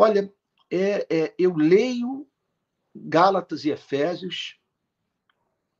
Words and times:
Olha, 0.00 0.32
é, 0.70 1.06
é, 1.10 1.34
eu 1.36 1.56
leio 1.56 2.24
Gálatas 2.94 3.64
e 3.64 3.70
Efésios 3.70 4.56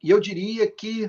e 0.03 0.11
eu 0.11 0.19
diria 0.19 0.69
que 0.69 1.09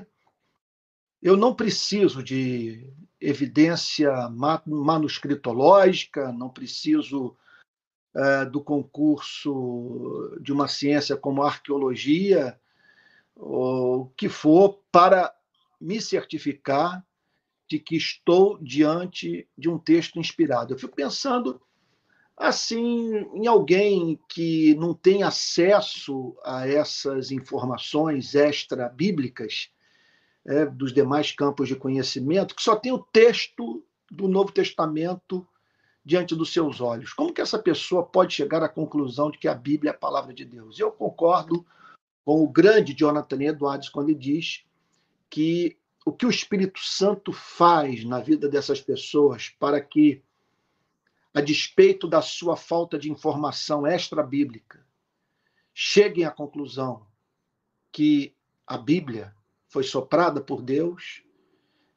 eu 1.20 1.36
não 1.36 1.52
preciso 1.52 2.22
de 2.22 2.88
evidência 3.20 4.12
manuscritológica, 4.64 6.32
não 6.32 6.48
preciso 6.50 7.36
é, 8.14 8.44
do 8.44 8.62
concurso 8.62 10.38
de 10.40 10.52
uma 10.52 10.68
ciência 10.68 11.16
como 11.16 11.42
arqueologia, 11.42 12.60
ou 13.34 14.02
o 14.02 14.06
que 14.10 14.28
for, 14.28 14.84
para 14.92 15.34
me 15.80 16.00
certificar 16.00 17.04
de 17.68 17.80
que 17.80 17.96
estou 17.96 18.56
diante 18.62 19.48
de 19.58 19.68
um 19.68 19.80
texto 19.80 20.20
inspirado. 20.20 20.74
Eu 20.74 20.78
fico 20.78 20.94
pensando 20.94 21.60
assim 22.40 23.12
em 23.34 23.46
alguém 23.46 24.18
que 24.28 24.74
não 24.76 24.94
tem 24.94 25.22
acesso 25.22 26.34
a 26.42 26.66
essas 26.66 27.30
informações 27.30 28.34
extra-bíblicas 28.34 29.70
é, 30.46 30.64
dos 30.64 30.92
demais 30.92 31.32
campos 31.32 31.68
de 31.68 31.76
conhecimento, 31.76 32.54
que 32.54 32.62
só 32.62 32.74
tem 32.74 32.92
o 32.92 32.98
texto 32.98 33.84
do 34.10 34.26
Novo 34.26 34.50
Testamento 34.50 35.46
diante 36.02 36.34
dos 36.34 36.52
seus 36.52 36.80
olhos. 36.80 37.12
Como 37.12 37.32
que 37.32 37.42
essa 37.42 37.58
pessoa 37.58 38.02
pode 38.02 38.32
chegar 38.32 38.62
à 38.62 38.68
conclusão 38.68 39.30
de 39.30 39.38
que 39.38 39.46
a 39.46 39.54
Bíblia 39.54 39.90
é 39.90 39.94
a 39.94 39.98
palavra 39.98 40.32
de 40.32 40.44
Deus? 40.44 40.80
Eu 40.80 40.90
concordo 40.90 41.64
com 42.24 42.42
o 42.42 42.48
grande 42.48 42.94
Jonathan 42.94 43.42
Edwards 43.42 43.90
quando 43.90 44.08
ele 44.08 44.18
diz 44.18 44.64
que 45.28 45.76
o 46.04 46.12
que 46.12 46.24
o 46.24 46.30
Espírito 46.30 46.80
Santo 46.80 47.32
faz 47.32 48.02
na 48.04 48.18
vida 48.18 48.48
dessas 48.48 48.80
pessoas 48.80 49.50
para 49.50 49.80
que, 49.80 50.22
a 51.32 51.40
despeito 51.40 52.08
da 52.08 52.20
sua 52.20 52.56
falta 52.56 52.98
de 52.98 53.10
informação 53.10 53.86
extra-bíblica, 53.86 54.84
cheguem 55.72 56.24
à 56.24 56.30
conclusão 56.30 57.06
que 57.92 58.34
a 58.66 58.76
Bíblia 58.76 59.34
foi 59.68 59.84
soprada 59.84 60.40
por 60.40 60.60
Deus, 60.62 61.22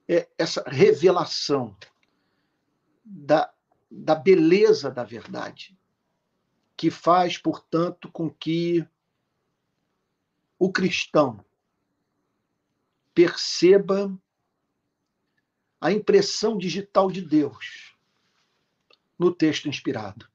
é 0.07 0.29
essa 0.37 0.63
revelação 0.67 1.75
da, 3.03 3.51
da 3.89 4.15
beleza 4.15 4.91
da 4.91 5.03
verdade, 5.03 5.77
que 6.77 6.91
faz, 6.91 7.37
portanto, 7.37 8.11
com 8.11 8.29
que 8.29 8.87
o 10.59 10.71
cristão 10.71 11.43
perceba 13.13 14.15
a 15.79 15.91
impressão 15.91 16.57
digital 16.57 17.11
de 17.11 17.21
Deus 17.21 17.92
no 19.23 19.31
texto 19.33 19.69
inspirado. 19.69 20.27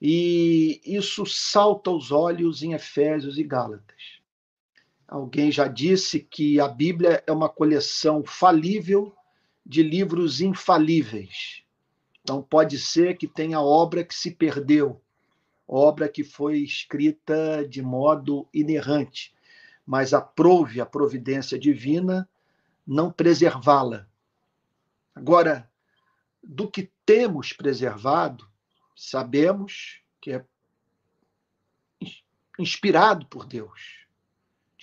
E 0.00 0.80
isso 0.84 1.24
salta 1.26 1.90
aos 1.90 2.12
olhos 2.12 2.62
em 2.62 2.72
Efésios 2.72 3.38
e 3.38 3.42
Gálatas. 3.42 4.20
Alguém 5.06 5.50
já 5.50 5.66
disse 5.66 6.20
que 6.20 6.60
a 6.60 6.68
Bíblia 6.68 7.22
é 7.26 7.32
uma 7.32 7.48
coleção 7.48 8.24
falível 8.24 9.14
de 9.64 9.82
livros 9.82 10.40
infalíveis. 10.40 11.62
Então, 12.22 12.42
pode 12.42 12.78
ser 12.78 13.16
que 13.16 13.26
tenha 13.26 13.60
obra 13.60 14.04
que 14.04 14.14
se 14.14 14.30
perdeu, 14.30 15.00
obra 15.66 16.08
que 16.08 16.24
foi 16.24 16.58
escrita 16.58 17.66
de 17.68 17.82
modo 17.82 18.48
inerrante, 18.52 19.34
mas 19.86 20.14
aprove 20.14 20.80
a 20.80 20.86
providência 20.86 21.58
divina 21.58 22.28
não 22.86 23.10
preservá-la. 23.10 24.06
Agora, 25.14 25.70
do 26.46 26.70
que 26.70 26.90
temos 27.04 27.52
preservado, 27.52 28.48
sabemos 28.96 30.02
que 30.20 30.32
é 30.32 30.44
inspirado 32.58 33.26
por 33.26 33.46
Deus 33.46 34.04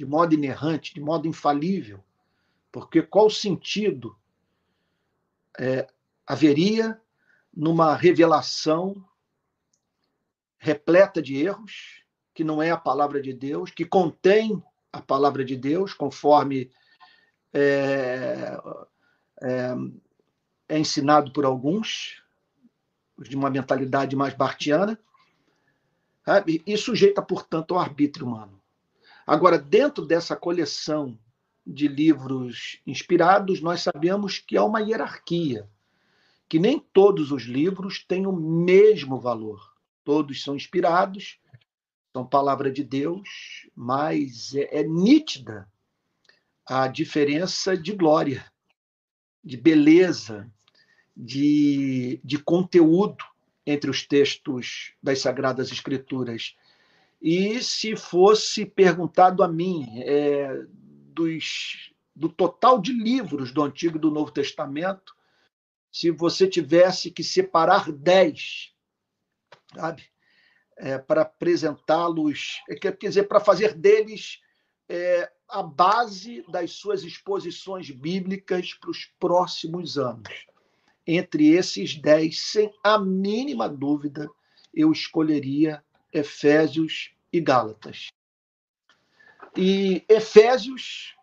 de 0.02 0.06
modo 0.06 0.34
inerrante, 0.34 0.94
de 0.94 1.00
modo 1.00 1.28
infalível, 1.28 2.03
porque 2.72 3.02
qual 3.03 3.30
sentido 3.30 4.18
é, 5.59 5.88
haveria 6.25 7.00
numa 7.53 7.96
revelação 7.96 9.07
repleta 10.57 11.22
de 11.22 11.36
erros, 11.36 12.03
que 12.34 12.44
não 12.44 12.62
é 12.62 12.72
a 12.72 12.78
palavra 12.78 13.22
de 13.22 13.34
Deus, 13.34 13.72
que 13.72 13.86
contém 13.86 14.63
a 14.91 15.02
palavra 15.02 15.44
de 15.44 15.56
Deus, 15.56 15.94
conforme 15.94 16.72
é, 17.53 18.57
é, 19.41 19.75
é 20.72 20.80
ensinado 20.80 21.34
por 21.34 21.44
alguns, 21.44 22.24
de 23.20 23.36
uma 23.36 23.50
mentalidade 23.50 24.16
mais 24.16 24.34
bartiana, 24.34 24.98
sabe? 26.26 26.64
e 26.66 26.78
sujeita, 26.78 27.22
portanto, 27.22 27.74
ao 27.74 27.80
arbítrio 27.82 28.26
humano. 28.26 28.58
Agora, 29.28 29.58
dentro 29.58 30.06
dessa 30.06 30.34
coleção 30.34 31.20
de 31.68 31.90
livros 31.90 32.80
inspirados, 32.88 33.60
nós 33.60 33.81
sabemos 33.81 34.40
que 34.40 34.56
há 34.56 34.64
uma 34.64 34.80
hierarquia, 34.80 35.70
que 36.48 36.58
nem 36.58 36.80
todos 36.80 37.34
os 37.34 37.44
livros 37.44 38.02
têm 38.06 38.26
o 38.26 38.31
mesmo 38.31 39.20
valor. 39.20 39.76
Todos 40.06 40.42
são 40.42 40.56
inspirados, 40.56 41.38
são 42.14 42.26
palavra 42.26 42.72
de 42.72 42.84
Deus, 42.84 43.70
mas 43.76 44.56
é, 44.56 44.80
é 44.80 44.84
nítida 44.84 45.70
a 46.66 46.88
diferença 46.88 47.76
de 47.76 47.92
glória, 47.92 48.50
de 49.44 49.58
beleza, 49.58 50.50
de, 51.24 52.20
de 52.24 52.40
conteúdo 52.40 53.24
entre 53.64 53.92
os 53.92 54.06
textos 54.08 54.94
das 55.04 55.20
Sagradas 55.20 55.72
Escrituras. 55.72 56.56
E 57.22 57.62
se 57.62 57.96
fosse 57.96 58.66
perguntado 58.66 59.44
a 59.44 59.48
mim 59.48 60.00
é, 60.00 60.66
dos, 61.14 61.94
do 62.16 62.28
total 62.28 62.81
de 62.81 62.92
livros 62.92 63.52
do 63.52 63.62
Antigo 63.62 63.98
e 63.98 64.02
do 64.02 64.10
Novo 64.10 64.31
Testamento, 64.31 65.16
se 65.92 66.10
você 66.10 66.48
tivesse 66.48 67.12
que 67.12 67.24
separar 67.24 67.92
dez, 67.92 68.74
sabe, 69.76 70.04
é, 70.76 70.98
para 70.98 71.22
apresentá-los, 71.22 72.62
é, 72.68 72.74
quer 72.74 72.98
dizer, 72.98 73.28
para 73.28 73.40
fazer 73.40 73.76
deles 73.76 74.40
é, 74.90 75.31
a 75.48 75.62
base 75.62 76.44
das 76.50 76.72
suas 76.72 77.04
exposições 77.04 77.92
bíblicas 77.92 78.74
para 78.74 78.90
os 78.90 79.06
próximos 79.20 80.00
anos. 80.00 80.50
Entre 81.06 81.50
esses 81.50 81.95
dez, 81.95 82.41
sem 82.41 82.73
a 82.84 82.97
mínima 83.00 83.67
dúvida, 83.67 84.29
eu 84.73 84.91
escolheria 84.91 85.84
Efésios 86.13 87.16
e 87.31 87.39
Gálatas. 87.39 88.09
E 89.56 90.06
Efésios, 90.07 91.16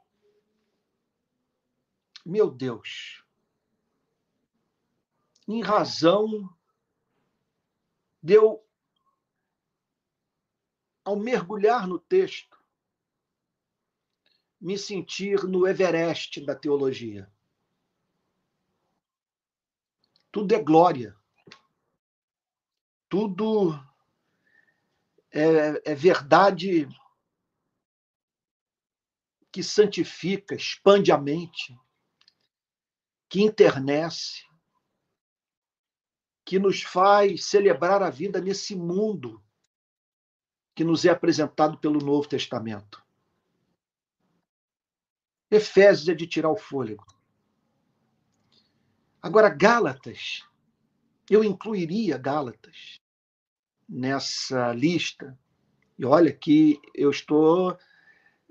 meu 2.24 2.50
Deus, 2.50 3.24
em 5.46 5.62
razão 5.62 6.48
deu 8.22 8.62
ao 11.04 11.16
mergulhar 11.16 11.86
no 11.86 11.98
texto, 11.98 12.58
me 14.60 14.76
sentir 14.76 15.44
no 15.44 15.66
Everest 15.66 16.44
da 16.44 16.54
teologia. 16.54 17.32
Tudo 20.30 20.54
é 20.54 20.62
glória. 20.62 21.16
Tudo 23.08 23.72
é, 25.30 25.92
é 25.92 25.94
verdade 25.94 26.88
que 29.50 29.62
santifica, 29.62 30.54
expande 30.54 31.10
a 31.10 31.18
mente, 31.18 31.76
que 33.28 33.42
internece, 33.42 34.46
que 36.44 36.58
nos 36.58 36.82
faz 36.82 37.44
celebrar 37.46 38.02
a 38.02 38.10
vida 38.10 38.40
nesse 38.40 38.74
mundo 38.74 39.42
que 40.74 40.84
nos 40.84 41.04
é 41.04 41.10
apresentado 41.10 41.76
pelo 41.78 41.98
Novo 41.98 42.28
Testamento. 42.28 43.04
Efésios 45.50 46.08
é 46.08 46.14
de 46.14 46.26
tirar 46.26 46.50
o 46.50 46.56
fôlego. 46.56 47.04
Agora, 49.22 49.48
Gálatas, 49.48 50.44
eu 51.28 51.42
incluiria 51.42 52.16
Gálatas 52.16 53.00
nessa 53.88 54.72
lista. 54.72 55.38
E 55.98 56.04
olha 56.04 56.32
que 56.32 56.80
eu 56.94 57.10
estou 57.10 57.76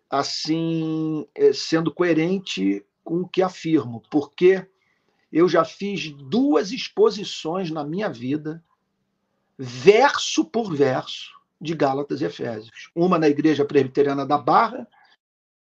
assim 0.09 1.27
eh, 1.35 1.53
sendo 1.53 1.93
coerente 1.93 2.85
com 3.03 3.21
o 3.21 3.27
que 3.27 3.41
afirmo, 3.41 4.03
porque 4.11 4.67
eu 5.31 5.47
já 5.47 5.63
fiz 5.63 6.11
duas 6.11 6.71
exposições 6.71 7.71
na 7.71 7.83
minha 7.83 8.09
vida, 8.09 8.63
verso 9.57 10.45
por 10.45 10.75
verso, 10.75 11.37
de 11.59 11.73
Gálatas 11.73 12.21
e 12.21 12.25
Efésios. 12.25 12.89
Uma 12.95 13.17
na 13.17 13.27
Igreja 13.27 13.65
Presbiteriana 13.65 14.25
da 14.25 14.37
Barra, 14.37 14.87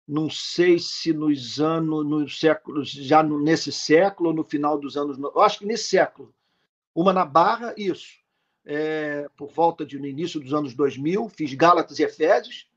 não 0.06 0.30
sei 0.30 0.78
se 0.78 1.12
nos 1.12 1.60
anos, 1.60 2.06
nos 2.06 2.38
séculos, 2.38 2.90
já 2.90 3.22
nesse 3.22 3.72
século, 3.72 4.32
no 4.32 4.44
final 4.44 4.78
dos 4.78 4.96
anos, 4.96 5.18
eu 5.18 5.40
acho 5.40 5.58
que 5.60 5.66
nesse 5.66 5.84
século. 5.84 6.32
Uma 6.94 7.12
na 7.12 7.24
Barra, 7.24 7.74
isso 7.76 8.24
é, 8.66 9.28
por 9.36 9.52
volta 9.52 9.86
de 9.86 9.98
no 9.98 10.06
início 10.06 10.40
dos 10.40 10.52
anos 10.52 10.74
2000, 10.74 11.28
fiz 11.28 11.54
Gálatas 11.54 12.00
e 12.00 12.02
Efésios, 12.02 12.68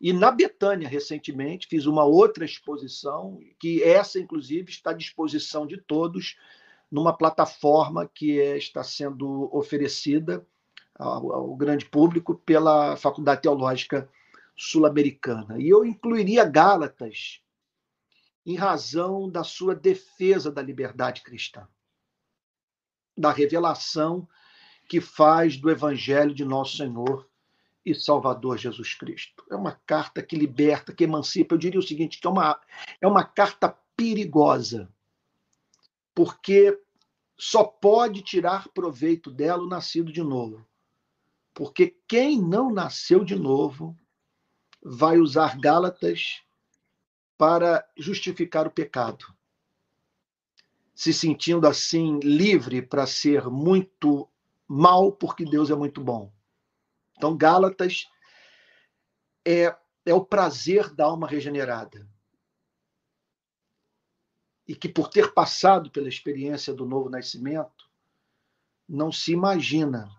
e 0.00 0.12
na 0.12 0.30
Betânia, 0.30 0.88
recentemente, 0.88 1.66
fiz 1.66 1.86
uma 1.86 2.04
outra 2.04 2.44
exposição, 2.44 3.40
que 3.58 3.82
essa, 3.82 4.18
inclusive, 4.18 4.70
está 4.70 4.90
à 4.90 4.94
disposição 4.94 5.66
de 5.66 5.76
todos 5.76 6.36
numa 6.90 7.16
plataforma 7.16 8.10
que 8.12 8.40
é, 8.40 8.56
está 8.56 8.82
sendo 8.84 9.48
oferecida 9.52 10.46
ao, 10.94 11.32
ao 11.32 11.56
grande 11.56 11.84
público 11.84 12.34
pela 12.34 12.96
Faculdade 12.96 13.42
Teológica 13.42 14.08
Sul-Americana. 14.56 15.58
E 15.58 15.68
eu 15.68 15.84
incluiria 15.84 16.44
Gálatas 16.44 17.42
em 18.44 18.56
razão 18.56 19.30
da 19.30 19.44
sua 19.44 19.74
defesa 19.74 20.50
da 20.50 20.60
liberdade 20.60 21.22
cristã, 21.22 21.66
da 23.16 23.30
revelação 23.30 24.28
que 24.88 25.00
faz 25.00 25.56
do 25.56 25.70
Evangelho 25.70 26.34
de 26.34 26.44
nosso 26.44 26.76
Senhor 26.76 27.28
e 27.84 27.94
Salvador 27.94 28.58
Jesus 28.58 28.94
Cristo. 28.94 29.44
É 29.50 29.56
uma 29.56 29.72
carta 29.86 30.22
que 30.22 30.36
liberta, 30.36 30.92
que 30.92 31.04
emancipa. 31.04 31.54
Eu 31.54 31.58
diria 31.58 31.80
o 31.80 31.82
seguinte, 31.82 32.20
que 32.20 32.26
é 32.26 32.30
uma, 32.30 32.60
é 33.00 33.06
uma 33.06 33.24
carta 33.24 33.76
perigosa, 33.96 34.92
porque 36.14 36.78
só 37.36 37.64
pode 37.64 38.22
tirar 38.22 38.68
proveito 38.68 39.30
dela 39.30 39.62
o 39.62 39.68
nascido 39.68 40.12
de 40.12 40.22
novo. 40.22 40.66
Porque 41.54 41.96
quem 42.08 42.40
não 42.40 42.72
nasceu 42.72 43.24
de 43.24 43.36
novo 43.36 43.96
vai 44.82 45.18
usar 45.18 45.58
Gálatas 45.58 46.42
para 47.38 47.88
justificar 47.96 48.66
o 48.66 48.70
pecado, 48.70 49.24
se 50.94 51.12
sentindo 51.12 51.66
assim 51.66 52.18
livre 52.20 52.82
para 52.82 53.06
ser 53.06 53.48
muito 53.48 54.28
mal, 54.66 55.12
porque 55.12 55.44
Deus 55.44 55.70
é 55.70 55.74
muito 55.74 56.00
bom. 56.00 56.32
Então, 57.16 57.36
Gálatas 57.36 58.10
é, 59.44 59.76
é 60.04 60.14
o 60.14 60.24
prazer 60.24 60.92
da 60.94 61.04
alma 61.04 61.26
regenerada. 61.26 62.08
E 64.66 64.74
que, 64.74 64.88
por 64.88 65.08
ter 65.08 65.32
passado 65.32 65.90
pela 65.90 66.08
experiência 66.08 66.72
do 66.72 66.86
novo 66.86 67.08
nascimento, 67.08 67.90
não 68.88 69.12
se 69.12 69.32
imagina 69.32 70.10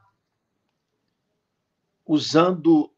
usando 2.05 2.92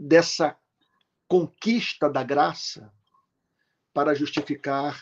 dessa 0.00 0.58
conquista 1.28 2.08
da 2.08 2.24
graça 2.24 2.90
para 3.92 4.14
justificar 4.14 4.98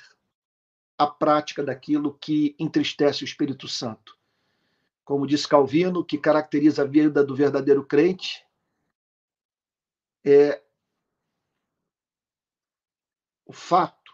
a 0.98 1.06
prática 1.06 1.62
daquilo 1.62 2.18
que 2.18 2.56
entristece 2.58 3.22
o 3.22 3.24
Espírito 3.24 3.68
Santo. 3.68 4.18
Como 5.04 5.24
diz 5.24 5.46
Calvino, 5.46 6.04
que 6.04 6.18
caracteriza 6.18 6.82
a 6.82 6.86
vida 6.86 7.24
do 7.24 7.36
verdadeiro 7.36 7.86
crente 7.86 8.44
é 10.24 10.60
o 13.46 13.52
fato 13.52 14.12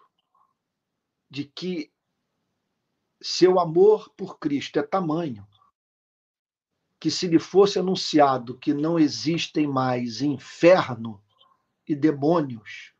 de 1.31 1.45
que 1.45 1.91
seu 3.23 3.59
amor 3.59 4.11
por 4.11 4.39
Cristo 4.39 4.79
é 4.79 4.83
tamanho 4.83 5.49
que, 7.05 7.11
se 7.11 7.27
lhe 7.27 7.39
fosse 7.39 7.79
anunciado 7.79 8.57
que 8.59 8.73
não 8.73 8.99
existem 8.99 9.67
mais 9.67 10.23
inferno 10.23 11.23
e 11.87 11.95
demônios, 11.95 12.95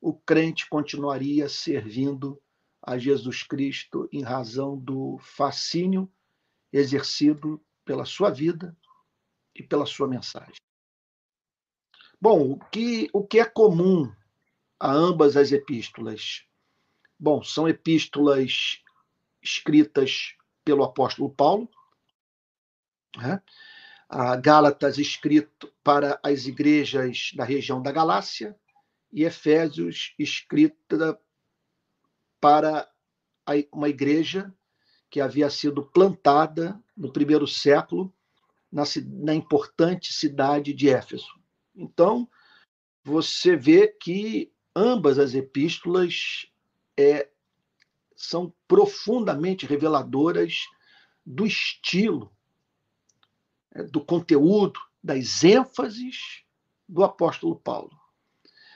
o 0.00 0.12
crente 0.12 0.68
continuaria 0.68 1.48
servindo 1.48 2.42
a 2.82 2.98
Jesus 2.98 3.44
Cristo 3.44 4.08
em 4.10 4.22
razão 4.22 4.76
do 4.76 5.18
fascínio 5.20 6.10
exercido 6.72 7.64
pela 7.84 8.04
sua 8.04 8.28
vida 8.28 8.76
e 9.54 9.62
pela 9.62 9.86
sua 9.86 10.08
mensagem. 10.08 10.60
Bom, 12.20 12.50
o 12.50 12.58
que, 12.58 13.08
o 13.12 13.24
que 13.24 13.38
é 13.38 13.44
comum 13.44 14.12
a 14.80 14.90
ambas 14.90 15.36
as 15.36 15.52
epístolas? 15.52 16.44
Bom, 17.16 17.40
são 17.44 17.68
epístolas 17.68 18.82
escritas 19.40 20.34
pelo 20.64 20.82
apóstolo 20.82 21.30
Paulo, 21.30 21.70
né? 23.18 23.42
a 24.08 24.36
Gálatas 24.36 24.96
escrito 24.96 25.70
para 25.84 26.18
as 26.22 26.46
igrejas 26.46 27.32
da 27.34 27.44
região 27.44 27.82
da 27.82 27.92
Galácia 27.92 28.56
e 29.12 29.24
Efésios 29.24 30.14
escrita 30.18 31.18
para 32.40 32.88
uma 33.72 33.88
igreja 33.88 34.52
que 35.10 35.20
havia 35.20 35.50
sido 35.50 35.84
plantada 35.84 36.78
no 36.96 37.12
primeiro 37.12 37.46
século 37.46 38.12
na, 38.70 38.84
na 39.06 39.34
importante 39.34 40.12
cidade 40.12 40.72
de 40.72 40.88
Éfeso. 40.90 41.28
Então, 41.74 42.28
você 43.02 43.56
vê 43.56 43.88
que 43.88 44.52
ambas 44.76 45.18
as 45.18 45.34
epístolas 45.34 46.46
é, 46.98 47.28
são 48.14 48.52
profundamente 48.66 49.64
reveladoras 49.64 50.64
do 51.24 51.46
estilo, 51.46 52.30
do 53.84 54.00
conteúdo, 54.04 54.80
das 55.02 55.44
ênfases 55.44 56.44
do 56.88 57.04
apóstolo 57.04 57.56
Paulo. 57.56 57.90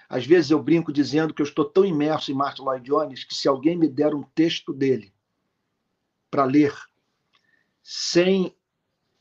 Às 0.08 0.26
vezes 0.26 0.50
eu 0.50 0.62
brinco 0.62 0.92
dizendo 0.92 1.32
que 1.32 1.40
eu 1.40 1.46
estou 1.46 1.64
tão 1.64 1.84
imerso 1.84 2.30
em 2.30 2.34
Martin 2.34 2.62
Lloyd 2.62 2.84
Jones 2.84 3.24
que 3.24 3.34
se 3.34 3.48
alguém 3.48 3.76
me 3.76 3.88
der 3.88 4.14
um 4.14 4.22
texto 4.22 4.72
dele 4.72 5.12
para 6.30 6.44
ler, 6.44 6.74
sem 7.82 8.54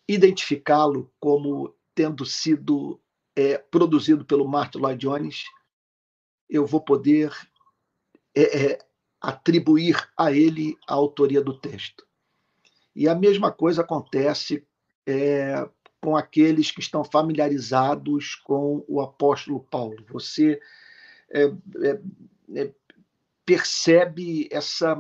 identificá-lo 0.08 1.12
como 1.20 1.74
tendo 1.96 2.26
sido 2.26 3.00
é, 3.36 3.58
produzido 3.58 4.26
pelo 4.26 4.48
Martin 4.48 4.80
Lloyd 4.80 5.00
Jones, 5.00 5.46
eu 6.50 6.66
vou 6.66 6.82
poder 6.82 7.32
é, 8.36 8.66
é, 8.66 8.80
atribuir 9.22 10.10
a 10.18 10.32
ele 10.32 10.78
a 10.88 10.94
autoria 10.94 11.42
do 11.42 11.58
texto. 11.58 12.06
E 12.94 13.08
a 13.08 13.16
mesma 13.16 13.52
coisa 13.52 13.82
acontece 13.82 14.68
é, 15.06 15.68
com 16.02 16.16
aqueles 16.16 16.72
que 16.72 16.80
estão 16.80 17.04
familiarizados 17.04 18.36
com 18.36 18.84
o 18.88 19.02
apóstolo 19.02 19.60
Paulo. 19.60 20.04
Você 20.10 20.60
é, 21.30 21.52
é, 22.56 22.72
percebe 23.46 24.48
essa 24.52 24.98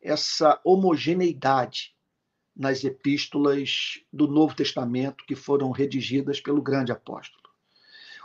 essa 0.00 0.60
homogeneidade 0.64 1.94
nas 2.54 2.84
epístolas 2.84 4.00
do 4.12 4.28
Novo 4.28 4.54
Testamento 4.54 5.24
que 5.26 5.34
foram 5.34 5.70
redigidas 5.70 6.40
pelo 6.40 6.62
grande 6.62 6.92
apóstolo. 6.92 7.42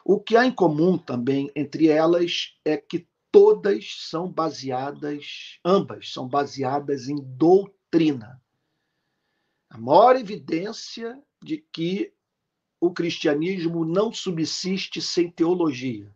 O 0.06 0.20
que 0.20 0.38
há 0.38 0.46
em 0.46 0.52
comum 0.52 0.98
também 0.98 1.52
entre 1.56 1.88
elas 1.88 2.56
é 2.64 2.78
que 2.78 3.08
todas 3.32 3.96
são 4.10 4.32
baseadas, 4.32 5.60
ambas 5.66 6.12
são 6.12 6.28
baseadas 6.28 7.08
em 7.08 7.16
doutrina. 7.16 8.41
A 9.72 9.78
maior 9.78 10.16
evidência 10.16 11.20
de 11.42 11.58
que 11.58 12.14
o 12.80 12.92
cristianismo 12.92 13.84
não 13.84 14.14
subsiste 14.14 15.02
sem 15.02 15.32
teologia, 15.32 16.14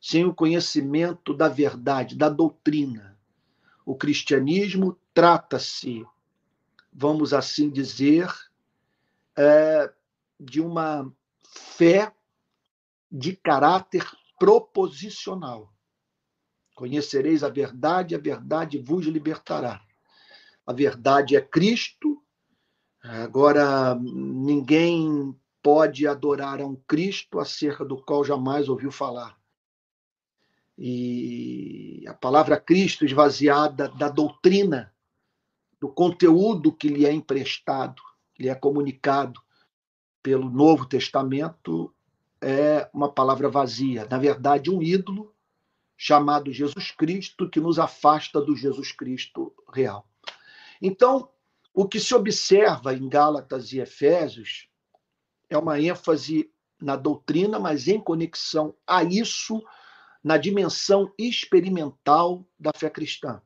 sem 0.00 0.24
o 0.24 0.34
conhecimento 0.34 1.34
da 1.34 1.48
verdade, 1.48 2.16
da 2.16 2.30
doutrina 2.30 3.18
o 3.88 3.96
cristianismo 3.96 5.00
trata-se, 5.14 6.04
vamos 6.92 7.32
assim 7.32 7.70
dizer, 7.70 8.30
é, 9.34 9.90
de 10.38 10.60
uma 10.60 11.10
fé 11.42 12.14
de 13.10 13.34
caráter 13.34 14.06
proposicional. 14.38 15.72
Conhecereis 16.74 17.42
a 17.42 17.48
verdade, 17.48 18.14
a 18.14 18.18
verdade 18.18 18.76
vos 18.76 19.06
libertará. 19.06 19.82
A 20.66 20.72
verdade 20.74 21.34
é 21.34 21.40
Cristo. 21.40 22.22
Agora, 23.02 23.94
ninguém 23.94 25.34
pode 25.62 26.06
adorar 26.06 26.60
a 26.60 26.66
um 26.66 26.76
Cristo 26.76 27.38
acerca 27.38 27.84
do 27.84 27.96
qual 28.02 28.24
jamais 28.24 28.68
ouviu 28.68 28.90
falar 28.90 29.38
e 30.78 32.04
a 32.06 32.14
palavra 32.14 32.58
Cristo 32.58 33.04
esvaziada 33.04 33.88
da 33.88 34.08
doutrina, 34.08 34.94
do 35.80 35.88
conteúdo 35.88 36.72
que 36.72 36.88
lhe 36.88 37.04
é 37.04 37.12
emprestado, 37.12 38.00
lhe 38.38 38.48
é 38.48 38.54
comunicado 38.54 39.40
pelo 40.22 40.48
Novo 40.48 40.86
Testamento, 40.86 41.92
é 42.40 42.88
uma 42.94 43.10
palavra 43.10 43.48
vazia. 43.48 44.06
Na 44.08 44.18
verdade, 44.18 44.70
um 44.70 44.80
ídolo 44.80 45.34
chamado 45.96 46.52
Jesus 46.52 46.92
Cristo 46.92 47.50
que 47.50 47.58
nos 47.58 47.80
afasta 47.80 48.40
do 48.40 48.54
Jesus 48.54 48.92
Cristo 48.92 49.52
real. 49.72 50.06
Então, 50.80 51.28
o 51.80 51.86
que 51.86 52.00
se 52.00 52.12
observa 52.12 52.92
em 52.92 53.08
Gálatas 53.08 53.72
e 53.72 53.78
Efésios 53.78 54.68
é 55.48 55.56
uma 55.56 55.80
ênfase 55.80 56.52
na 56.82 56.96
doutrina, 56.96 57.60
mas 57.60 57.86
em 57.86 58.00
conexão 58.00 58.76
a 58.84 59.04
isso 59.04 59.62
na 60.20 60.36
dimensão 60.36 61.14
experimental 61.16 62.44
da 62.58 62.72
fé 62.76 62.90
cristã. 62.90 63.40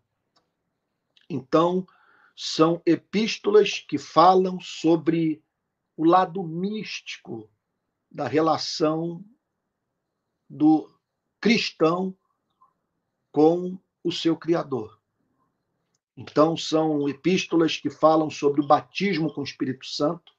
Então, 1.28 1.86
são 2.34 2.80
epístolas 2.86 3.80
que 3.80 3.98
falam 3.98 4.58
sobre 4.58 5.44
o 5.94 6.02
lado 6.02 6.42
místico 6.42 7.50
da 8.10 8.26
relação 8.26 9.22
do 10.48 10.90
cristão 11.38 12.16
com 13.30 13.78
o 14.02 14.10
seu 14.10 14.34
Criador. 14.38 15.01
Então, 16.16 16.57
são 16.57 17.09
epístolas 17.09 17.76
que 17.76 17.88
falam 17.88 18.28
sobre 18.28 18.61
o 18.61 18.66
batismo 18.66 19.33
com 19.33 19.40
o 19.40 19.45
Espírito 19.45 19.87
Santo, 19.87 20.33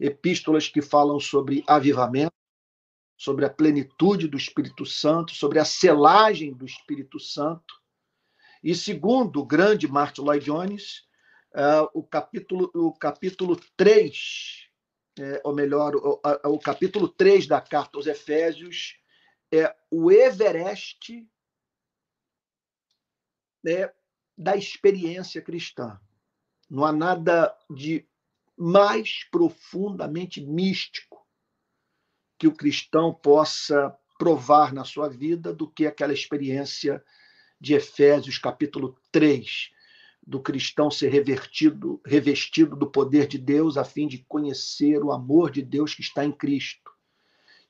epístolas 0.00 0.68
que 0.68 0.80
falam 0.80 1.20
sobre 1.20 1.62
avivamento, 1.66 2.32
sobre 3.16 3.44
a 3.44 3.50
plenitude 3.50 4.26
do 4.26 4.36
Espírito 4.36 4.86
Santo, 4.86 5.34
sobre 5.34 5.58
a 5.58 5.64
selagem 5.64 6.52
do 6.52 6.64
Espírito 6.64 7.20
Santo. 7.20 7.80
E 8.62 8.74
segundo 8.74 9.40
o 9.40 9.46
grande 9.46 9.86
Martin 9.86 10.22
Lloyd 10.22 10.44
Jones, 10.44 11.06
uh, 11.54 11.88
o, 11.92 12.02
capítulo, 12.02 12.70
o 12.74 12.92
capítulo 12.92 13.60
3, 13.76 14.68
é, 15.18 15.42
ou 15.44 15.54
melhor, 15.54 15.94
o, 15.94 16.20
o 16.46 16.58
capítulo 16.58 17.06
3 17.06 17.46
da 17.46 17.60
carta 17.60 17.98
aos 17.98 18.06
Efésios 18.06 18.96
é 19.52 19.74
o 19.90 20.10
Everest 20.10 21.28
é, 23.66 23.92
da 24.42 24.56
experiência 24.56 25.40
cristã. 25.40 25.98
Não 26.68 26.84
há 26.84 26.92
nada 26.92 27.54
de 27.70 28.04
mais 28.56 29.24
profundamente 29.30 30.40
místico 30.40 31.24
que 32.36 32.48
o 32.48 32.54
cristão 32.54 33.14
possa 33.14 33.96
provar 34.18 34.72
na 34.72 34.84
sua 34.84 35.08
vida 35.08 35.52
do 35.52 35.68
que 35.68 35.86
aquela 35.86 36.12
experiência 36.12 37.02
de 37.60 37.74
Efésios, 37.74 38.38
capítulo 38.38 38.98
3, 39.12 39.70
do 40.26 40.40
cristão 40.40 40.90
ser 40.90 41.08
revertido, 41.10 42.00
revestido 42.04 42.74
do 42.74 42.90
poder 42.90 43.28
de 43.28 43.38
Deus 43.38 43.76
a 43.76 43.84
fim 43.84 44.08
de 44.08 44.18
conhecer 44.28 45.02
o 45.04 45.12
amor 45.12 45.50
de 45.50 45.62
Deus 45.62 45.94
que 45.94 46.02
está 46.02 46.24
em 46.24 46.32
Cristo 46.32 46.90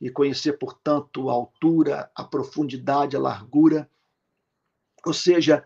e 0.01 0.11
conhecer, 0.11 0.55
portanto, 0.55 1.29
a 1.29 1.33
altura, 1.33 2.11
a 2.15 2.25
profundidade, 2.25 3.17
a 3.17 3.21
largura, 3.21 3.89
ou 5.05 5.13
seja, 5.13 5.65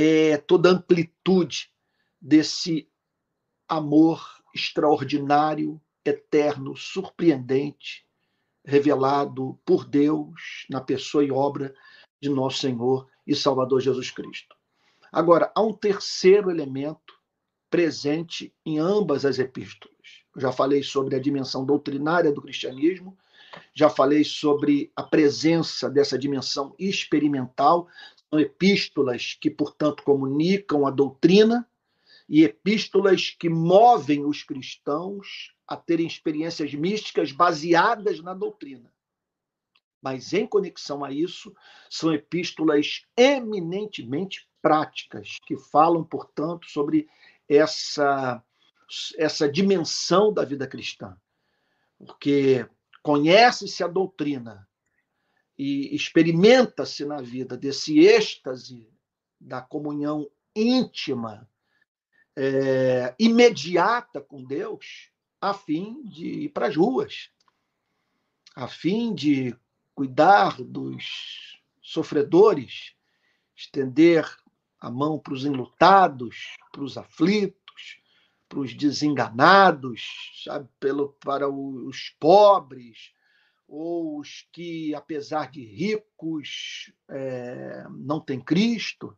é, 0.00 0.36
toda 0.36 0.68
a 0.68 0.72
amplitude 0.74 1.72
desse 2.20 2.88
amor 3.66 4.24
extraordinário, 4.54 5.80
eterno, 6.04 6.76
surpreendente, 6.76 8.06
revelado 8.64 9.58
por 9.66 9.84
Deus 9.84 10.66
na 10.70 10.80
pessoa 10.80 11.24
e 11.24 11.32
obra 11.32 11.74
de 12.22 12.28
nosso 12.28 12.58
Senhor 12.58 13.08
e 13.26 13.34
Salvador 13.34 13.80
Jesus 13.80 14.12
Cristo. 14.12 14.54
Agora, 15.10 15.50
há 15.52 15.60
um 15.60 15.72
terceiro 15.72 16.48
elemento 16.48 17.18
presente 17.68 18.54
em 18.64 18.78
ambas 18.78 19.24
as 19.24 19.40
epístolas. 19.40 19.96
Eu 20.32 20.40
já 20.40 20.52
falei 20.52 20.80
sobre 20.80 21.16
a 21.16 21.20
dimensão 21.20 21.66
doutrinária 21.66 22.30
do 22.30 22.40
cristianismo, 22.40 23.18
já 23.74 23.90
falei 23.90 24.22
sobre 24.22 24.92
a 24.94 25.02
presença 25.02 25.90
dessa 25.90 26.16
dimensão 26.16 26.72
experimental, 26.78 27.88
são 28.30 28.38
epístolas 28.38 29.36
que, 29.40 29.50
portanto, 29.50 30.02
comunicam 30.02 30.86
a 30.86 30.90
doutrina 30.90 31.68
e 32.28 32.44
epístolas 32.44 33.30
que 33.30 33.48
movem 33.48 34.24
os 34.24 34.42
cristãos 34.42 35.54
a 35.66 35.76
terem 35.76 36.06
experiências 36.06 36.74
místicas 36.74 37.32
baseadas 37.32 38.20
na 38.20 38.34
doutrina. 38.34 38.92
Mas, 40.00 40.32
em 40.32 40.46
conexão 40.46 41.04
a 41.04 41.10
isso, 41.10 41.54
são 41.90 42.12
epístolas 42.12 43.02
eminentemente 43.16 44.48
práticas, 44.60 45.38
que 45.46 45.56
falam, 45.56 46.04
portanto, 46.04 46.68
sobre 46.70 47.08
essa, 47.48 48.42
essa 49.16 49.50
dimensão 49.50 50.32
da 50.32 50.44
vida 50.44 50.66
cristã. 50.66 51.16
Porque 51.98 52.68
conhece-se 53.02 53.82
a 53.82 53.88
doutrina 53.88 54.67
e 55.58 55.94
experimenta-se 55.94 57.04
na 57.04 57.20
vida 57.20 57.56
desse 57.56 57.98
êxtase 57.98 58.88
da 59.40 59.60
comunhão 59.60 60.30
íntima 60.54 61.48
é, 62.36 63.14
imediata 63.18 64.20
com 64.20 64.44
Deus, 64.44 65.10
a 65.40 65.52
fim 65.52 66.04
de 66.04 66.26
ir 66.26 66.48
para 66.50 66.68
as 66.68 66.76
ruas, 66.76 67.30
a 68.54 68.68
fim 68.68 69.12
de 69.12 69.56
cuidar 69.94 70.62
dos 70.62 71.60
sofredores, 71.82 72.94
estender 73.56 74.24
a 74.80 74.88
mão 74.88 75.18
para 75.18 75.34
os 75.34 75.44
enlutados, 75.44 76.56
para 76.70 76.82
os 76.82 76.96
aflitos, 76.96 78.00
para 78.48 78.60
os 78.60 78.72
desenganados, 78.74 80.40
sabe, 80.44 80.68
pelo 80.78 81.10
para 81.14 81.48
os 81.48 82.10
pobres, 82.20 83.12
ou 83.68 84.18
os 84.18 84.48
que, 84.50 84.94
apesar 84.94 85.50
de 85.50 85.62
ricos, 85.62 86.90
é, 87.10 87.84
não 87.90 88.18
têm 88.18 88.40
Cristo. 88.40 89.14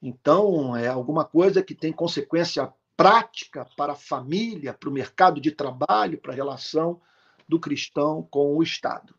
Então, 0.00 0.74
é 0.74 0.88
alguma 0.88 1.24
coisa 1.24 1.62
que 1.62 1.74
tem 1.74 1.92
consequência 1.92 2.72
prática 2.96 3.68
para 3.76 3.92
a 3.92 3.96
família, 3.96 4.72
para 4.72 4.88
o 4.88 4.92
mercado 4.92 5.40
de 5.40 5.52
trabalho, 5.52 6.18
para 6.18 6.32
a 6.32 6.36
relação 6.36 7.00
do 7.46 7.60
cristão 7.60 8.26
com 8.30 8.56
o 8.56 8.62
Estado. 8.62 9.14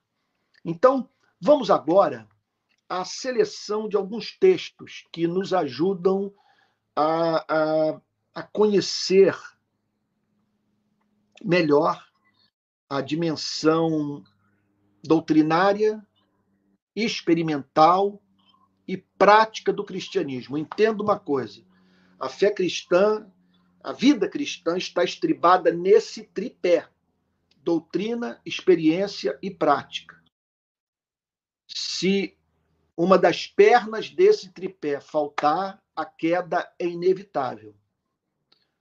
Então, 0.66 1.08
vamos 1.40 1.70
agora 1.70 2.28
à 2.90 3.06
seleção 3.06 3.88
de 3.88 3.96
alguns 3.96 4.38
textos 4.40 5.04
que 5.12 5.28
nos 5.28 5.54
ajudam 5.54 6.34
a, 6.96 7.46
a, 7.48 8.02
a 8.34 8.44
conhecer 8.44 9.38
melhor 11.44 12.04
a 12.90 13.02
dimensão 13.02 14.24
doutrinária, 15.04 16.06
experimental 16.96 18.22
e 18.88 18.98
prática 18.98 19.72
do 19.72 19.84
cristianismo. 19.84 20.58
Entenda 20.58 21.04
uma 21.04 21.20
coisa: 21.20 21.64
a 22.20 22.30
fé 22.30 22.52
cristã, 22.52 23.30
a 23.84 23.92
vida 23.92 24.30
cristã 24.30 24.78
está 24.78 25.04
estribada 25.04 25.72
nesse 25.72 26.24
tripé: 26.24 26.88
doutrina, 27.58 28.42
experiência 28.46 29.38
e 29.42 29.52
prática. 29.52 30.18
Se 31.68 32.38
uma 32.96 33.18
das 33.18 33.46
pernas 33.46 34.10
desse 34.10 34.52
tripé 34.52 35.00
faltar, 35.00 35.84
a 35.96 36.04
queda 36.04 36.74
é 36.80 36.88
inevitável. 36.88 37.76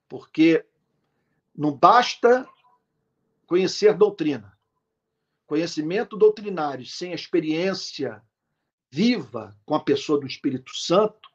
Porque 0.09 0.65
não 1.55 1.77
basta 1.77 2.49
conhecer 3.47 3.95
doutrina. 3.95 4.56
Conhecimento 5.47 6.17
doutrinário 6.17 6.85
sem 6.85 7.13
experiência 7.13 8.21
viva 8.91 9.57
com 9.65 9.75
a 9.75 9.81
pessoa 9.81 10.19
do 10.19 10.27
Espírito 10.27 10.75
Santo 10.75 11.29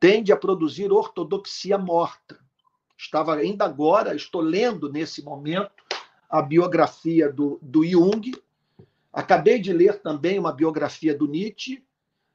tende 0.00 0.32
a 0.32 0.36
produzir 0.36 0.92
ortodoxia 0.92 1.78
morta. 1.78 2.38
Estava 2.98 3.34
ainda 3.36 3.64
agora, 3.64 4.14
estou 4.14 4.40
lendo 4.40 4.90
nesse 4.90 5.22
momento 5.22 5.84
a 6.28 6.42
biografia 6.42 7.30
do, 7.32 7.58
do 7.62 7.84
Jung, 7.84 8.32
acabei 9.12 9.58
de 9.58 9.72
ler 9.72 10.00
também 10.00 10.38
uma 10.38 10.52
biografia 10.52 11.16
do 11.16 11.26
Nietzsche, 11.26 11.82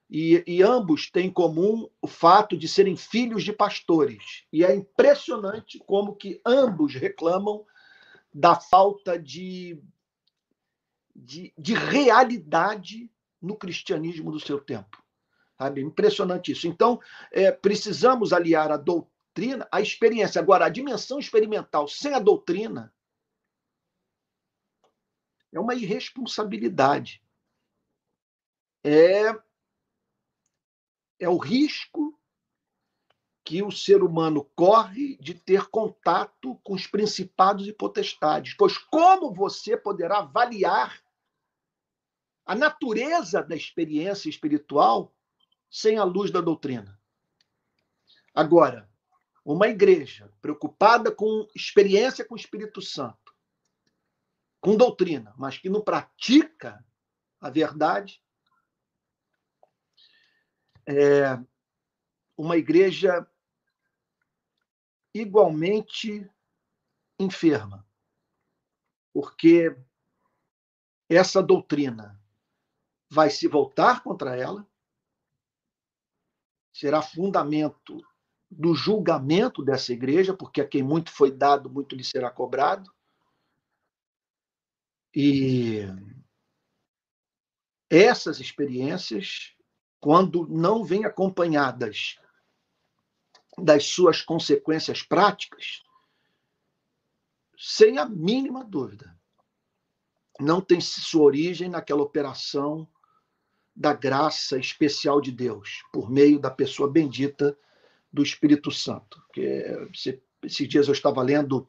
e, 0.10 0.44
e, 0.46 0.62
ambos 0.62 1.10
têm 1.10 1.28
em 1.28 1.32
comum 1.32 1.90
o 2.02 2.08
fato 2.08 2.58
de 2.58 2.68
serem 2.68 2.98
filhos 2.98 3.46
de 3.46 3.54
pastores. 3.54 4.44
E 4.52 4.62
é 4.62 4.76
impressionante 4.76 5.80
como 5.80 6.16
que 6.16 6.42
ambos 6.46 6.96
reclamam 6.96 7.66
da 8.34 8.56
falta 8.56 9.18
de, 9.18 9.82
de, 11.16 11.54
de 11.58 11.74
realidade 11.74 13.12
no 13.42 13.56
cristianismo 13.56 14.32
do 14.32 14.40
seu 14.40 14.60
tempo. 14.60 15.04
Sabe? 15.58 15.82
Impressionante 15.82 16.52
isso. 16.52 16.68
Então, 16.68 17.00
é, 17.32 17.52
precisamos 17.52 18.34
aliar 18.34 18.72
a 18.72 18.78
doutrina 18.78 19.68
à 19.72 19.82
experiência. 19.82 20.42
Agora, 20.42 20.66
a 20.66 20.70
dimensão 20.70 21.20
experimental 21.20 21.88
sem 21.88 22.14
a 22.14 22.20
doutrina 22.20 22.94
é 25.52 25.60
uma 25.60 25.76
irresponsabilidade. 25.76 27.22
É, 28.84 29.30
é 31.20 31.30
o 31.30 31.38
risco 31.38 32.18
que 33.44 33.62
o 33.62 33.72
ser 33.72 34.04
humano 34.04 34.46
corre 34.56 35.18
de 35.18 35.34
ter 35.34 35.68
contato 35.70 36.56
com 36.64 36.74
os 36.74 36.88
principados 36.88 37.68
e 37.68 37.74
potestades. 37.74 38.56
Pois 38.56 38.78
como 38.78 39.34
você 39.34 39.76
poderá 39.76 40.20
avaliar 40.20 41.01
a 42.52 42.56
natureza 42.56 43.42
da 43.42 43.56
experiência 43.56 44.28
espiritual 44.28 45.16
sem 45.70 45.98
a 45.98 46.04
luz 46.04 46.32
da 46.32 46.42
doutrina. 46.42 47.02
Agora, 48.36 48.92
uma 49.46 49.70
igreja 49.70 50.30
preocupada 50.42 51.16
com 51.16 51.48
experiência 51.56 52.26
com 52.26 52.34
o 52.34 52.38
Espírito 52.38 52.82
Santo, 52.82 53.34
com 54.60 54.76
doutrina, 54.76 55.34
mas 55.38 55.58
que 55.58 55.70
não 55.70 55.80
pratica 55.82 56.86
a 57.40 57.50
verdade, 57.50 58.22
é 60.86 61.40
uma 62.36 62.58
igreja 62.58 63.26
igualmente 65.14 66.30
enferma, 67.18 67.88
porque 69.14 69.74
essa 71.08 71.42
doutrina 71.42 72.21
vai 73.12 73.30
se 73.30 73.46
voltar 73.46 74.02
contra 74.04 74.38
ela, 74.38 74.66
será 76.74 77.02
fundamento 77.02 78.02
do 78.50 78.74
julgamento 78.74 79.62
dessa 79.62 79.92
igreja, 79.92 80.34
porque 80.34 80.62
a 80.62 80.68
quem 80.68 80.82
muito 80.82 81.12
foi 81.12 81.30
dado, 81.30 81.70
muito 81.70 81.94
lhe 81.94 82.06
será 82.06 82.32
cobrado. 82.32 82.90
E 85.14 85.82
essas 87.90 88.40
experiências, 88.40 89.58
quando 90.00 90.48
não 90.48 90.82
vêm 90.82 91.04
acompanhadas 91.04 92.18
das 93.58 93.88
suas 93.88 94.22
consequências 94.22 95.04
práticas, 95.04 95.84
sem 97.58 97.98
a 97.98 98.06
mínima 98.06 98.64
dúvida, 98.64 99.20
não 100.40 100.62
tem 100.62 100.80
sua 100.80 101.24
origem 101.24 101.68
naquela 101.68 102.02
operação 102.02 102.88
da 103.76 103.94
graça 103.94 104.58
especial 104.58 105.22
de 105.22 105.32
Deus, 105.32 105.84
por 105.92 106.10
meio 106.10 106.40
da 106.40 106.52
pessoa 106.52 106.92
bendita 106.92 107.58
do 108.12 108.22
Espírito 108.22 108.72
Santo. 108.72 109.22
Que, 109.34 109.66
esses 110.44 110.68
dias 110.68 110.88
eu 110.88 110.94
estava 110.94 111.22
lendo 111.22 111.68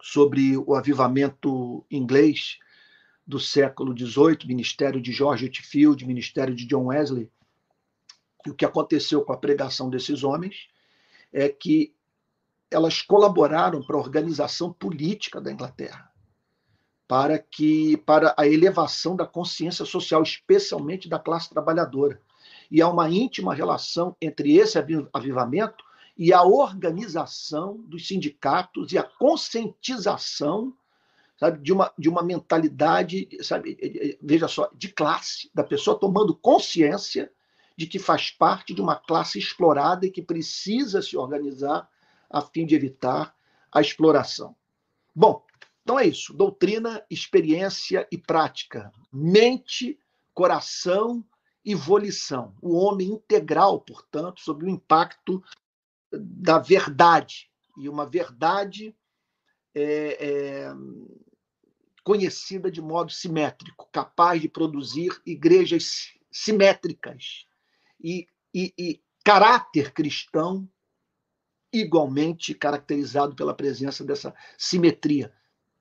sobre 0.00 0.56
o 0.56 0.74
avivamento 0.74 1.84
inglês 1.90 2.58
do 3.26 3.40
século 3.40 3.96
XVIII, 3.96 4.46
ministério 4.46 5.00
de 5.00 5.10
George 5.10 5.46
Whitefield, 5.46 6.06
ministério 6.06 6.54
de 6.54 6.64
John 6.64 6.86
Wesley. 6.86 7.30
E 8.46 8.50
o 8.50 8.54
que 8.54 8.64
aconteceu 8.64 9.24
com 9.24 9.32
a 9.32 9.36
pregação 9.36 9.90
desses 9.90 10.22
homens 10.22 10.68
é 11.32 11.48
que 11.48 11.92
elas 12.70 13.02
colaboraram 13.02 13.82
para 13.82 13.96
a 13.96 14.00
organização 14.00 14.72
política 14.72 15.40
da 15.40 15.50
Inglaterra, 15.50 16.10
para 17.08 17.38
que 17.38 17.96
para 17.98 18.34
a 18.36 18.46
elevação 18.46 19.14
da 19.14 19.26
consciência 19.26 19.84
social, 19.84 20.22
especialmente 20.22 21.08
da 21.08 21.18
classe 21.18 21.48
trabalhadora. 21.48 22.20
E 22.70 22.82
há 22.82 22.88
uma 22.88 23.08
íntima 23.08 23.54
relação 23.54 24.16
entre 24.20 24.56
esse 24.56 24.76
avivamento 25.12 25.84
e 26.18 26.32
a 26.32 26.42
organização 26.42 27.76
dos 27.86 28.08
sindicatos 28.08 28.92
e 28.92 28.98
a 28.98 29.02
conscientização 29.02 30.74
sabe, 31.38 31.62
de 31.62 31.72
uma, 31.72 31.92
de 31.96 32.08
uma 32.08 32.22
mentalidade, 32.22 33.28
sabe, 33.42 34.18
veja 34.22 34.48
só, 34.48 34.70
de 34.74 34.88
classe, 34.88 35.50
da 35.54 35.62
pessoa 35.62 35.98
tomando 35.98 36.34
consciência 36.34 37.30
de 37.76 37.86
que 37.86 37.98
faz 37.98 38.30
parte 38.30 38.72
de 38.72 38.80
uma 38.80 38.96
classe 38.96 39.38
explorada 39.38 40.06
e 40.06 40.10
que 40.10 40.22
precisa 40.22 41.02
se 41.02 41.16
organizar 41.16 41.88
a 42.30 42.40
fim 42.40 42.64
de 42.64 42.74
evitar 42.74 43.34
a 43.70 43.80
exploração. 43.80 44.56
Bom, 45.14 45.42
então 45.86 46.00
é 46.00 46.04
isso: 46.04 46.34
doutrina, 46.34 47.00
experiência 47.08 48.08
e 48.10 48.18
prática, 48.18 48.92
mente, 49.12 49.96
coração 50.34 51.24
e 51.64 51.76
volição. 51.76 52.56
O 52.60 52.74
homem 52.74 53.10
integral, 53.10 53.80
portanto, 53.80 54.40
sob 54.40 54.64
o 54.64 54.68
impacto 54.68 55.40
da 56.12 56.58
verdade. 56.58 57.48
E 57.78 57.88
uma 57.88 58.04
verdade 58.04 58.96
é, 59.72 60.26
é, 60.28 60.74
conhecida 62.02 62.68
de 62.68 62.82
modo 62.82 63.12
simétrico, 63.12 63.88
capaz 63.92 64.42
de 64.42 64.48
produzir 64.48 65.12
igrejas 65.24 66.14
simétricas 66.32 67.46
e, 68.02 68.26
e, 68.52 68.74
e 68.76 69.00
caráter 69.22 69.92
cristão 69.92 70.68
igualmente 71.72 72.54
caracterizado 72.54 73.36
pela 73.36 73.54
presença 73.54 74.02
dessa 74.04 74.34
simetria, 74.58 75.32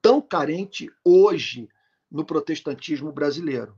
tão 0.06 0.22
carente 0.22 0.88
hoje 1.04 1.68
no 2.12 2.24
protestantismo 2.24 3.12
brasileiro. 3.12 3.76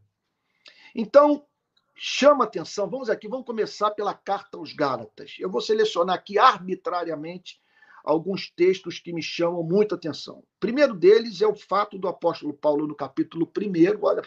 Então, 0.94 1.48
chama 1.96 2.44
atenção, 2.44 2.90
vamos 2.90 3.10
aqui, 3.10 3.30
vamos 3.30 3.46
começar 3.46 3.92
pela 3.92 4.14
carta 4.14 4.58
aos 4.58 4.74
Gálatas. 4.74 5.38
Eu 5.40 5.50
vou 5.50 5.62
selecionar 5.62 6.18
aqui 6.18 6.38
arbitrariamente 6.38 7.62
alguns 8.04 8.52
textos 8.52 9.00
que 9.00 9.14
me 9.14 9.24
chamam 9.24 9.64
muita 9.64 9.96
atenção. 9.96 10.40
O 10.40 10.60
primeiro 10.60 10.94
deles 10.94 11.42
é 11.42 11.48
o 11.48 11.56
fato 11.56 11.98
do 11.98 12.10
apóstolo 12.10 12.54
Paulo 12.54 12.86
no 12.86 12.94
capítulo 12.94 13.50
1. 13.58 14.04
Olha, 14.04 14.22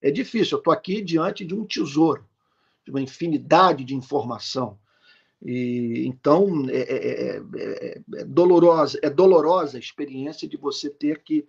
é 0.00 0.10
difícil, 0.10 0.56
eu 0.56 0.60
estou 0.60 0.72
aqui 0.72 1.02
diante 1.02 1.44
de 1.44 1.54
um 1.54 1.66
tesouro, 1.66 2.26
de 2.82 2.90
uma 2.90 3.02
infinidade 3.02 3.84
de 3.84 3.94
informação. 3.94 4.78
E, 5.42 6.06
então, 6.06 6.66
é, 6.68 6.80
é, 6.80 7.36
é, 7.36 8.02
é, 8.14 8.24
dolorosa, 8.24 8.98
é 9.02 9.10
dolorosa 9.10 9.76
a 9.76 9.80
experiência 9.80 10.48
de 10.48 10.56
você 10.56 10.88
ter 10.88 11.22
que, 11.22 11.46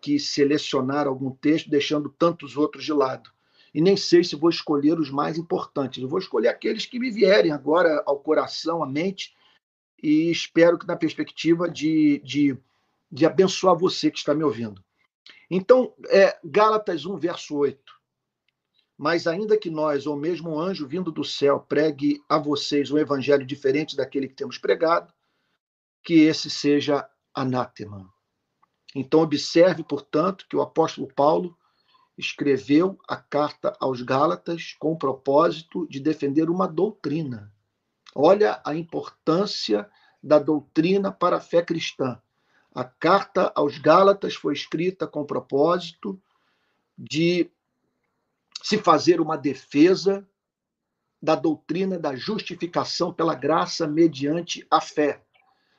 que 0.00 0.18
selecionar 0.18 1.06
algum 1.06 1.30
texto, 1.30 1.70
deixando 1.70 2.08
tantos 2.08 2.56
outros 2.56 2.84
de 2.84 2.92
lado. 2.92 3.30
E 3.74 3.80
nem 3.80 3.96
sei 3.96 4.22
se 4.22 4.36
vou 4.36 4.50
escolher 4.50 4.98
os 4.98 5.10
mais 5.10 5.38
importantes. 5.38 6.02
Eu 6.02 6.08
vou 6.08 6.18
escolher 6.18 6.48
aqueles 6.48 6.84
que 6.84 6.98
me 6.98 7.10
vierem 7.10 7.52
agora 7.52 8.02
ao 8.06 8.18
coração, 8.18 8.82
à 8.82 8.86
mente, 8.86 9.34
e 10.02 10.30
espero 10.30 10.78
que 10.78 10.86
na 10.86 10.96
perspectiva 10.96 11.68
de, 11.68 12.20
de, 12.24 12.58
de 13.10 13.24
abençoar 13.24 13.76
você 13.78 14.10
que 14.10 14.18
está 14.18 14.34
me 14.34 14.42
ouvindo. 14.42 14.82
Então, 15.50 15.94
é, 16.08 16.38
Gálatas 16.44 17.06
1, 17.06 17.16
verso 17.18 17.54
8. 17.56 18.01
Mas 19.02 19.26
ainda 19.26 19.58
que 19.58 19.68
nós, 19.68 20.06
ou 20.06 20.16
mesmo 20.16 20.50
um 20.50 20.60
anjo 20.60 20.86
vindo 20.86 21.10
do 21.10 21.24
céu, 21.24 21.58
pregue 21.58 22.22
a 22.28 22.38
vocês 22.38 22.88
um 22.92 22.98
evangelho 22.98 23.44
diferente 23.44 23.96
daquele 23.96 24.28
que 24.28 24.34
temos 24.36 24.58
pregado, 24.58 25.12
que 26.04 26.20
esse 26.20 26.48
seja 26.48 27.04
anátema. 27.34 28.08
Então, 28.94 29.20
observe, 29.20 29.82
portanto, 29.82 30.46
que 30.48 30.54
o 30.54 30.62
apóstolo 30.62 31.08
Paulo 31.12 31.58
escreveu 32.16 32.96
a 33.08 33.16
carta 33.16 33.76
aos 33.80 34.02
Gálatas 34.02 34.76
com 34.78 34.92
o 34.92 34.98
propósito 34.98 35.84
de 35.88 35.98
defender 35.98 36.48
uma 36.48 36.68
doutrina 36.68 37.52
Olha 38.14 38.60
a 38.64 38.72
importância 38.72 39.90
da 40.22 40.38
doutrina 40.38 41.10
para 41.10 41.38
a 41.38 41.40
fé 41.40 41.60
cristã. 41.60 42.22
A 42.72 42.84
carta 42.84 43.50
aos 43.56 43.78
Gálatas 43.78 44.36
foi 44.36 44.52
escrita 44.52 45.08
com 45.08 45.22
o 45.22 45.26
propósito 45.26 46.22
de 46.96 47.50
se 48.62 48.78
fazer 48.78 49.20
uma 49.20 49.36
defesa 49.36 50.26
da 51.22 51.36
doutrina 51.36 51.98
da 51.98 52.16
justificação 52.16 53.12
pela 53.12 53.34
graça 53.34 53.86
mediante 53.86 54.66
a 54.68 54.80
fé. 54.80 55.22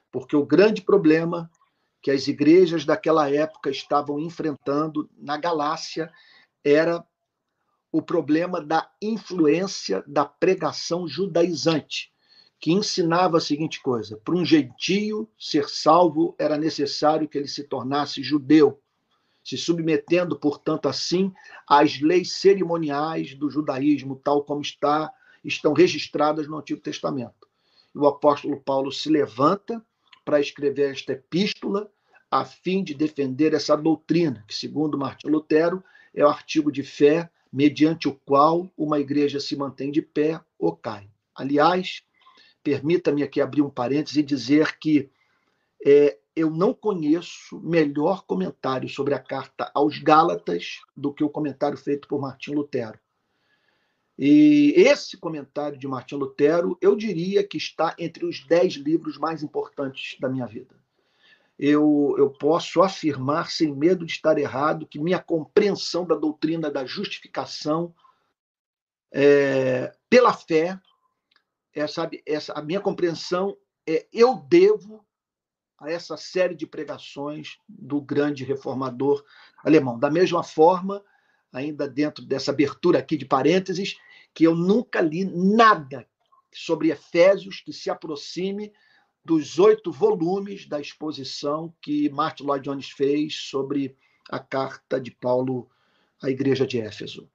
Porque 0.10 0.36
o 0.36 0.46
grande 0.46 0.82
problema 0.82 1.52
que 2.02 2.12
as 2.12 2.28
igrejas 2.28 2.86
daquela 2.86 3.30
época 3.30 3.70
estavam 3.70 4.20
enfrentando 4.20 5.10
na 5.18 5.38
Galácia 5.38 6.12
era 6.64 7.06
o 7.92 8.02
problema 8.02 8.60
da 8.62 8.90
influência 9.02 10.04
da 10.08 10.26
pregação 10.26 11.08
judaizante 11.08 12.14
que 12.60 12.72
ensinava 12.72 13.38
a 13.38 13.42
seguinte 13.42 13.82
coisa: 13.82 14.18
para 14.24 14.36
um 14.36 14.46
gentio 14.46 15.30
ser 15.38 15.70
salvo 15.70 16.36
era 16.40 16.58
necessário 16.58 17.28
que 17.28 17.38
ele 17.38 17.48
se 17.48 17.64
tornasse 17.66 18.24
judeu, 18.24 18.82
se 19.44 19.58
submetendo, 19.58 20.38
portanto, 20.38 20.88
assim 20.88 21.34
às 21.68 22.00
leis 22.00 22.34
cerimoniais 22.34 23.36
do 23.36 23.50
judaísmo, 23.50 24.16
tal 24.16 24.44
como 24.44 24.62
está, 24.62 25.12
estão 25.44 25.74
registradas 25.74 26.48
no 26.48 26.58
Antigo 26.58 26.80
Testamento. 26.80 27.48
E 27.94 27.98
o 27.98 28.08
apóstolo 28.08 28.60
Paulo 28.62 28.92
se 28.92 29.10
levanta 29.10 29.84
para 30.24 30.40
escrever 30.40 30.92
esta 30.92 31.14
epístola 31.14 31.92
a 32.32 32.46
fim 32.46 32.84
de 32.84 32.96
defender 32.96 33.54
essa 33.54 33.76
doutrina, 33.76 34.44
que, 34.48 34.56
segundo 34.56 34.98
Martinho 34.98 35.34
Lutero, 35.34 35.84
é 36.16 36.24
o 36.24 36.30
artigo 36.30 36.72
de 36.72 36.82
fé 36.82 37.30
mediante 37.52 38.08
o 38.08 38.16
qual 38.26 38.72
uma 38.76 39.00
igreja 39.00 39.40
se 39.40 39.56
mantém 39.56 39.92
de 39.92 40.02
pé 40.02 40.42
ou 40.58 40.76
cai. 40.76 41.08
Aliás, 41.36 42.02
permita-me 42.64 43.22
aqui 43.22 43.40
abrir 43.40 43.62
um 43.62 43.70
parênteses 43.70 44.18
e 44.18 44.24
dizer 44.24 44.80
que 44.80 45.12
é, 45.86 46.18
eu 46.36 46.50
não 46.50 46.74
conheço 46.74 47.60
melhor 47.62 48.26
comentário 48.26 48.90
sobre 48.90 49.14
a 49.14 49.20
carta 49.20 49.72
aos 49.74 50.00
Gálatas 50.00 50.82
do 50.96 51.14
que 51.14 51.24
o 51.24 51.30
comentário 51.30 51.78
feito 51.78 52.08
por 52.08 52.20
Martim 52.20 52.54
Lutero. 52.54 53.00
E 54.18 54.74
esse 54.78 55.18
comentário 55.18 55.78
de 55.78 55.88
Martim 55.88 56.16
Lutero, 56.16 56.78
eu 56.82 56.96
diria 56.96 57.44
que 57.44 57.58
está 57.58 57.96
entre 57.98 58.26
os 58.26 58.46
dez 58.46 58.74
livros 58.74 59.18
mais 59.18 59.42
importantes 59.42 60.18
da 60.20 60.30
minha 60.30 60.46
vida. 60.46 60.76
Eu, 61.58 62.16
eu 62.18 62.30
posso 62.30 62.82
afirmar, 62.82 63.50
sem 63.50 63.74
medo 63.74 64.06
de 64.06 64.12
estar 64.12 64.38
errado, 64.38 64.88
que 64.88 65.00
minha 65.00 65.20
compreensão 65.20 66.06
da 66.06 66.16
doutrina 66.16 66.70
da 66.70 66.86
justificação 66.86 67.94
é, 69.12 69.96
pela 70.10 70.34
fé 70.34 70.80
é, 71.74 71.88
sabe, 71.88 72.22
essa, 72.26 72.54
a 72.54 72.62
minha 72.62 72.80
compreensão 72.80 73.58
é 73.88 74.08
eu 74.14 74.36
devo 74.36 75.06
a 75.84 75.92
essa 75.92 76.16
série 76.16 76.56
de 76.56 76.66
pregações 76.66 77.58
do 77.68 78.02
grande 78.02 78.44
reformador 78.46 79.24
alemão. 79.64 80.00
Da 80.00 80.10
mesma 80.10 80.42
forma, 80.42 81.04
ainda 81.52 81.88
dentro 81.88 82.24
dessa 82.24 82.52
abertura 82.52 83.00
aqui 83.00 83.18
de 83.18 83.26
parênteses, 83.26 83.98
que 84.34 84.46
eu 84.46 84.56
nunca 84.56 85.02
li 85.02 85.26
nada 85.26 86.08
sobre 86.54 86.90
Efésios 86.90 87.60
que 87.60 87.74
se 87.74 87.90
aproxime 87.90 88.72
dos 89.26 89.60
oito 89.60 89.92
volumes 89.92 90.68
da 90.68 90.80
exposição 90.80 91.74
que 91.82 92.10
Martin 92.10 92.44
Lloyd 92.44 92.64
Jones 92.64 92.90
fez 92.90 93.36
sobre 93.36 93.96
a 94.30 94.40
carta 94.40 95.00
de 95.00 95.12
Paulo 95.12 95.70
à 96.22 96.30
igreja 96.30 96.66
de 96.66 96.80
Éfeso. 96.80 97.30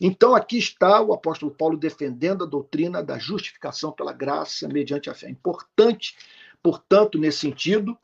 Então, 0.00 0.34
aqui 0.34 0.58
está 0.58 1.00
o 1.00 1.12
apóstolo 1.12 1.54
Paulo 1.54 1.76
defendendo 1.76 2.42
a 2.42 2.46
doutrina 2.46 3.02
da 3.02 3.18
justificação 3.18 3.92
pela 3.92 4.12
graça 4.12 4.66
mediante 4.68 5.08
a 5.08 5.14
fé. 5.14 5.30
Importante, 5.30 6.16
portanto, 6.64 7.18
nesse 7.18 7.40
sentido, 7.40 7.98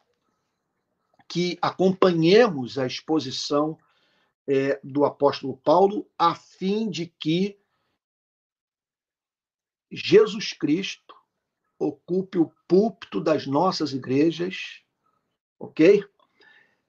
que 1.27 1.59
acompanhemos 1.63 2.77
a 2.77 2.87
exposição 2.87 3.79
é, 4.47 4.79
do 4.85 5.07
apóstolo 5.07 5.57
Paulo, 5.57 6.07
a 6.19 6.35
fim 6.35 6.91
de 6.91 7.07
que 7.07 7.59
Jesus 9.91 10.53
Cristo 10.53 11.15
ocupe 11.79 12.37
o 12.37 12.53
púlpito 12.69 13.19
das 13.19 13.47
nossas 13.47 13.95
igrejas, 13.95 14.83
ok? 15.59 16.05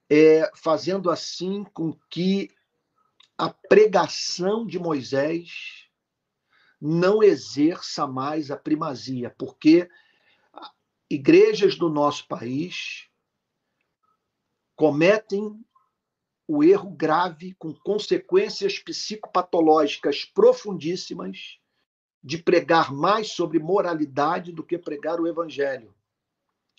É, 0.10 0.52
fazendo 0.54 1.10
assim 1.10 1.64
com 1.74 1.98
que 2.10 2.52
a 3.38 3.50
pregação 3.50 4.68
de 4.68 4.78
Moisés 4.78 5.88
não 6.82 7.24
exerça 7.24 8.06
mais 8.06 8.52
a 8.52 8.58
primazia, 8.58 9.34
porque 9.38 9.90
igrejas 11.14 11.76
do 11.76 11.90
nosso 11.90 12.28
país 12.28 13.10
cometem 14.76 15.64
o 16.48 16.64
erro 16.64 16.90
grave 16.90 17.54
com 17.56 17.74
consequências 17.74 18.80
psicopatológicas 18.80 20.26
profundíssimas 20.26 21.60
de 22.24 22.38
pregar 22.38 22.94
mais 22.94 23.32
sobre 23.32 23.60
moralidade 23.60 24.52
do 24.52 24.64
que 24.64 24.78
pregar 24.78 25.20
o 25.20 25.28
evangelho 25.28 25.94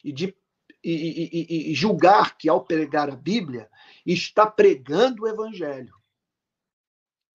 e 0.02 0.12
de 0.12 0.36
e, 0.84 1.30
e, 1.32 1.70
e, 1.70 1.74
julgar 1.74 2.36
que 2.36 2.48
ao 2.48 2.64
pregar 2.64 3.08
a 3.08 3.14
Bíblia 3.14 3.70
está 4.04 4.44
pregando 4.44 5.22
o 5.22 5.28
evangelho. 5.28 5.94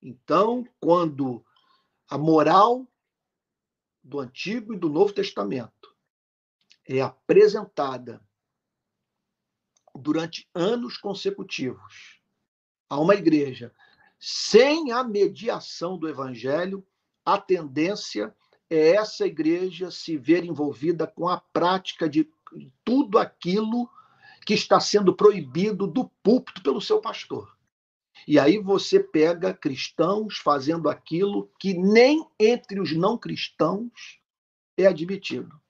Então, 0.02 0.68
quando 0.82 1.46
a 2.10 2.18
moral 2.18 2.86
do 4.04 4.20
Antigo 4.20 4.74
e 4.74 4.78
do 4.78 4.90
Novo 4.90 5.14
Testamento 5.14 5.97
é 6.88 7.02
apresentada 7.02 8.22
durante 9.94 10.48
anos 10.54 10.98
consecutivos 10.98 12.22
a 12.90 13.00
uma 13.00 13.16
igreja 13.16 13.74
sem 14.20 14.92
a 14.92 15.04
mediação 15.04 15.98
do 15.98 16.10
evangelho, 16.10 16.86
a 17.26 17.38
tendência 17.38 18.34
é 18.70 18.96
essa 18.96 19.26
igreja 19.26 19.92
se 19.92 20.18
ver 20.18 20.44
envolvida 20.44 21.06
com 21.06 21.28
a 21.28 21.38
prática 21.38 22.10
de 22.10 22.30
tudo 22.84 23.18
aquilo 23.18 23.90
que 24.46 24.54
está 24.54 24.80
sendo 24.80 25.14
proibido 25.14 25.86
do 25.86 26.10
púlpito 26.24 26.64
pelo 26.64 26.82
seu 26.82 27.00
pastor. 27.00 27.56
E 28.28 28.40
aí 28.40 28.58
você 28.58 29.00
pega 29.00 29.54
cristãos 29.54 30.38
fazendo 30.38 30.90
aquilo 30.90 31.52
que 31.60 31.74
nem 31.74 32.26
entre 32.40 32.80
os 32.80 32.96
não 32.96 33.18
cristãos 33.18 34.20
é 34.76 34.86
admitido. 34.88 35.62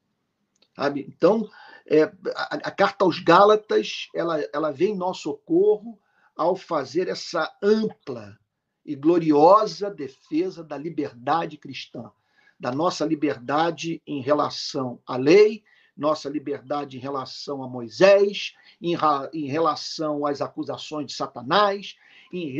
Sabe? 0.77 1.07
Então, 1.09 1.49
é, 1.87 2.03
a, 2.03 2.55
a, 2.55 2.71
carta 2.71 3.03
aos 3.03 3.19
Gálatas 3.19 4.09
ela, 4.13 4.39
ela 4.53 4.71
vem 4.71 4.91
em 4.91 4.97
nosso 4.97 5.23
socorro 5.23 5.99
ao 6.35 6.55
fazer 6.55 7.07
essa 7.07 7.51
ampla 7.63 8.37
e 8.85 8.95
gloriosa 8.95 9.89
defesa 9.89 10.63
da 10.63 10.77
liberdade 10.77 11.57
cristã, 11.57 12.11
da 12.59 12.71
nossa 12.71 13.03
liberdade 13.05 14.01
em 14.05 14.21
relação 14.21 15.01
à 15.07 15.17
lei, 15.17 15.63
nossa 15.95 16.29
liberdade 16.29 16.97
em 16.97 16.99
relação 16.99 17.63
a 17.63 17.67
Moisés, 17.67 18.53
em, 18.79 18.95
em 19.33 19.47
relação 19.47 20.27
às 20.27 20.41
acusações 20.41 21.07
de 21.07 21.13
Satanás, 21.13 21.95
em 22.31 22.55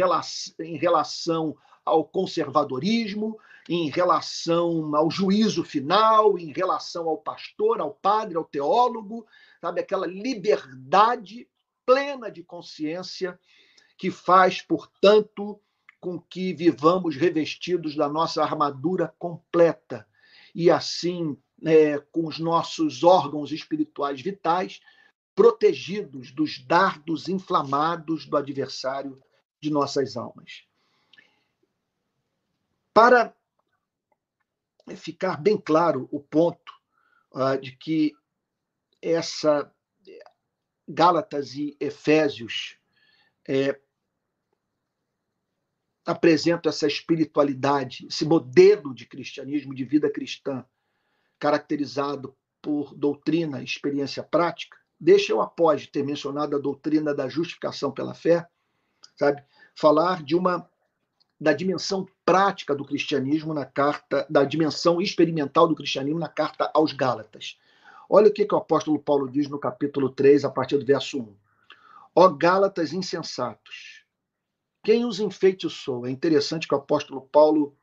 em 0.60 0.78
relação 0.78 1.56
ao 1.86 2.04
conservadorismo, 2.04 3.38
em 3.70 3.90
relação 3.90 4.96
ao 4.96 5.12
juízo 5.12 5.64
final, 5.64 6.38
em 6.38 6.52
relação 6.54 7.08
ao 7.08 7.18
pastor, 7.18 7.82
ao 7.82 7.94
padre, 7.94 8.38
ao 8.38 8.46
teólogo, 8.46 9.26
sabe 9.60 9.82
aquela 9.82 10.08
liberdade 10.08 11.50
plena 11.86 12.32
de 12.32 12.44
consciência 12.44 13.40
que 13.98 14.10
faz, 14.12 14.62
portanto, 14.62 15.60
com 16.00 16.20
que 16.20 16.54
vivamos 16.54 17.16
revestidos 17.16 17.96
da 17.96 18.08
nossa 18.08 18.44
armadura 18.44 19.14
completa 19.18 20.08
e 20.54 20.70
assim 20.70 21.38
é, 21.66 21.98
com 21.98 22.28
os 22.28 22.40
nossos 22.40 23.04
órgãos 23.04 23.52
espirituais 23.52 24.22
vitais 24.22 24.80
protegidos 25.36 26.32
dos 26.32 26.60
dardos 26.66 27.28
inflamados 27.28 28.26
do 28.26 28.38
adversário 28.38 29.22
de 29.60 29.70
nossas 29.70 30.16
almas. 30.16 30.64
Para 32.94 33.36
ficar 34.96 35.38
bem 35.38 35.58
claro 35.58 36.08
o 36.12 36.20
ponto 36.20 36.72
uh, 37.34 37.60
de 37.60 37.76
que 37.76 38.14
essa 39.02 39.72
Gálatas 40.88 41.54
e 41.54 41.76
Efésios 41.80 42.78
é, 43.48 43.78
apresentam 46.06 46.70
essa 46.70 46.88
espiritualidade, 46.88 48.08
esse 48.08 48.24
modelo 48.24 48.96
de 48.96 49.06
cristianismo, 49.06 49.76
de 49.76 49.84
vida 49.84 50.10
cristã, 50.10 50.66
caracterizado 51.38 52.36
por 52.62 52.96
doutrina 52.96 53.60
e 53.60 53.66
experiência 53.66 54.24
prática, 54.24 54.78
deixa 54.98 55.34
eu, 55.34 55.42
após 55.42 55.86
ter 55.88 56.04
mencionado 56.04 56.56
a 56.56 56.60
doutrina 56.60 57.14
da 57.14 57.28
justificação 57.28 57.92
pela 57.92 58.14
fé, 58.14 58.48
sabe, 59.18 59.44
falar 59.76 60.24
de 60.24 60.36
uma 60.36 60.70
da 61.40 61.52
dimensão 61.52 62.08
prática 62.28 62.76
do 62.76 62.84
cristianismo 62.84 63.54
na 63.54 63.66
carta, 63.66 64.28
da 64.30 64.44
dimensão 64.44 65.02
experimental 65.02 65.66
do 65.66 65.74
cristianismo 65.74 66.20
na 66.20 66.28
carta 66.28 66.70
aos 66.74 66.92
Gálatas. 66.92 67.58
Olha 68.10 68.28
o 68.28 68.34
que, 68.34 68.46
que 68.46 68.54
o 68.54 68.58
apóstolo 68.58 69.00
Paulo 69.00 69.32
diz 69.32 69.48
no 69.48 69.58
capítulo 69.58 70.10
3, 70.10 70.44
a 70.44 70.50
partir 70.50 70.78
do 70.78 70.86
verso 70.86 71.22
1. 71.22 71.34
Ó 72.14 72.28
Gálatas 72.28 72.92
insensatos, 72.92 74.04
quem 74.84 75.06
os 75.06 75.22
enfeitiçou? 75.22 76.06
É 76.06 76.12
interessante 76.12 76.68
que 76.68 76.76
o 76.76 76.78
apóstolo 76.78 77.22
Paulo 77.22 77.74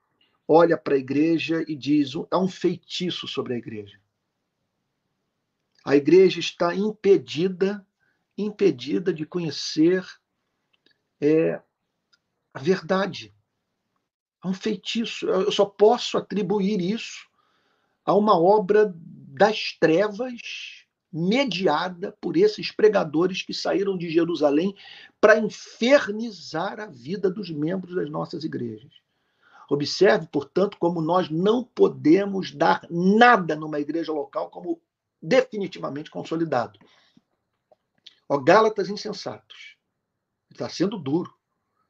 olha 0.46 0.76
para 0.76 0.94
a 0.94 0.98
igreja 0.98 1.64
e 1.66 1.74
diz: 1.74 2.11
há 2.30 2.38
um 2.38 2.48
feitiço 2.48 3.26
sobre 3.26 3.54
a 3.54 3.57
igreja. 3.57 3.98
A 5.83 5.96
igreja 5.96 6.38
está 6.38 6.74
impedida, 6.74 7.87
impedida 8.37 9.11
de 9.11 9.24
conhecer 9.24 10.04
é, 11.18 11.62
a 12.52 12.59
verdade. 12.59 13.35
Há 14.44 14.48
um 14.48 14.52
feitiço. 14.52 15.26
Eu 15.26 15.50
só 15.50 15.64
posso 15.64 16.18
atribuir 16.18 16.78
isso 16.78 17.26
a 18.04 18.14
uma 18.14 18.38
obra 18.38 18.94
das 18.94 19.72
trevas 19.80 20.85
mediada 21.11 22.14
por 22.20 22.37
esses 22.37 22.70
pregadores 22.70 23.40
que 23.40 23.54
saíram 23.54 23.96
de 23.96 24.11
Jerusalém 24.11 24.76
para 25.18 25.38
infernizar 25.38 26.78
a 26.78 26.87
vida 26.87 27.30
dos 27.30 27.48
membros 27.48 27.94
das 27.94 28.11
nossas 28.11 28.44
igrejas. 28.44 28.92
Observe, 29.70 30.26
portanto, 30.26 30.76
como 30.78 31.00
nós 31.00 31.30
não 31.30 31.64
podemos 31.64 32.52
dar 32.52 32.87
nada 32.90 33.57
numa 33.57 33.80
igreja 33.80 34.12
local 34.12 34.50
como 34.50 34.78
definitivamente 35.22 36.11
consolidado. 36.11 36.78
Ó 38.28 38.37
Gálatas 38.37 38.90
insensatos. 38.90 39.74
Está 40.50 40.68
sendo 40.68 40.98
duro. 40.98 41.35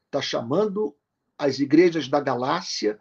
Está 0.07 0.23
chamando 0.23 0.95
as 1.39 1.59
igrejas 1.59 2.09
da 2.09 2.21
Galácia 2.21 2.99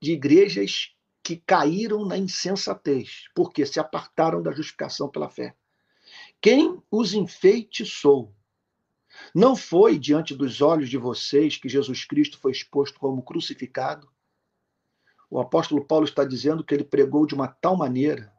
de 0.00 0.12
igrejas 0.12 0.94
que 1.22 1.36
caíram 1.36 2.04
na 2.04 2.18
insensatez, 2.18 3.28
porque 3.34 3.64
se 3.64 3.78
apartaram 3.78 4.42
da 4.42 4.50
justificação 4.50 5.08
pela 5.08 5.28
fé. 5.28 5.54
Quem 6.40 6.82
os 6.90 7.14
enfeitiçou? 7.14 8.34
Não 9.34 9.54
foi 9.54 9.98
diante 9.98 10.34
dos 10.34 10.60
olhos 10.60 10.90
de 10.90 10.98
vocês 10.98 11.56
que 11.56 11.68
Jesus 11.68 12.04
Cristo 12.04 12.38
foi 12.38 12.50
exposto 12.50 12.98
como 12.98 13.22
crucificado? 13.22 14.10
O 15.30 15.40
apóstolo 15.40 15.86
Paulo 15.86 16.04
está 16.04 16.24
dizendo 16.24 16.64
que 16.64 16.74
ele 16.74 16.84
pregou 16.84 17.26
de 17.26 17.34
uma 17.34 17.48
tal 17.48 17.76
maneira 17.76 18.32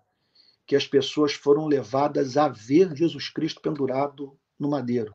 que 0.65 0.75
as 0.75 0.87
pessoas 0.87 1.33
foram 1.33 1.67
levadas 1.67 2.37
a 2.37 2.47
ver 2.47 2.95
Jesus 2.95 3.29
Cristo 3.29 3.61
pendurado 3.61 4.37
no 4.59 4.69
madeiro. 4.69 5.13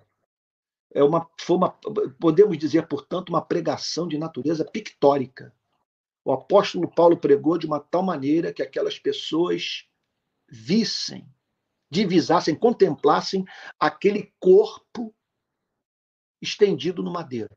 É 0.95 1.03
uma, 1.03 1.29
foi 1.41 1.57
uma, 1.57 1.71
podemos 2.21 2.57
dizer, 2.57 2.87
portanto, 2.87 3.29
uma 3.29 3.43
pregação 3.43 4.09
de 4.09 4.19
natureza 4.19 4.65
pictórica. 4.65 5.55
O 6.25 6.33
apóstolo 6.33 6.89
Paulo 6.89 7.17
pregou 7.17 7.59
de 7.59 7.67
uma 7.67 7.81
tal 7.81 8.03
maneira 8.03 8.53
que 8.53 8.63
aquelas 8.63 8.99
pessoas 8.99 9.87
vissem 10.49 11.29
divisassem, 11.91 12.55
contemplassem 12.55 13.45
aquele 13.79 14.33
corpo 14.39 15.15
estendido 16.41 17.03
no 17.03 17.11
madeiro. 17.11 17.57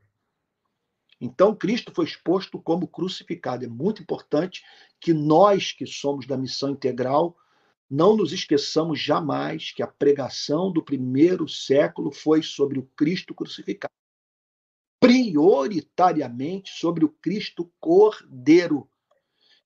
Então, 1.20 1.54
Cristo 1.54 1.92
foi 1.94 2.04
exposto 2.04 2.60
como 2.60 2.88
crucificado. 2.88 3.64
É 3.64 3.68
muito 3.68 4.02
importante 4.02 4.64
que 5.00 5.12
nós, 5.12 5.70
que 5.72 5.86
somos 5.86 6.26
da 6.26 6.36
missão 6.36 6.70
integral, 6.70 7.36
não 7.92 8.16
nos 8.16 8.32
esqueçamos 8.32 8.98
jamais 8.98 9.70
que 9.70 9.82
a 9.82 9.86
pregação 9.86 10.72
do 10.72 10.82
primeiro 10.82 11.46
século 11.46 12.10
foi 12.10 12.42
sobre 12.42 12.78
o 12.78 12.88
Cristo 12.96 13.34
crucificado. 13.34 13.92
Prioritariamente 14.98 16.70
sobre 16.70 17.04
o 17.04 17.10
Cristo 17.10 17.70
Cordeiro. 17.78 18.88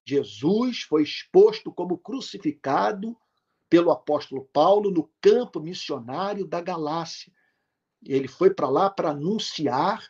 Jesus 0.04 0.82
foi 0.82 1.04
exposto 1.04 1.72
como 1.72 1.98
crucificado 1.98 3.16
pelo 3.70 3.92
apóstolo 3.92 4.44
Paulo 4.52 4.90
no 4.90 5.08
campo 5.20 5.60
missionário 5.60 6.44
da 6.44 6.60
Galácia. 6.60 7.32
Ele 8.04 8.26
foi 8.26 8.52
para 8.52 8.68
lá 8.68 8.90
para 8.90 9.10
anunciar 9.10 10.04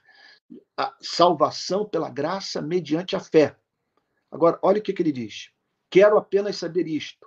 a 0.75 0.97
salvação 1.03 1.87
pela 1.87 2.09
graça 2.09 2.63
mediante 2.63 3.15
a 3.15 3.21
fé. 3.21 3.59
Agora, 4.31 4.59
olha 4.63 4.79
o 4.79 4.83
que, 4.83 4.95
que 4.95 5.03
ele 5.03 5.13
diz. 5.13 5.51
Quero 5.91 6.17
apenas 6.17 6.57
saber 6.57 6.87
isto 6.87 7.27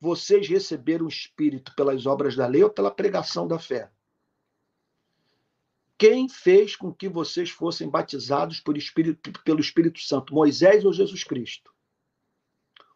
vocês 0.00 0.48
receberam 0.48 1.06
o 1.06 1.08
Espírito 1.08 1.74
pelas 1.74 2.06
obras 2.06 2.36
da 2.36 2.46
lei 2.46 2.62
ou 2.62 2.70
pela 2.70 2.90
pregação 2.90 3.46
da 3.46 3.58
fé? 3.58 3.90
Quem 5.98 6.28
fez 6.28 6.76
com 6.76 6.94
que 6.94 7.08
vocês 7.08 7.50
fossem 7.50 7.90
batizados 7.90 8.60
Espírito, 8.78 9.32
pelo 9.42 9.58
Espírito 9.58 9.98
Santo, 10.00 10.32
Moisés 10.32 10.84
ou 10.84 10.92
Jesus 10.92 11.24
Cristo? 11.24 11.74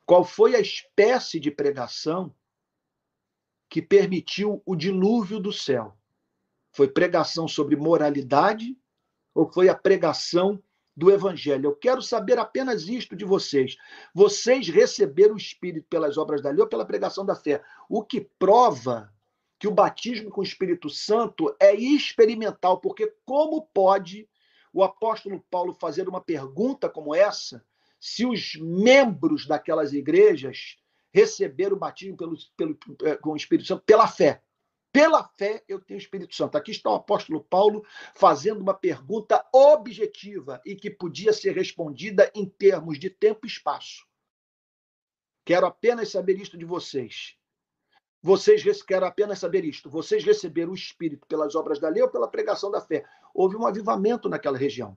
Qual 0.07 0.25
foi 0.25 0.55
a 0.55 0.61
espécie 0.61 1.41
de 1.41 1.51
pregação 1.51 2.33
que 3.69 3.83
permitiu 3.83 4.63
o 4.65 4.77
dilúvio 4.77 5.41
do 5.41 5.53
céu? 5.53 5.97
Foi 6.71 6.87
pregação 6.87 7.49
sobre 7.49 7.75
moralidade 7.75 8.79
ou 9.35 9.51
foi 9.51 9.69
a 9.69 9.75
pregação 9.75 10.63
do 10.97 11.11
Evangelho. 11.11 11.67
Eu 11.67 11.77
quero 11.77 12.03
saber 12.03 12.39
apenas 12.39 12.89
isto 12.89 13.17
de 13.17 13.25
vocês. 13.25 13.77
Vocês 14.15 14.69
receberam 14.69 15.35
o 15.35 15.39
Espírito 15.39 15.87
pelas 15.89 16.19
obras 16.19 16.43
da 16.43 16.51
lei 16.51 16.61
ou 16.61 16.69
pela 16.69 16.85
pregação 16.85 17.25
da 17.25 17.35
fé? 17.35 17.63
O 17.89 18.03
que 18.05 18.21
prova 18.39 19.13
que 19.59 19.69
o 19.69 19.73
batismo 19.73 20.31
com 20.31 20.41
o 20.41 20.45
Espírito 20.45 20.91
Santo 20.91 21.55
é 21.61 21.75
experimental, 21.75 22.81
porque 22.81 23.15
como 23.25 23.63
pode 23.73 24.29
o 24.73 24.83
apóstolo 24.83 25.45
Paulo 25.51 25.73
fazer 25.73 26.09
uma 26.09 26.21
pergunta 26.21 26.89
como 26.89 27.15
essa 27.15 27.65
se 28.01 28.27
os 28.27 28.57
membros 28.57 29.47
daquelas 29.47 29.93
igrejas 29.93 30.79
receberam 31.13 31.77
o 31.77 31.79
batismo 31.79 32.17
pelo, 32.17 32.37
pelo, 32.57 32.79
eh, 33.05 33.15
com 33.17 33.31
o 33.31 33.37
Espírito 33.37 33.69
Santo 33.69 33.85
pela 33.87 34.09
fé? 34.09 34.43
Pela 34.93 35.25
fé 35.25 35.65
eu 35.67 35.81
tenho 35.81 35.99
o 35.99 36.03
Espírito 36.03 36.35
Santo. 36.35 36.57
Aqui 36.57 36.71
está 36.71 36.91
o 36.91 36.97
apóstolo 36.97 37.43
Paulo 37.43 37.85
fazendo 38.15 38.61
uma 38.61 38.75
pergunta 38.75 39.43
objetiva 39.51 40.61
e 40.67 40.77
que 40.77 40.91
podia 40.91 41.33
ser 41.33 41.53
respondida 41.53 42.31
em 42.35 42.47
termos 42.47 42.99
de 42.99 43.09
tempo 43.09 43.47
e 43.47 43.49
espaço. 43.49 44.07
Quero 45.45 45.67
apenas 45.67 46.11
saber 46.11 46.39
isto 46.39 46.59
de 46.59 46.67
vocês. 46.67 47.37
Vocês 48.23 48.83
quero 48.83 49.07
apenas 49.07 49.39
saber 49.39 49.65
isto. 49.65 49.91
Vocês 49.91 50.23
receberam 50.23 50.71
o 50.73 50.77
Espírito 50.77 51.27
pelas 51.27 51.57
obras 51.57 51.81
da 51.81 51.89
lei 51.89 52.03
ou 52.03 52.11
pela 52.11 52.29
pregação 52.29 52.71
da 52.71 52.81
fé? 52.81 53.05
Houve 53.35 53.57
um 53.57 53.67
avivamento 53.67 54.29
naquela 54.29 54.59
região. 54.59 54.97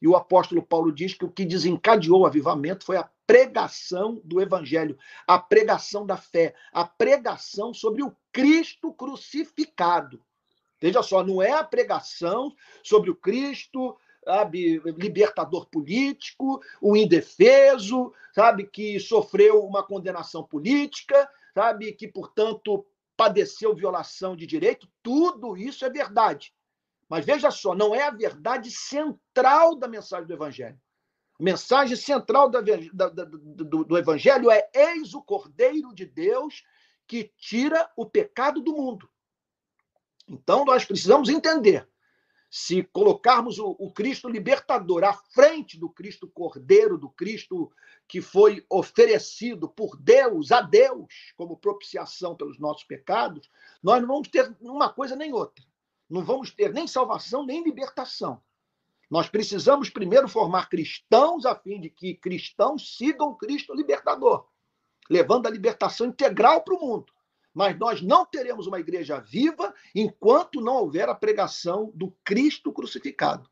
E 0.00 0.08
o 0.08 0.16
apóstolo 0.16 0.60
Paulo 0.60 0.92
diz 0.92 1.14
que 1.14 1.24
o 1.24 1.30
que 1.30 1.46
desencadeou 1.46 2.22
o 2.22 2.26
avivamento 2.26 2.84
foi 2.84 2.96
a 2.96 3.08
pregação 3.24 4.20
do 4.24 4.42
evangelho, 4.42 4.98
a 5.26 5.38
pregação 5.38 6.04
da 6.04 6.16
fé, 6.16 6.54
a 6.72 6.84
pregação 6.84 7.72
sobre 7.72 8.02
o 8.02 8.14
Cristo 8.32 8.92
crucificado. 8.92 10.24
Veja 10.80 11.02
só, 11.02 11.22
não 11.22 11.40
é 11.40 11.52
a 11.52 11.62
pregação 11.62 12.52
sobre 12.82 13.10
o 13.10 13.14
Cristo 13.14 13.96
sabe, 14.24 14.78
libertador 14.96 15.66
político, 15.66 16.62
o 16.80 16.96
indefeso, 16.96 18.12
sabe, 18.32 18.66
que 18.66 18.98
sofreu 19.00 19.64
uma 19.64 19.82
condenação 19.82 20.44
política, 20.44 21.28
sabe, 21.54 21.92
que, 21.92 22.08
portanto, 22.08 22.86
padeceu 23.16 23.74
violação 23.74 24.36
de 24.36 24.46
direito. 24.46 24.88
Tudo 25.02 25.56
isso 25.56 25.84
é 25.84 25.90
verdade. 25.90 26.54
Mas 27.08 27.24
veja 27.24 27.50
só, 27.50 27.74
não 27.74 27.94
é 27.94 28.04
a 28.04 28.10
verdade 28.10 28.70
central 28.70 29.76
da 29.76 29.86
mensagem 29.86 30.26
do 30.26 30.32
Evangelho. 30.32 30.80
A 31.38 31.42
mensagem 31.42 31.96
central 31.96 32.48
do 32.48 33.98
Evangelho 33.98 34.50
é: 34.50 34.70
Eis 34.74 35.12
o 35.12 35.22
Cordeiro 35.22 35.94
de 35.94 36.06
Deus 36.06 36.62
que 37.06 37.32
tira 37.36 37.90
o 37.96 38.06
pecado 38.06 38.60
do 38.60 38.72
mundo. 38.72 39.08
Então, 40.28 40.64
nós 40.64 40.84
precisamos 40.84 41.28
entender. 41.28 41.88
Se 42.50 42.82
colocarmos 42.82 43.58
o, 43.58 43.74
o, 43.78 43.90
Cristo 43.90 44.28
libertador 44.28 45.04
à 45.04 45.14
frente 45.14 45.78
do 45.78 45.88
Cristo 45.88 46.28
Cordeiro, 46.28 46.98
do 46.98 47.08
Cristo 47.08 47.72
que 48.06 48.20
foi 48.20 48.64
oferecido 48.68 49.68
por 49.68 49.96
Deus, 49.96 50.52
a 50.52 50.60
Deus, 50.60 51.32
como 51.34 51.56
propiciação 51.56 52.36
pelos 52.36 52.58
nossos 52.58 52.84
pecados, 52.84 53.50
nós 53.82 54.00
não 54.02 54.08
vamos 54.08 54.28
ter 54.28 54.54
uma 54.60 54.92
coisa 54.92 55.16
nem 55.16 55.32
outra 55.32 55.64
não 56.12 56.22
vamos 56.22 56.50
ter 56.50 56.72
nem 56.74 56.86
salvação 56.86 57.44
nem 57.46 57.64
libertação. 57.64 58.42
Nós 59.10 59.28
precisamos 59.28 59.88
primeiro 59.88 60.28
formar 60.28 60.68
cristãos 60.68 61.46
a 61.46 61.54
fim 61.54 61.80
de 61.80 61.88
que 61.88 62.14
cristãos 62.14 62.96
sigam 62.96 63.34
Cristo 63.34 63.74
libertador, 63.74 64.46
levando 65.10 65.46
a 65.46 65.50
libertação 65.50 66.06
integral 66.06 66.62
para 66.62 66.74
o 66.74 66.80
mundo. 66.80 67.12
Mas 67.54 67.78
nós 67.78 68.00
não 68.00 68.24
teremos 68.24 68.66
uma 68.66 68.80
igreja 68.80 69.20
viva 69.20 69.74
enquanto 69.94 70.60
não 70.60 70.76
houver 70.76 71.08
a 71.08 71.14
pregação 71.14 71.90
do 71.94 72.10
Cristo 72.24 72.72
crucificado. 72.72 73.48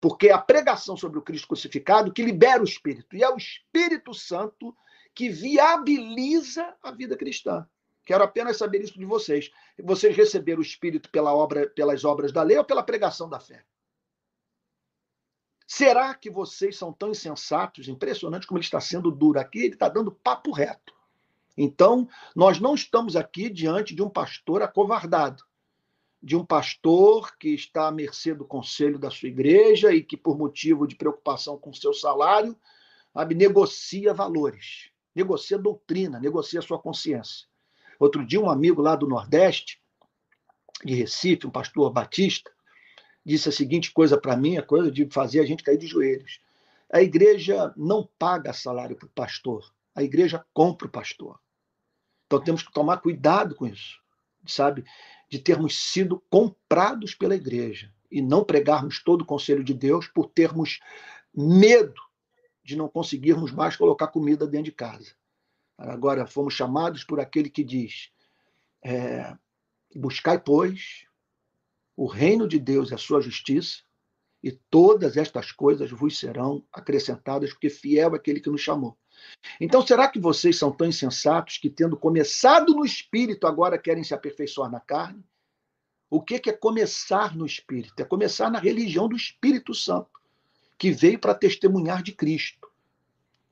Porque 0.00 0.28
é 0.28 0.32
a 0.32 0.38
pregação 0.38 0.96
sobre 0.96 1.18
o 1.18 1.22
Cristo 1.22 1.48
crucificado 1.48 2.12
que 2.12 2.22
libera 2.22 2.60
o 2.60 2.64
Espírito. 2.64 3.16
E 3.16 3.22
é 3.22 3.28
o 3.28 3.36
Espírito 3.36 4.12
Santo 4.14 4.74
que 5.14 5.28
viabiliza 5.28 6.74
a 6.82 6.90
vida 6.90 7.16
cristã. 7.16 7.66
Quero 8.04 8.24
apenas 8.24 8.56
saber 8.56 8.82
isso 8.82 8.98
de 8.98 9.04
vocês. 9.04 9.50
Vocês 9.82 10.16
receberam 10.16 10.60
o 10.60 10.62
Espírito 10.62 11.10
pela 11.10 11.34
obra, 11.34 11.68
pelas 11.70 12.04
obras 12.04 12.32
da 12.32 12.42
lei 12.42 12.58
ou 12.58 12.64
pela 12.64 12.82
pregação 12.82 13.28
da 13.28 13.38
fé? 13.38 13.64
Será 15.72 16.12
que 16.16 16.28
vocês 16.28 16.76
são 16.76 16.92
tão 16.92 17.12
insensatos? 17.12 17.86
Impressionante 17.86 18.44
como 18.44 18.58
ele 18.58 18.64
está 18.64 18.80
sendo 18.80 19.08
duro 19.08 19.38
aqui, 19.38 19.60
ele 19.60 19.74
está 19.74 19.88
dando 19.88 20.10
papo 20.10 20.50
reto. 20.50 20.92
Então, 21.56 22.08
nós 22.34 22.58
não 22.58 22.74
estamos 22.74 23.14
aqui 23.14 23.48
diante 23.48 23.94
de 23.94 24.02
um 24.02 24.10
pastor 24.10 24.62
acovardado, 24.62 25.44
de 26.20 26.34
um 26.34 26.44
pastor 26.44 27.36
que 27.38 27.50
está 27.50 27.86
à 27.86 27.92
mercê 27.92 28.34
do 28.34 28.44
conselho 28.44 28.98
da 28.98 29.12
sua 29.12 29.28
igreja 29.28 29.94
e 29.94 30.02
que, 30.02 30.16
por 30.16 30.36
motivo 30.36 30.88
de 30.88 30.96
preocupação 30.96 31.56
com 31.56 31.72
seu 31.72 31.94
salário, 31.94 32.56
sabe, 33.14 33.36
negocia 33.36 34.12
valores, 34.12 34.90
negocia 35.14 35.56
doutrina, 35.56 36.18
negocia 36.18 36.60
sua 36.60 36.80
consciência. 36.80 37.46
Outro 37.96 38.26
dia, 38.26 38.40
um 38.40 38.50
amigo 38.50 38.82
lá 38.82 38.96
do 38.96 39.06
Nordeste, 39.06 39.80
de 40.84 40.96
Recife, 40.96 41.46
um 41.46 41.50
pastor 41.50 41.92
batista, 41.92 42.50
disse 43.24 43.48
a 43.48 43.52
seguinte 43.52 43.92
coisa 43.92 44.18
para 44.18 44.36
mim, 44.36 44.56
a 44.56 44.62
coisa 44.62 44.90
de 44.90 45.08
fazer 45.10 45.40
a 45.40 45.46
gente 45.46 45.62
cair 45.62 45.78
de 45.78 45.86
joelhos. 45.86 46.40
A 46.92 47.00
igreja 47.00 47.72
não 47.76 48.08
paga 48.18 48.52
salário 48.52 48.96
para 48.96 49.06
o 49.06 49.10
pastor, 49.10 49.72
a 49.94 50.02
igreja 50.02 50.44
compra 50.52 50.86
o 50.86 50.90
pastor. 50.90 51.38
Então 52.26 52.42
temos 52.42 52.62
que 52.62 52.72
tomar 52.72 52.98
cuidado 52.98 53.54
com 53.54 53.66
isso, 53.66 54.00
sabe? 54.46 54.84
De 55.28 55.38
termos 55.38 55.76
sido 55.76 56.22
comprados 56.30 57.14
pela 57.14 57.34
igreja 57.34 57.92
e 58.10 58.20
não 58.20 58.44
pregarmos 58.44 59.02
todo 59.02 59.22
o 59.22 59.26
conselho 59.26 59.62
de 59.62 59.74
Deus 59.74 60.08
por 60.08 60.28
termos 60.30 60.80
medo 61.34 62.00
de 62.62 62.76
não 62.76 62.88
conseguirmos 62.88 63.52
mais 63.52 63.76
colocar 63.76 64.08
comida 64.08 64.46
dentro 64.46 64.66
de 64.66 64.72
casa. 64.72 65.12
Agora 65.78 66.26
fomos 66.26 66.54
chamados 66.54 67.04
por 67.04 67.20
aquele 67.20 67.48
que 67.48 67.64
diz: 67.64 68.10
é, 68.84 69.34
buscai, 69.94 70.38
pois, 70.38 71.06
o 72.00 72.06
reino 72.06 72.48
de 72.48 72.58
Deus 72.58 72.90
e 72.90 72.94
a 72.94 72.96
sua 72.96 73.20
justiça, 73.20 73.82
e 74.42 74.50
todas 74.70 75.18
estas 75.18 75.52
coisas 75.52 75.90
vos 75.90 76.18
serão 76.18 76.64
acrescentadas, 76.72 77.50
porque 77.50 77.68
fiel 77.68 78.14
é 78.14 78.16
aquele 78.16 78.40
que 78.40 78.48
nos 78.48 78.62
chamou. 78.62 78.96
Então, 79.60 79.86
será 79.86 80.08
que 80.08 80.18
vocês 80.18 80.56
são 80.56 80.72
tão 80.72 80.86
insensatos 80.86 81.58
que, 81.58 81.68
tendo 81.68 81.98
começado 81.98 82.74
no 82.74 82.86
espírito, 82.86 83.46
agora 83.46 83.76
querem 83.76 84.02
se 84.02 84.14
aperfeiçoar 84.14 84.70
na 84.70 84.80
carne? 84.80 85.22
O 86.08 86.22
que 86.22 86.40
é 86.48 86.52
começar 86.54 87.36
no 87.36 87.44
espírito? 87.44 88.00
É 88.00 88.04
começar 88.06 88.50
na 88.50 88.58
religião 88.58 89.06
do 89.06 89.14
Espírito 89.14 89.74
Santo, 89.74 90.08
que 90.78 90.90
veio 90.90 91.18
para 91.18 91.34
testemunhar 91.34 92.02
de 92.02 92.12
Cristo. 92.12 92.66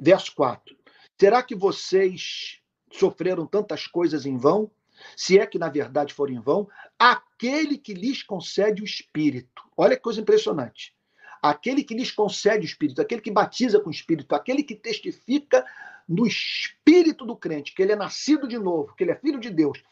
Verso 0.01 0.35
4. 0.35 0.75
Será 1.21 1.43
que 1.43 1.55
vocês 1.55 2.63
sofreram 2.91 3.47
tantas 3.47 3.87
coisas 3.87 4.25
em 4.25 4.39
vão? 4.39 4.71
Se 5.17 5.39
é 5.39 5.47
que 5.47 5.59
na 5.59 5.69
verdade 5.69 6.15
for 6.15 6.31
em 6.31 6.41
vão, 6.41 6.69
aquele 6.99 7.79
que 7.79 7.95
lhes 7.95 8.23
concede 8.23 8.83
o 8.83 8.85
Espírito. 8.85 9.63
Olha 9.77 9.97
que 9.97 10.03
coisa 10.03 10.21
impressionante. 10.21 10.95
Aquele 11.43 11.85
que 11.85 11.95
lhes 11.95 12.11
concede 12.11 12.65
o 12.65 12.65
Espírito, 12.65 13.01
aquele 13.01 13.21
que 13.21 13.31
batiza 13.31 13.81
com 13.81 13.89
o 13.89 13.93
Espírito, 13.93 14.35
aquele 14.35 14.63
que 14.63 14.75
testifica 14.75 15.65
no 16.09 16.27
Espírito 16.27 17.25
do 17.25 17.37
crente, 17.37 17.75
que 17.75 17.83
ele 17.83 17.93
é 17.93 17.97
nascido 17.97 18.49
de 18.49 18.59
novo, 18.59 18.95
que 18.95 19.05
ele 19.05 19.13
é 19.13 19.17
filho 19.17 19.39
de 19.39 19.51
Deus, 19.51 19.83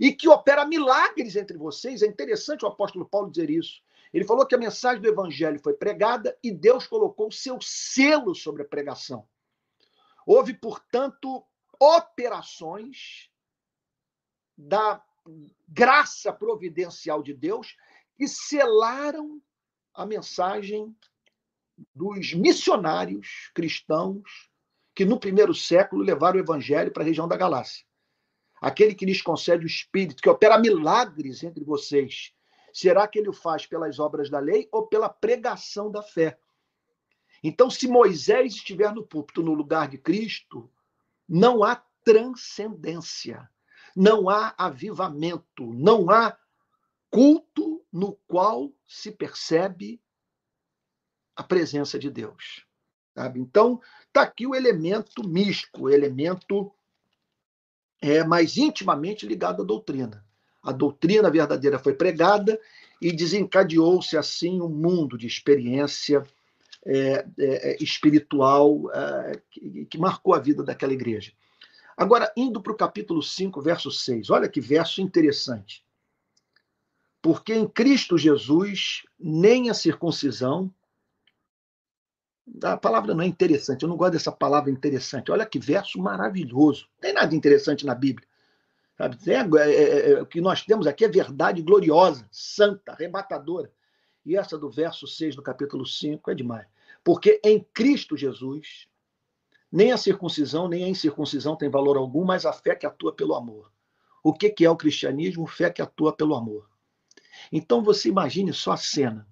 e 0.00 0.12
que 0.12 0.28
opera 0.28 0.64
milagres 0.64 1.36
entre 1.36 1.56
vocês. 1.56 2.02
É 2.02 2.06
interessante 2.06 2.64
o 2.64 2.68
apóstolo 2.68 3.06
Paulo 3.06 3.30
dizer 3.30 3.50
isso. 3.50 3.80
Ele 4.12 4.24
falou 4.24 4.46
que 4.46 4.54
a 4.54 4.58
mensagem 4.58 5.02
do 5.02 5.08
Evangelho 5.08 5.60
foi 5.60 5.74
pregada 5.74 6.36
e 6.42 6.50
Deus 6.50 6.86
colocou 6.86 7.28
o 7.28 7.32
seu 7.32 7.58
selo 7.60 8.34
sobre 8.34 8.62
a 8.62 8.66
pregação. 8.66 9.26
Houve, 10.26 10.54
portanto, 10.54 11.44
operações 11.78 13.30
da 14.56 15.02
graça 15.68 16.32
providencial 16.32 17.22
de 17.22 17.34
Deus 17.34 17.76
que 18.16 18.26
selaram 18.26 19.40
a 19.92 20.06
mensagem 20.06 20.96
dos 21.94 22.32
missionários 22.32 23.50
cristãos 23.54 24.50
que 24.94 25.04
no 25.04 25.20
primeiro 25.20 25.54
século 25.54 26.02
levaram 26.02 26.38
o 26.38 26.42
evangelho 26.42 26.90
para 26.90 27.02
a 27.02 27.06
região 27.06 27.28
da 27.28 27.36
Galácia. 27.36 27.84
Aquele 28.60 28.94
que 28.94 29.04
lhes 29.04 29.20
concede 29.20 29.64
o 29.64 29.66
Espírito, 29.66 30.22
que 30.22 30.28
opera 30.28 30.58
milagres 30.58 31.42
entre 31.42 31.62
vocês, 31.62 32.32
será 32.72 33.06
que 33.06 33.18
ele 33.18 33.28
o 33.28 33.32
faz 33.32 33.66
pelas 33.66 33.98
obras 33.98 34.30
da 34.30 34.38
lei 34.38 34.66
ou 34.72 34.86
pela 34.86 35.10
pregação 35.10 35.90
da 35.90 36.02
fé? 36.02 36.38
Então, 37.42 37.68
se 37.68 37.86
Moisés 37.86 38.54
estiver 38.54 38.92
no 38.94 39.06
púlpito 39.06 39.42
no 39.42 39.52
lugar 39.52 39.88
de 39.88 39.98
Cristo, 39.98 40.70
não 41.28 41.62
há 41.62 41.76
transcendência, 42.02 43.48
não 43.96 44.28
há 44.28 44.54
avivamento, 44.58 45.72
não 45.72 46.10
há 46.10 46.36
culto 47.10 47.82
no 47.90 48.12
qual 48.28 48.70
se 48.86 49.10
percebe 49.10 49.98
a 51.34 51.42
presença 51.42 51.98
de 51.98 52.10
Deus. 52.10 52.66
Sabe? 53.14 53.40
Então, 53.40 53.80
está 54.06 54.20
aqui 54.20 54.46
o 54.46 54.54
elemento 54.54 55.26
místico, 55.26 55.84
o 55.84 55.90
elemento 55.90 56.70
é, 58.02 58.22
mais 58.22 58.58
intimamente 58.58 59.26
ligado 59.26 59.62
à 59.62 59.64
doutrina. 59.64 60.22
A 60.62 60.72
doutrina 60.72 61.30
verdadeira 61.30 61.78
foi 61.78 61.94
pregada 61.94 62.60
e 63.00 63.10
desencadeou-se 63.12 64.16
assim 64.16 64.60
um 64.60 64.68
mundo 64.68 65.16
de 65.16 65.26
experiência 65.26 66.22
é, 66.84 67.26
é, 67.38 67.82
espiritual 67.82 68.90
é, 68.92 69.40
que, 69.50 69.86
que 69.86 69.98
marcou 69.98 70.34
a 70.34 70.38
vida 70.38 70.62
daquela 70.62 70.92
igreja. 70.92 71.32
Agora, 71.96 72.30
indo 72.36 72.60
para 72.60 72.72
o 72.72 72.76
capítulo 72.76 73.22
5, 73.22 73.60
verso 73.62 73.90
6, 73.90 74.30
olha 74.30 74.48
que 74.48 74.60
verso 74.60 75.00
interessante. 75.00 75.84
Porque 77.22 77.54
em 77.54 77.66
Cristo 77.66 78.18
Jesus, 78.18 79.02
nem 79.18 79.70
a 79.70 79.74
circuncisão, 79.74 80.72
a 82.62 82.76
palavra 82.76 83.14
não 83.14 83.22
é 83.22 83.26
interessante, 83.26 83.82
eu 83.82 83.88
não 83.88 83.96
gosto 83.96 84.12
dessa 84.12 84.30
palavra 84.30 84.70
interessante. 84.70 85.32
Olha 85.32 85.46
que 85.46 85.58
verso 85.58 85.98
maravilhoso. 85.98 86.86
Não 86.94 87.00
tem 87.00 87.12
nada 87.12 87.34
interessante 87.34 87.84
na 87.84 87.94
Bíblia. 87.94 88.28
Sabe? 88.96 89.18
É, 89.26 89.32
é, 89.32 89.72
é, 89.72 90.10
é, 90.12 90.22
o 90.22 90.26
que 90.26 90.40
nós 90.40 90.62
temos 90.62 90.86
aqui 90.86 91.04
é 91.04 91.08
verdade 91.08 91.62
gloriosa, 91.62 92.26
santa, 92.30 92.92
arrebatadora. 92.92 93.70
E 94.24 94.36
essa 94.36 94.58
do 94.58 94.70
verso 94.70 95.06
6 95.06 95.36
do 95.36 95.42
capítulo 95.42 95.86
5 95.86 96.30
é 96.30 96.34
demais. 96.34 96.66
Porque 97.02 97.40
em 97.44 97.64
Cristo 97.74 98.16
Jesus, 98.16 98.88
nem 99.70 99.92
a 99.92 99.96
circuncisão, 99.96 100.68
nem 100.68 100.84
a 100.84 100.88
incircuncisão 100.88 101.56
tem 101.56 101.68
valor 101.68 101.96
algum, 101.96 102.24
mas 102.24 102.46
a 102.46 102.52
fé 102.52 102.74
que 102.74 102.86
atua 102.86 103.12
pelo 103.12 103.34
amor. 103.34 103.70
O 104.22 104.32
que, 104.32 104.64
é 104.64 104.70
o 104.70 104.76
cristianismo? 104.76 105.46
Fé 105.46 105.70
que 105.70 105.80
atua 105.80 106.12
pelo 106.12 106.34
amor. 106.34 106.68
Então 107.52 107.82
você 107.82 108.08
imagine 108.08 108.52
só 108.52 108.72
a 108.72 108.76
cena. 108.76 109.26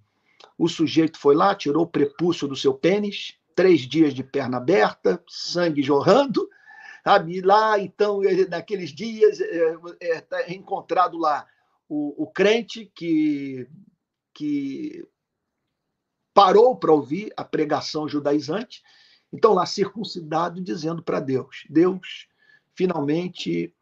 O 0.57 0.69
sujeito 0.69 1.19
foi 1.19 1.35
lá, 1.35 1.55
tirou 1.55 1.85
o 1.85 1.89
prepúcio 1.89 2.47
do 2.47 2.55
seu 2.55 2.73
pênis, 2.73 3.37
três 3.55 3.81
dias 3.81 4.15
de 4.15 4.23
perna 4.23 4.59
aberta, 4.59 5.23
sangue 5.27 5.83
jorrando. 5.83 6.49
Sabe? 7.03 7.41
Lá, 7.41 7.79
então, 7.79 8.21
naqueles 8.49 8.91
dias, 8.91 9.41
é, 9.41 9.77
é, 10.01 10.21
tá 10.21 10.51
encontrado 10.51 11.19
lá 11.19 11.47
o, 11.89 12.23
o 12.23 12.27
crente 12.27 12.91
que, 12.95 13.69
que 14.33 15.07
parou 16.33 16.77
para 16.77 16.93
ouvir 16.93 17.33
a 17.37 17.45
pregação 17.45 18.09
judaizante. 18.09 18.83
Então, 19.35 19.53
lá, 19.53 19.67
circuncidado, 19.67 20.61
dizendo 20.61 21.03
para 21.03 21.19
Deus: 21.19 21.65
Deus, 21.69 22.29
finalmente 22.73 23.75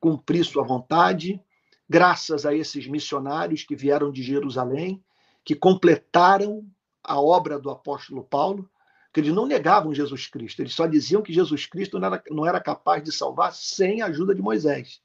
cumpri 0.00 0.42
sua 0.42 0.64
vontade, 0.64 1.40
graças 1.88 2.44
a 2.44 2.52
esses 2.52 2.88
missionários 2.88 3.62
que 3.62 3.76
vieram 3.76 4.10
de 4.10 4.20
Jerusalém, 4.20 5.00
que 5.44 5.54
completaram 5.54 6.68
a 7.04 7.20
obra 7.20 7.56
do 7.56 7.70
apóstolo 7.70 8.24
Paulo, 8.24 8.68
que 9.12 9.20
eles 9.20 9.32
não 9.32 9.46
negavam 9.46 9.94
Jesus 9.94 10.26
Cristo, 10.26 10.60
eles 10.60 10.74
só 10.74 10.88
diziam 10.88 11.22
que 11.22 11.32
Jesus 11.32 11.66
Cristo 11.66 11.96
não 12.00 12.06
era, 12.08 12.24
não 12.28 12.46
era 12.46 12.60
capaz 12.60 13.04
de 13.04 13.12
salvar 13.12 13.54
sem 13.54 14.02
a 14.02 14.06
ajuda 14.06 14.34
de 14.34 14.42
Moisés. 14.42 15.00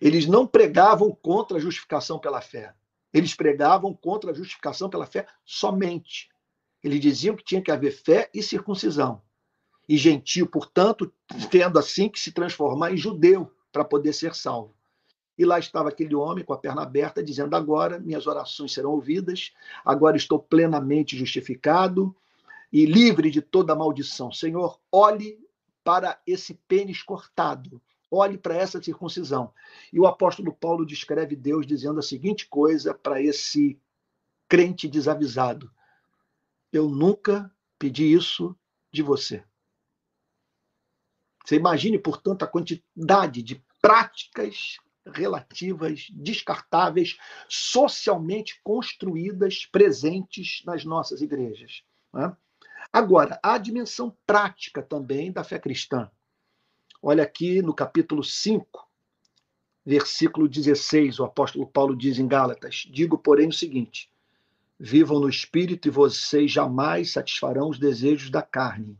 Eles 0.00 0.26
não 0.26 0.46
pregavam 0.46 1.14
contra 1.14 1.58
a 1.58 1.60
justificação 1.60 2.18
pela 2.18 2.40
fé, 2.40 2.74
eles 3.12 3.34
pregavam 3.34 3.92
contra 3.92 4.30
a 4.30 4.34
justificação 4.34 4.88
pela 4.88 5.04
fé 5.04 5.26
somente. 5.44 6.30
Eles 6.86 7.00
diziam 7.00 7.34
que 7.34 7.42
tinha 7.42 7.60
que 7.60 7.72
haver 7.72 7.90
fé 7.90 8.30
e 8.32 8.40
circuncisão. 8.40 9.20
E 9.88 9.96
gentio, 9.96 10.46
portanto, 10.46 11.12
tendo 11.50 11.80
assim 11.80 12.08
que 12.08 12.20
se 12.20 12.30
transformar 12.30 12.92
em 12.92 12.96
judeu 12.96 13.52
para 13.72 13.84
poder 13.84 14.12
ser 14.12 14.36
salvo. 14.36 14.72
E 15.36 15.44
lá 15.44 15.58
estava 15.58 15.88
aquele 15.88 16.14
homem 16.14 16.44
com 16.44 16.52
a 16.52 16.56
perna 16.56 16.82
aberta, 16.82 17.24
dizendo: 17.24 17.56
Agora 17.56 17.98
minhas 17.98 18.28
orações 18.28 18.72
serão 18.72 18.92
ouvidas, 18.92 19.52
agora 19.84 20.16
estou 20.16 20.38
plenamente 20.38 21.18
justificado 21.18 22.14
e 22.72 22.86
livre 22.86 23.32
de 23.32 23.42
toda 23.42 23.74
maldição. 23.74 24.30
Senhor, 24.30 24.78
olhe 24.92 25.40
para 25.82 26.20
esse 26.24 26.54
pênis 26.68 27.02
cortado, 27.02 27.82
olhe 28.08 28.38
para 28.38 28.54
essa 28.54 28.80
circuncisão. 28.80 29.52
E 29.92 29.98
o 29.98 30.06
apóstolo 30.06 30.52
Paulo 30.52 30.86
descreve 30.86 31.34
Deus 31.34 31.66
dizendo 31.66 31.98
a 31.98 32.02
seguinte 32.02 32.46
coisa 32.48 32.94
para 32.94 33.20
esse 33.20 33.76
crente 34.48 34.86
desavisado: 34.86 35.68
Eu 36.76 36.90
nunca 36.90 37.50
pedi 37.78 38.12
isso 38.12 38.54
de 38.92 39.02
você. 39.02 39.42
Você 41.42 41.56
imagine, 41.56 41.98
portanto, 41.98 42.42
a 42.42 42.46
quantidade 42.46 43.42
de 43.42 43.64
práticas 43.80 44.76
relativas, 45.06 46.08
descartáveis, 46.10 47.16
socialmente 47.48 48.60
construídas, 48.62 49.64
presentes 49.64 50.62
nas 50.66 50.84
nossas 50.84 51.22
igrejas. 51.22 51.82
Né? 52.12 52.36
Agora, 52.92 53.40
a 53.42 53.56
dimensão 53.56 54.14
prática 54.26 54.82
também 54.82 55.32
da 55.32 55.42
fé 55.42 55.58
cristã. 55.58 56.10
Olha 57.00 57.22
aqui 57.22 57.62
no 57.62 57.72
capítulo 57.72 58.22
5, 58.22 58.86
versículo 59.82 60.46
16, 60.46 61.20
o 61.20 61.24
apóstolo 61.24 61.66
Paulo 61.66 61.96
diz 61.96 62.18
em 62.18 62.28
Gálatas: 62.28 62.86
Digo, 62.90 63.16
porém, 63.16 63.48
o 63.48 63.52
seguinte: 63.52 64.10
vivam 64.78 65.20
no 65.20 65.28
espírito 65.28 65.88
e 65.88 65.90
vocês 65.90 66.50
jamais 66.50 67.12
satisfarão 67.12 67.68
os 67.68 67.78
desejos 67.78 68.30
da 68.30 68.42
carne 68.42 68.98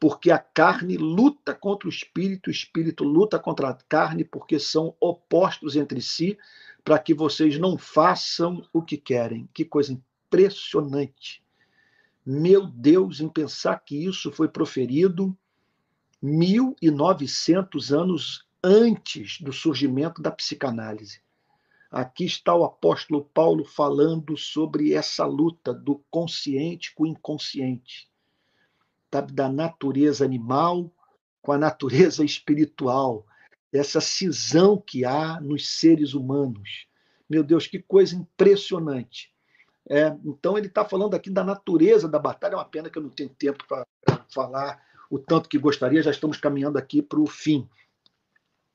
porque 0.00 0.30
a 0.30 0.38
carne 0.38 0.96
luta 0.96 1.54
contra 1.54 1.86
o 1.86 1.90
espírito, 1.90 2.48
o 2.48 2.50
espírito 2.50 3.04
luta 3.04 3.38
contra 3.38 3.68
a 3.68 3.74
carne, 3.74 4.24
porque 4.24 4.58
são 4.58 4.96
opostos 4.98 5.76
entre 5.76 6.00
si, 6.00 6.38
para 6.82 6.98
que 6.98 7.12
vocês 7.12 7.58
não 7.58 7.76
façam 7.76 8.66
o 8.72 8.80
que 8.80 8.96
querem. 8.96 9.46
Que 9.52 9.62
coisa 9.62 9.92
impressionante. 9.92 11.44
Meu 12.24 12.66
Deus, 12.66 13.20
em 13.20 13.28
pensar 13.28 13.78
que 13.80 14.06
isso 14.06 14.32
foi 14.32 14.48
proferido 14.48 15.36
1.900 16.24 17.94
anos 17.94 18.46
antes 18.64 19.38
do 19.38 19.52
surgimento 19.52 20.22
da 20.22 20.30
psicanálise. 20.30 21.20
Aqui 21.90 22.24
está 22.24 22.54
o 22.54 22.64
apóstolo 22.64 23.24
Paulo 23.34 23.64
falando 23.64 24.36
sobre 24.36 24.92
essa 24.92 25.26
luta 25.26 25.74
do 25.74 26.04
consciente 26.10 26.94
com 26.94 27.02
o 27.02 27.06
inconsciente 27.06 28.08
sabe, 29.12 29.32
da 29.32 29.48
natureza 29.48 30.24
animal 30.24 30.92
com 31.42 31.52
a 31.52 31.58
natureza 31.58 32.24
espiritual, 32.24 33.26
essa 33.72 34.00
cisão 34.00 34.76
que 34.76 35.04
há 35.04 35.40
nos 35.40 35.68
seres 35.68 36.14
humanos. 36.14 36.86
Meu 37.28 37.42
Deus, 37.42 37.66
que 37.66 37.78
coisa 37.78 38.14
impressionante. 38.14 39.32
É, 39.88 40.08
então, 40.24 40.58
ele 40.58 40.66
está 40.66 40.84
falando 40.84 41.14
aqui 41.14 41.30
da 41.30 41.42
natureza 41.42 42.08
da 42.08 42.18
batalha. 42.18 42.54
É 42.54 42.56
uma 42.56 42.64
pena 42.64 42.90
que 42.90 42.98
eu 42.98 43.02
não 43.02 43.10
tenho 43.10 43.30
tempo 43.30 43.64
para 43.66 43.86
falar 44.32 44.82
o 45.10 45.18
tanto 45.18 45.48
que 45.48 45.58
gostaria, 45.58 46.02
já 46.02 46.10
estamos 46.10 46.36
caminhando 46.36 46.78
aqui 46.78 47.02
para 47.02 47.18
o 47.18 47.26
fim. 47.26 47.68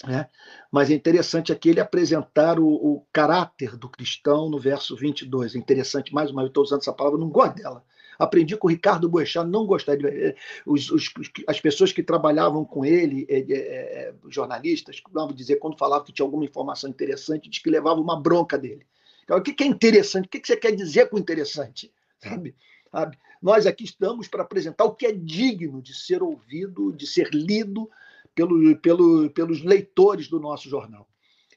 Né? 0.05 0.29
Mas 0.71 0.91
é 0.91 0.93
interessante 0.93 1.51
aqui 1.51 1.69
ele 1.69 1.79
apresentar 1.79 2.59
o, 2.59 2.67
o, 2.67 3.05
caráter 3.11 3.75
do 3.75 3.89
cristão 3.89 4.49
no 4.49 4.59
verso 4.59 4.95
22. 4.95 5.55
É 5.55 5.57
interessante, 5.57 6.13
mais 6.13 6.29
uma 6.29 6.41
vez, 6.41 6.49
estou 6.49 6.63
usando 6.63 6.81
essa 6.81 6.93
palavra, 6.93 7.19
não 7.19 7.29
gosto 7.29 7.55
dela. 7.55 7.83
Aprendi 8.17 8.55
com 8.55 8.67
o 8.67 8.69
Ricardo 8.69 9.09
Boechat, 9.09 9.45
não 9.45 9.65
gostar 9.65 9.95
de. 9.95 10.07
Eh, 10.07 10.35
os, 10.65 10.89
os, 10.89 11.11
as 11.47 11.59
pessoas 11.59 11.91
que 11.91 12.01
trabalhavam 12.01 12.63
com 12.63 12.85
ele, 12.85 13.25
é, 13.27 13.39
é, 13.39 14.13
jornalistas, 14.29 15.01
dizer, 15.33 15.57
quando 15.57 15.77
falavam 15.77 16.05
que 16.05 16.13
tinha 16.13 16.25
alguma 16.25 16.45
informação 16.45 16.89
interessante, 16.89 17.49
diz 17.49 17.59
que 17.59 17.69
levava 17.69 17.99
uma 17.99 18.19
bronca 18.21 18.57
dele. 18.57 18.85
Então, 19.23 19.37
o 19.37 19.41
que 19.41 19.63
é 19.63 19.67
interessante? 19.67 20.27
O 20.27 20.29
que 20.29 20.45
você 20.45 20.55
quer 20.55 20.71
dizer 20.71 21.09
com 21.09 21.17
interessante? 21.17 21.91
Sabe? 22.21 22.55
Sabe? 22.91 23.17
Nós 23.41 23.65
aqui 23.65 23.83
estamos 23.83 24.27
para 24.27 24.43
apresentar 24.43 24.85
o 24.85 24.95
que 24.95 25.05
é 25.05 25.11
digno 25.11 25.81
de 25.81 25.93
ser 25.93 26.23
ouvido, 26.23 26.93
de 26.93 27.05
ser 27.05 27.29
lido 27.33 27.89
pelo, 28.35 28.77
pelo, 28.77 29.29
pelos 29.31 29.63
leitores 29.63 30.27
do 30.27 30.39
nosso 30.39 30.69
jornal. 30.69 31.07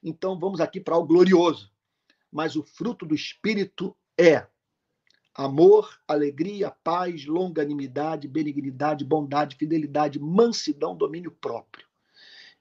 Então, 0.02 0.38
vamos 0.38 0.60
aqui 0.60 0.80
para 0.80 0.96
o 0.96 1.04
glorioso. 1.04 1.70
Mas 2.30 2.54
o 2.56 2.62
fruto 2.62 3.04
do 3.04 3.14
Espírito 3.14 3.96
é 4.16 4.46
amor, 5.34 5.98
alegria, 6.06 6.70
paz, 6.70 7.26
longanimidade, 7.26 8.28
benignidade, 8.28 9.04
bondade, 9.04 9.56
fidelidade, 9.56 10.18
mansidão, 10.18 10.96
domínio 10.96 11.32
próprio. 11.32 11.86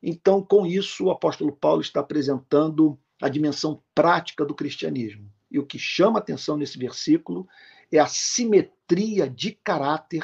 Então, 0.01 0.43
com 0.43 0.65
isso, 0.65 1.05
o 1.05 1.11
apóstolo 1.11 1.51
Paulo 1.51 1.81
está 1.81 1.99
apresentando 1.99 2.99
a 3.21 3.29
dimensão 3.29 3.83
prática 3.95 4.45
do 4.45 4.53
cristianismo. 4.53 5.31
E 5.49 5.57
o 5.57 5.65
que 5.65 5.79
chama 5.79 6.19
atenção 6.19 6.57
nesse 6.57 6.77
versículo 6.77 7.47
é 7.91 7.97
a 7.99 8.07
simetria 8.07 9.29
de 9.29 9.51
caráter 9.51 10.23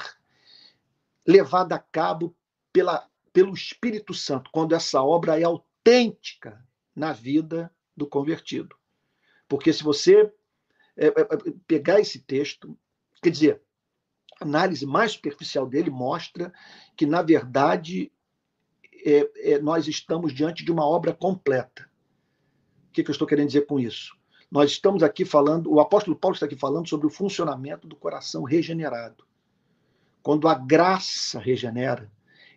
levada 1.26 1.76
a 1.76 1.80
cabo 1.80 2.36
pela, 2.72 3.10
pelo 3.34 3.53
Espírito 3.53 4.13
Santo, 4.13 4.51
quando 4.53 4.75
essa 4.75 5.03
obra 5.03 5.39
é 5.39 5.43
autêntica 5.43 6.63
na 6.95 7.11
vida 7.11 7.73
do 7.97 8.07
convertido. 8.07 8.75
Porque 9.47 9.73
se 9.73 9.84
você 9.84 10.31
é, 10.95 11.07
é, 11.07 11.09
é, 11.09 11.53
pegar 11.67 11.99
esse 11.99 12.19
texto, 12.19 12.77
quer 13.21 13.31
dizer, 13.31 13.61
a 14.39 14.45
análise 14.45 14.86
mais 14.86 15.13
superficial 15.13 15.67
dele 15.67 15.89
mostra 15.89 16.53
que, 16.95 17.05
na 17.05 17.21
verdade, 17.21 18.11
é, 19.05 19.53
é, 19.53 19.59
nós 19.59 19.88
estamos 19.88 20.34
diante 20.34 20.63
de 20.63 20.71
uma 20.71 20.86
obra 20.86 21.13
completa. 21.13 21.89
O 22.89 22.93
que, 22.93 23.03
que 23.03 23.09
eu 23.09 23.13
estou 23.13 23.27
querendo 23.27 23.47
dizer 23.47 23.65
com 23.65 23.79
isso? 23.79 24.15
Nós 24.51 24.69
estamos 24.69 25.01
aqui 25.01 25.25
falando, 25.25 25.71
o 25.71 25.79
apóstolo 25.79 26.15
Paulo 26.15 26.36
está 26.36 26.45
aqui 26.45 26.55
falando 26.55 26.88
sobre 26.88 27.07
o 27.07 27.09
funcionamento 27.09 27.88
do 27.88 27.95
coração 27.95 28.43
regenerado. 28.43 29.25
Quando 30.21 30.47
a 30.47 30.53
graça 30.53 31.39
regenera, 31.39 32.11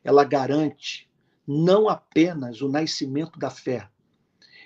ela 0.07 0.23
garante 0.23 1.11
não 1.45 1.89
apenas 1.89 2.63
o 2.63 2.69
nascimento 2.69 3.41
da 3.41 3.51
fé, 3.51 3.91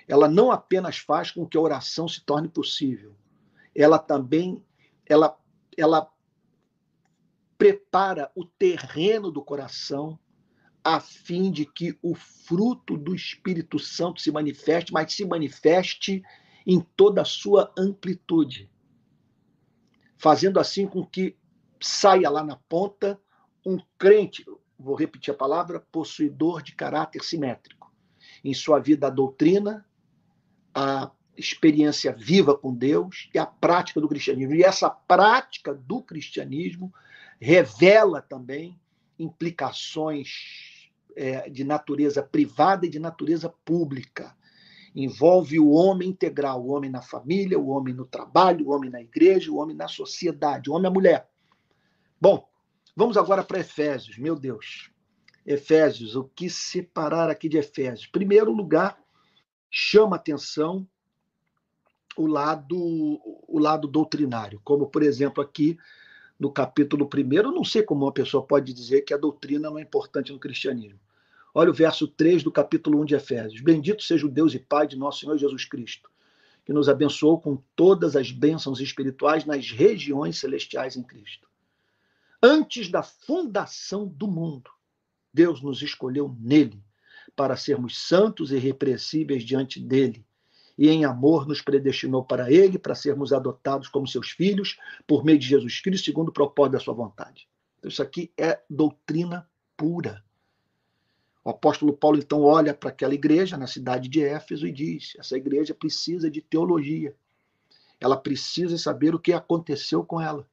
ela 0.07 0.27
não 0.27 0.51
apenas 0.51 0.99
faz 0.99 1.31
com 1.31 1.47
que 1.47 1.57
a 1.57 1.61
oração 1.61 2.07
se 2.07 2.23
torne 2.23 2.47
possível, 2.47 3.15
ela 3.73 3.97
também 3.97 4.63
ela, 5.03 5.35
ela 5.75 6.07
prepara 7.57 8.31
o 8.35 8.45
terreno 8.45 9.31
do 9.31 9.43
coração 9.43 10.19
a 10.83 10.99
fim 10.99 11.51
de 11.51 11.65
que 11.65 11.97
o 12.03 12.13
fruto 12.13 12.95
do 12.95 13.15
Espírito 13.15 13.79
Santo 13.79 14.21
se 14.21 14.31
manifeste, 14.31 14.93
mas 14.93 15.11
se 15.11 15.25
manifeste 15.25 16.21
em 16.67 16.79
toda 16.95 17.23
a 17.23 17.25
sua 17.25 17.73
amplitude, 17.75 18.69
fazendo 20.17 20.59
assim 20.59 20.85
com 20.87 21.03
que 21.03 21.35
saia 21.81 22.29
lá 22.29 22.43
na 22.43 22.55
ponta 22.55 23.19
um 23.65 23.79
crente, 23.97 24.45
vou 24.81 24.95
repetir 24.95 25.33
a 25.33 25.37
palavra, 25.37 25.79
possuidor 25.91 26.61
de 26.61 26.73
caráter 26.73 27.23
simétrico. 27.23 27.91
Em 28.43 28.53
sua 28.53 28.79
vida, 28.79 29.07
a 29.07 29.09
doutrina, 29.09 29.85
a 30.73 31.11
experiência 31.37 32.13
viva 32.13 32.57
com 32.57 32.73
Deus 32.73 33.29
e 33.33 33.39
a 33.39 33.45
prática 33.45 33.99
do 34.01 34.07
cristianismo. 34.07 34.55
E 34.55 34.63
essa 34.63 34.89
prática 34.89 35.73
do 35.73 36.01
cristianismo 36.01 36.93
revela 37.39 38.21
também 38.21 38.79
implicações 39.17 40.89
é, 41.15 41.49
de 41.49 41.63
natureza 41.63 42.23
privada 42.23 42.85
e 42.85 42.89
de 42.89 42.99
natureza 42.99 43.49
pública. 43.63 44.35
Envolve 44.93 45.59
o 45.59 45.69
homem 45.69 46.09
integral, 46.09 46.63
o 46.63 46.69
homem 46.69 46.89
na 46.89 47.01
família, 47.01 47.57
o 47.57 47.69
homem 47.69 47.93
no 47.93 48.05
trabalho, 48.05 48.67
o 48.67 48.71
homem 48.71 48.89
na 48.89 49.01
igreja, 49.01 49.51
o 49.51 49.57
homem 49.57 49.75
na 49.75 49.87
sociedade, 49.87 50.69
o 50.69 50.73
homem 50.73 50.87
a 50.87 50.93
mulher. 50.93 51.29
Bom, 52.19 52.50
vamos 52.95 53.17
agora 53.17 53.43
para 53.43 53.59
Efésios, 53.59 54.17
meu 54.17 54.35
Deus. 54.35 54.91
Efésios, 55.45 56.15
o 56.15 56.23
que 56.23 56.49
separar 56.49 57.29
aqui 57.29 57.49
de 57.49 57.57
Efésios? 57.57 58.05
Primeiro 58.07 58.51
lugar, 58.51 58.99
chama 59.69 60.15
atenção 60.15 60.87
o 62.17 62.27
lado, 62.27 62.77
o 63.47 63.59
lado 63.59 63.87
doutrinário, 63.87 64.61
como, 64.63 64.87
por 64.87 65.01
exemplo, 65.01 65.41
aqui 65.41 65.77
no 66.39 66.51
capítulo 66.51 67.07
1, 67.07 67.33
eu 67.33 67.51
não 67.51 67.63
sei 67.63 67.83
como 67.83 68.05
uma 68.05 68.11
pessoa 68.11 68.45
pode 68.45 68.73
dizer 68.73 69.01
que 69.01 69.13
a 69.13 69.17
doutrina 69.17 69.69
não 69.69 69.77
é 69.77 69.81
importante 69.83 70.31
no 70.31 70.39
cristianismo. 70.39 70.99
Olha 71.53 71.69
o 71.69 71.73
verso 71.73 72.07
3 72.07 72.43
do 72.43 72.51
capítulo 72.51 72.99
1 73.01 73.05
de 73.05 73.15
Efésios. 73.15 73.61
Bendito 73.61 74.01
seja 74.01 74.25
o 74.25 74.29
Deus 74.29 74.53
e 74.53 74.59
Pai 74.59 74.87
de 74.87 74.97
nosso 74.97 75.19
Senhor 75.19 75.37
Jesus 75.37 75.65
Cristo, 75.65 76.09
que 76.65 76.73
nos 76.73 76.89
abençoou 76.89 77.39
com 77.39 77.61
todas 77.75 78.15
as 78.15 78.31
bênçãos 78.31 78.79
espirituais 78.79 79.45
nas 79.45 79.69
regiões 79.69 80.39
celestiais 80.39 80.95
em 80.95 81.03
Cristo. 81.03 81.50
Antes 82.41 82.89
da 82.89 83.03
fundação 83.03 84.07
do 84.07 84.27
mundo, 84.27 84.69
Deus 85.33 85.61
nos 85.61 85.81
escolheu 85.81 86.35
nele 86.39 86.83
para 87.35 87.55
sermos 87.55 87.97
santos 87.97 88.51
e 88.51 88.55
irrepreensíveis 88.55 89.43
diante 89.43 89.79
dele 89.79 90.25
e 90.81 90.89
em 90.89 91.05
amor 91.05 91.47
nos 91.47 91.61
predestinou 91.61 92.25
para 92.25 92.51
Ele, 92.51 92.79
para 92.79 92.95
sermos 92.95 93.31
adotados 93.31 93.87
como 93.87 94.07
seus 94.07 94.31
filhos, 94.31 94.79
por 95.05 95.23
meio 95.23 95.37
de 95.37 95.47
Jesus 95.47 95.79
Cristo, 95.79 96.05
segundo 96.05 96.29
o 96.29 96.33
propósito 96.33 96.73
da 96.73 96.79
sua 96.79 96.95
vontade. 96.95 97.47
Então, 97.77 97.89
isso 97.89 98.01
aqui 98.01 98.31
é 98.35 98.59
doutrina 98.67 99.47
pura. 99.77 100.23
O 101.43 101.51
apóstolo 101.51 101.93
Paulo, 101.93 102.17
então, 102.17 102.41
olha 102.41 102.73
para 102.73 102.89
aquela 102.89 103.13
igreja 103.13 103.57
na 103.57 103.67
cidade 103.67 104.09
de 104.09 104.23
Éfeso 104.23 104.65
e 104.65 104.71
diz: 104.71 105.13
essa 105.19 105.37
igreja 105.37 105.75
precisa 105.75 106.31
de 106.31 106.41
teologia. 106.41 107.15
Ela 107.99 108.17
precisa 108.17 108.75
saber 108.77 109.13
o 109.13 109.19
que 109.19 109.33
aconteceu 109.33 110.03
com 110.03 110.19
ela. 110.19 110.47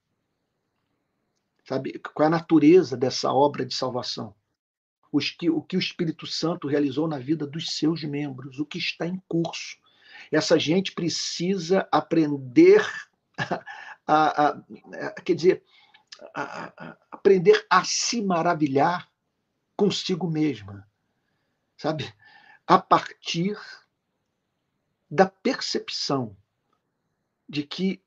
Sabe 1.69 1.99
qual 1.99 2.25
é 2.25 2.27
a 2.29 2.31
natureza 2.31 2.97
dessa 2.97 3.31
obra 3.31 3.63
de 3.67 3.75
salvação? 3.75 4.35
Que, 5.39 5.51
o 5.51 5.61
que 5.61 5.77
o 5.77 5.79
Espírito 5.79 6.27
Santo 6.27 6.67
realizou 6.67 7.07
na 7.07 7.19
vida 7.19 7.47
dos 7.47 7.77
seus 7.77 8.03
membros, 8.05 8.59
o 8.59 8.65
que 8.65 8.79
está 8.79 9.07
em 9.07 9.23
curso. 9.29 9.77
Essa 10.33 10.59
gente 10.59 10.93
precisa 10.93 11.87
aprender 11.93 12.83
a, 14.07 14.49
a, 14.49 14.49
a 14.49 15.11
quer 15.21 15.35
dizer, 15.35 15.63
aprender 17.11 17.67
a 17.69 17.85
se 17.85 18.23
maravilhar 18.23 19.13
consigo 19.77 20.27
mesma, 20.27 20.89
sabe? 21.77 22.11
A 22.67 22.79
partir 22.79 23.59
da 25.11 25.27
percepção 25.27 26.35
de 27.47 27.63
que 27.63 28.03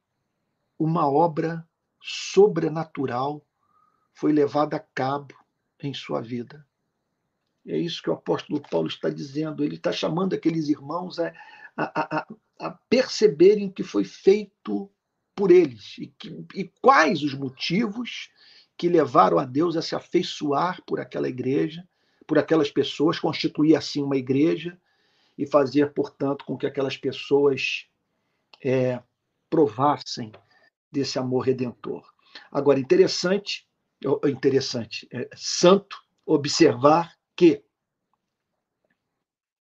uma 0.79 1.07
obra 1.07 1.63
sobrenatural 2.01 3.45
foi 4.21 4.31
levada 4.31 4.77
a 4.77 4.79
cabo 4.79 5.33
em 5.81 5.95
sua 5.95 6.21
vida. 6.21 6.63
É 7.65 7.75
isso 7.75 8.03
que 8.03 8.09
o 8.11 8.13
apóstolo 8.13 8.61
Paulo 8.61 8.87
está 8.87 9.09
dizendo. 9.09 9.63
Ele 9.63 9.77
está 9.77 9.91
chamando 9.91 10.35
aqueles 10.35 10.69
irmãos 10.69 11.17
a, 11.17 11.33
a, 11.75 12.17
a, 12.19 12.27
a 12.59 12.69
perceberem 12.87 13.65
o 13.65 13.71
que 13.71 13.81
foi 13.81 14.03
feito 14.03 14.91
por 15.35 15.49
eles 15.49 15.97
e, 15.97 16.05
que, 16.05 16.45
e 16.53 16.71
quais 16.79 17.23
os 17.23 17.33
motivos 17.33 18.29
que 18.77 18.87
levaram 18.87 19.39
a 19.39 19.43
Deus 19.43 19.75
a 19.75 19.81
se 19.81 19.95
afeiçoar 19.95 20.83
por 20.85 20.99
aquela 20.99 21.27
igreja, 21.27 21.83
por 22.27 22.37
aquelas 22.37 22.69
pessoas, 22.69 23.17
constituir 23.17 23.75
assim 23.75 24.03
uma 24.03 24.17
igreja 24.17 24.79
e 25.35 25.47
fazer, 25.47 25.93
portanto, 25.93 26.45
com 26.45 26.55
que 26.55 26.67
aquelas 26.67 26.95
pessoas 26.95 27.87
é, 28.63 29.01
provassem 29.49 30.31
desse 30.91 31.17
amor 31.17 31.39
redentor. 31.39 32.07
Agora, 32.51 32.79
interessante, 32.79 33.65
interessante, 34.27 35.07
é, 35.11 35.29
santo 35.35 35.97
observar 36.25 37.15
que 37.35 37.63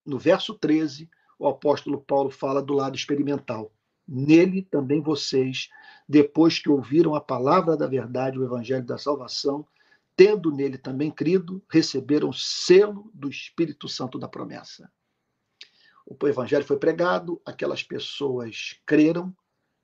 no 0.09 0.19
verso 0.19 0.55
13, 0.55 1.11
o 1.39 1.47
apóstolo 1.47 2.01
Paulo 2.01 2.31
fala 2.31 2.63
do 2.63 2.73
lado 2.73 2.97
experimental. 2.97 3.71
Nele 4.07 4.63
também 4.63 5.03
vocês, 5.03 5.69
depois 6.09 6.59
que 6.59 6.71
ouviram 6.71 7.15
a 7.15 7.21
palavra 7.21 7.77
da 7.77 7.87
verdade, 7.87 8.39
o 8.39 8.45
evangelho 8.45 8.87
da 8.87 8.97
salvação, 8.97 9.67
tendo 10.17 10.51
nele 10.51 10.79
também 10.79 11.11
crido, 11.11 11.63
receberam 11.71 12.33
selo 12.33 13.11
do 13.13 13.29
Espírito 13.29 13.87
Santo 13.87 14.19
da 14.19 14.27
promessa. 14.27 14.91
O 16.07 16.27
evangelho 16.27 16.65
foi 16.65 16.79
pregado, 16.79 17.41
aquelas 17.45 17.83
pessoas 17.83 18.81
creram 18.87 19.37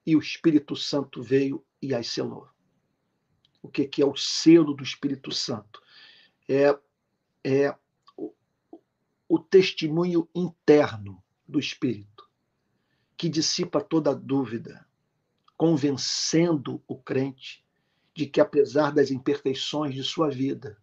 e 0.06 0.16
o 0.16 0.18
Espírito 0.18 0.74
Santo 0.74 1.22
veio 1.22 1.62
e 1.82 1.94
as 1.94 2.06
selou. 2.06 2.48
O 3.64 3.68
que 3.70 4.02
é 4.02 4.04
o 4.04 4.14
selo 4.14 4.74
do 4.74 4.84
Espírito 4.84 5.32
Santo? 5.32 5.80
É, 6.46 6.78
é 7.42 7.74
o, 8.14 8.30
o 9.26 9.38
testemunho 9.38 10.28
interno 10.34 11.24
do 11.48 11.58
Espírito, 11.58 12.28
que 13.16 13.26
dissipa 13.26 13.80
toda 13.80 14.14
dúvida, 14.14 14.86
convencendo 15.56 16.84
o 16.86 16.98
crente 16.98 17.64
de 18.14 18.26
que, 18.26 18.38
apesar 18.38 18.92
das 18.92 19.10
imperfeições 19.10 19.94
de 19.94 20.04
sua 20.04 20.28
vida, 20.28 20.76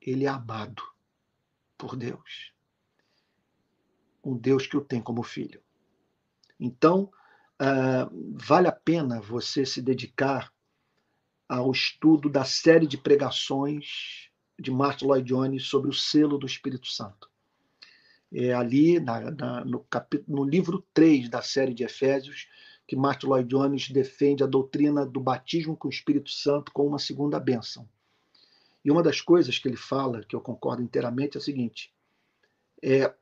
ele 0.00 0.24
é 0.24 0.28
amado 0.28 0.82
por 1.78 1.94
Deus. 1.94 2.52
Um 4.24 4.36
Deus 4.36 4.66
que 4.66 4.76
o 4.76 4.84
tem 4.84 5.00
como 5.00 5.22
filho. 5.22 5.62
Então, 6.58 7.04
uh, 7.60 8.34
vale 8.34 8.66
a 8.66 8.72
pena 8.72 9.20
você 9.20 9.64
se 9.64 9.80
dedicar 9.80 10.52
ao 11.52 11.70
estudo 11.70 12.28
da 12.28 12.44
série 12.44 12.86
de 12.86 12.96
pregações 12.96 14.30
de 14.58 14.70
Martin 14.70 15.06
Lloyd 15.06 15.28
Jones 15.28 15.64
sobre 15.64 15.90
o 15.90 15.92
selo 15.92 16.38
do 16.38 16.46
Espírito 16.46 16.86
Santo 16.86 17.32
é, 18.32 18.52
ali 18.54 18.98
na, 18.98 19.30
na, 19.30 19.64
no, 19.64 19.80
capítulo, 19.80 20.38
no 20.38 20.44
livro 20.48 20.84
3 20.94 21.28
da 21.28 21.42
série 21.42 21.74
de 21.74 21.84
Efésios, 21.84 22.48
que 22.86 22.96
Martin 22.96 23.26
Lloyd 23.26 23.48
Jones 23.48 23.90
defende 23.90 24.42
a 24.42 24.46
doutrina 24.46 25.04
do 25.04 25.20
batismo 25.20 25.76
com 25.76 25.88
o 25.88 25.90
Espírito 25.90 26.30
Santo 26.30 26.72
como 26.72 26.88
uma 26.88 26.98
segunda 26.98 27.38
bênção. 27.38 27.88
E 28.84 28.90
uma 28.90 29.02
das 29.02 29.20
coisas 29.20 29.58
que 29.58 29.68
ele 29.68 29.76
fala, 29.76 30.24
que 30.24 30.34
eu 30.34 30.40
concordo 30.40 30.82
inteiramente, 30.82 31.36
é 31.36 31.40
o 31.40 31.42
seguinte: 31.42 31.92
é 32.82 33.14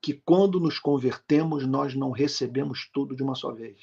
que 0.00 0.12
quando 0.12 0.58
nos 0.58 0.78
convertemos, 0.78 1.66
nós 1.66 1.94
não 1.94 2.10
recebemos 2.10 2.90
tudo 2.92 3.14
de 3.14 3.22
uma 3.22 3.34
só 3.34 3.52
vez. 3.52 3.78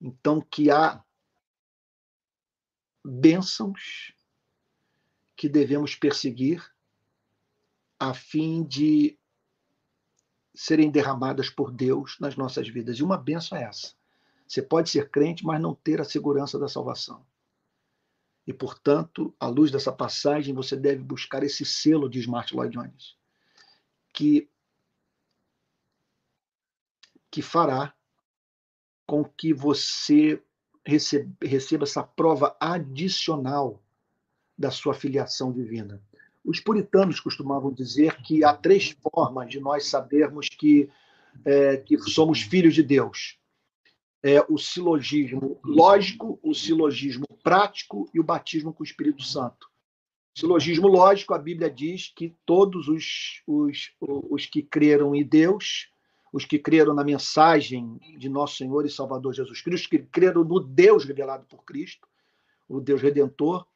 Então, 0.00 0.40
que 0.40 0.70
há 0.70 1.02
bênçãos 3.04 4.14
que 5.36 5.48
devemos 5.48 5.94
perseguir 5.94 6.62
a 7.98 8.14
fim 8.14 8.62
de 8.64 9.18
serem 10.54 10.90
derramadas 10.90 11.48
por 11.48 11.72
Deus 11.72 12.18
nas 12.20 12.36
nossas 12.36 12.68
vidas. 12.68 12.98
E 12.98 13.02
uma 13.02 13.16
benção 13.16 13.56
é 13.58 13.64
essa. 13.64 13.94
Você 14.46 14.60
pode 14.60 14.90
ser 14.90 15.10
crente, 15.10 15.44
mas 15.44 15.60
não 15.60 15.74
ter 15.74 16.00
a 16.00 16.04
segurança 16.04 16.58
da 16.58 16.68
salvação. 16.68 17.24
E, 18.46 18.52
portanto, 18.52 19.34
à 19.38 19.46
luz 19.46 19.70
dessa 19.70 19.92
passagem, 19.92 20.54
você 20.54 20.76
deve 20.76 21.02
buscar 21.02 21.42
esse 21.42 21.64
selo 21.64 22.08
de 22.08 22.18
Smart 22.18 22.54
Lloyd 22.54 22.76
Jones, 22.76 23.16
que, 24.12 24.50
que 27.30 27.40
fará 27.40 27.94
com 29.06 29.24
que 29.24 29.54
você 29.54 30.42
receba, 30.84 31.30
receba 31.42 31.84
essa 31.84 32.02
prova 32.02 32.56
adicional 32.60 33.82
da 34.56 34.70
sua 34.70 34.94
filiação 34.94 35.52
divina. 35.52 36.02
Os 36.44 36.60
puritanos 36.60 37.20
costumavam 37.20 37.72
dizer 37.72 38.20
que 38.22 38.44
há 38.44 38.52
três 38.52 38.96
formas 39.02 39.48
de 39.48 39.60
nós 39.60 39.86
sabermos 39.86 40.48
que, 40.48 40.90
é, 41.44 41.76
que 41.76 41.96
somos 41.98 42.42
filhos 42.42 42.74
de 42.74 42.82
Deus. 42.82 43.38
É 44.22 44.40
o 44.48 44.58
silogismo 44.58 45.60
lógico, 45.64 46.38
o 46.42 46.54
silogismo 46.54 47.26
prático 47.42 48.08
e 48.12 48.20
o 48.20 48.24
batismo 48.24 48.72
com 48.72 48.82
o 48.82 48.86
Espírito 48.86 49.22
Santo. 49.22 49.70
Silogismo 50.34 50.88
lógico, 50.88 51.34
a 51.34 51.38
Bíblia 51.38 51.70
diz 51.70 52.12
que 52.14 52.34
todos 52.46 52.88
os, 52.88 53.42
os, 53.46 53.92
os 54.00 54.46
que 54.46 54.62
creram 54.62 55.14
em 55.14 55.24
Deus, 55.24 55.91
os 56.32 56.44
que 56.44 56.58
creram 56.58 56.94
na 56.94 57.04
mensagem 57.04 57.98
de 58.18 58.28
nosso 58.28 58.56
Senhor 58.56 58.86
e 58.86 58.90
Salvador 58.90 59.34
Jesus 59.34 59.60
Cristo, 59.60 59.90
que 59.90 59.98
creram 59.98 60.42
no 60.42 60.58
Deus 60.58 61.04
revelado 61.04 61.44
por 61.44 61.64
Cristo, 61.64 62.08
o 62.68 62.80
Deus 62.80 63.02
redentor, 63.02 63.66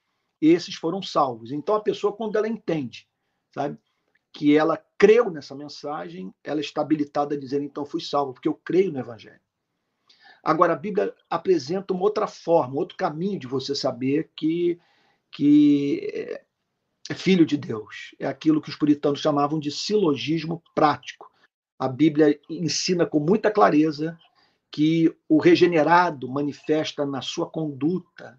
esses 0.40 0.74
foram 0.74 1.02
salvos. 1.02 1.52
Então 1.52 1.74
a 1.74 1.80
pessoa, 1.80 2.12
quando 2.12 2.36
ela 2.36 2.48
entende, 2.48 3.06
sabe, 3.52 3.78
que 4.32 4.56
ela 4.56 4.82
creu 4.98 5.30
nessa 5.30 5.54
mensagem, 5.54 6.34
ela 6.42 6.60
está 6.60 6.80
habilitada 6.80 7.34
a 7.34 7.38
dizer, 7.38 7.62
então 7.62 7.84
fui 7.84 8.00
salvo, 8.00 8.32
porque 8.32 8.48
eu 8.48 8.54
creio 8.54 8.92
no 8.92 8.98
Evangelho. 8.98 9.40
Agora, 10.42 10.74
a 10.74 10.76
Bíblia 10.76 11.14
apresenta 11.28 11.92
uma 11.92 12.04
outra 12.04 12.26
forma, 12.26 12.76
outro 12.76 12.96
caminho 12.96 13.38
de 13.38 13.46
você 13.46 13.74
saber 13.74 14.30
que, 14.36 14.78
que 15.32 16.40
é 17.10 17.14
filho 17.14 17.44
de 17.44 17.56
Deus. 17.56 18.14
É 18.18 18.26
aquilo 18.26 18.60
que 18.60 18.68
os 18.68 18.76
puritanos 18.76 19.20
chamavam 19.20 19.58
de 19.58 19.70
silogismo 19.70 20.62
prático. 20.74 21.30
A 21.78 21.88
Bíblia 21.88 22.38
ensina 22.48 23.04
com 23.04 23.20
muita 23.20 23.50
clareza 23.50 24.18
que 24.70 25.14
o 25.28 25.38
regenerado 25.38 26.28
manifesta 26.28 27.06
na 27.06 27.22
sua 27.22 27.48
conduta 27.48 28.38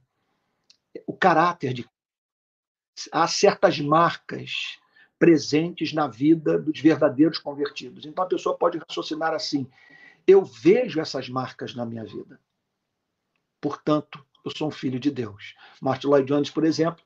o 1.06 1.14
caráter 1.14 1.74
de 1.74 1.88
há 3.12 3.28
certas 3.28 3.80
marcas 3.80 4.80
presentes 5.20 5.94
na 5.94 6.08
vida 6.08 6.58
dos 6.58 6.80
verdadeiros 6.80 7.40
convertidos. 7.40 8.06
Então 8.06 8.24
a 8.24 8.28
pessoa 8.28 8.58
pode 8.58 8.78
raciocinar 8.78 9.34
assim: 9.34 9.68
eu 10.26 10.44
vejo 10.44 11.00
essas 11.00 11.30
marcas 11.30 11.76
na 11.76 11.86
minha 11.86 12.04
vida. 12.04 12.40
Portanto, 13.62 14.24
eu 14.46 14.52
sou 14.56 14.68
um 14.68 14.72
filho 14.72 15.00
de 15.00 15.12
Deus. 15.12 15.56
Martin 15.82 16.08
Lloyd 16.08 16.28
Jones, 16.28 16.50
por 16.50 16.64
exemplo, 16.64 17.04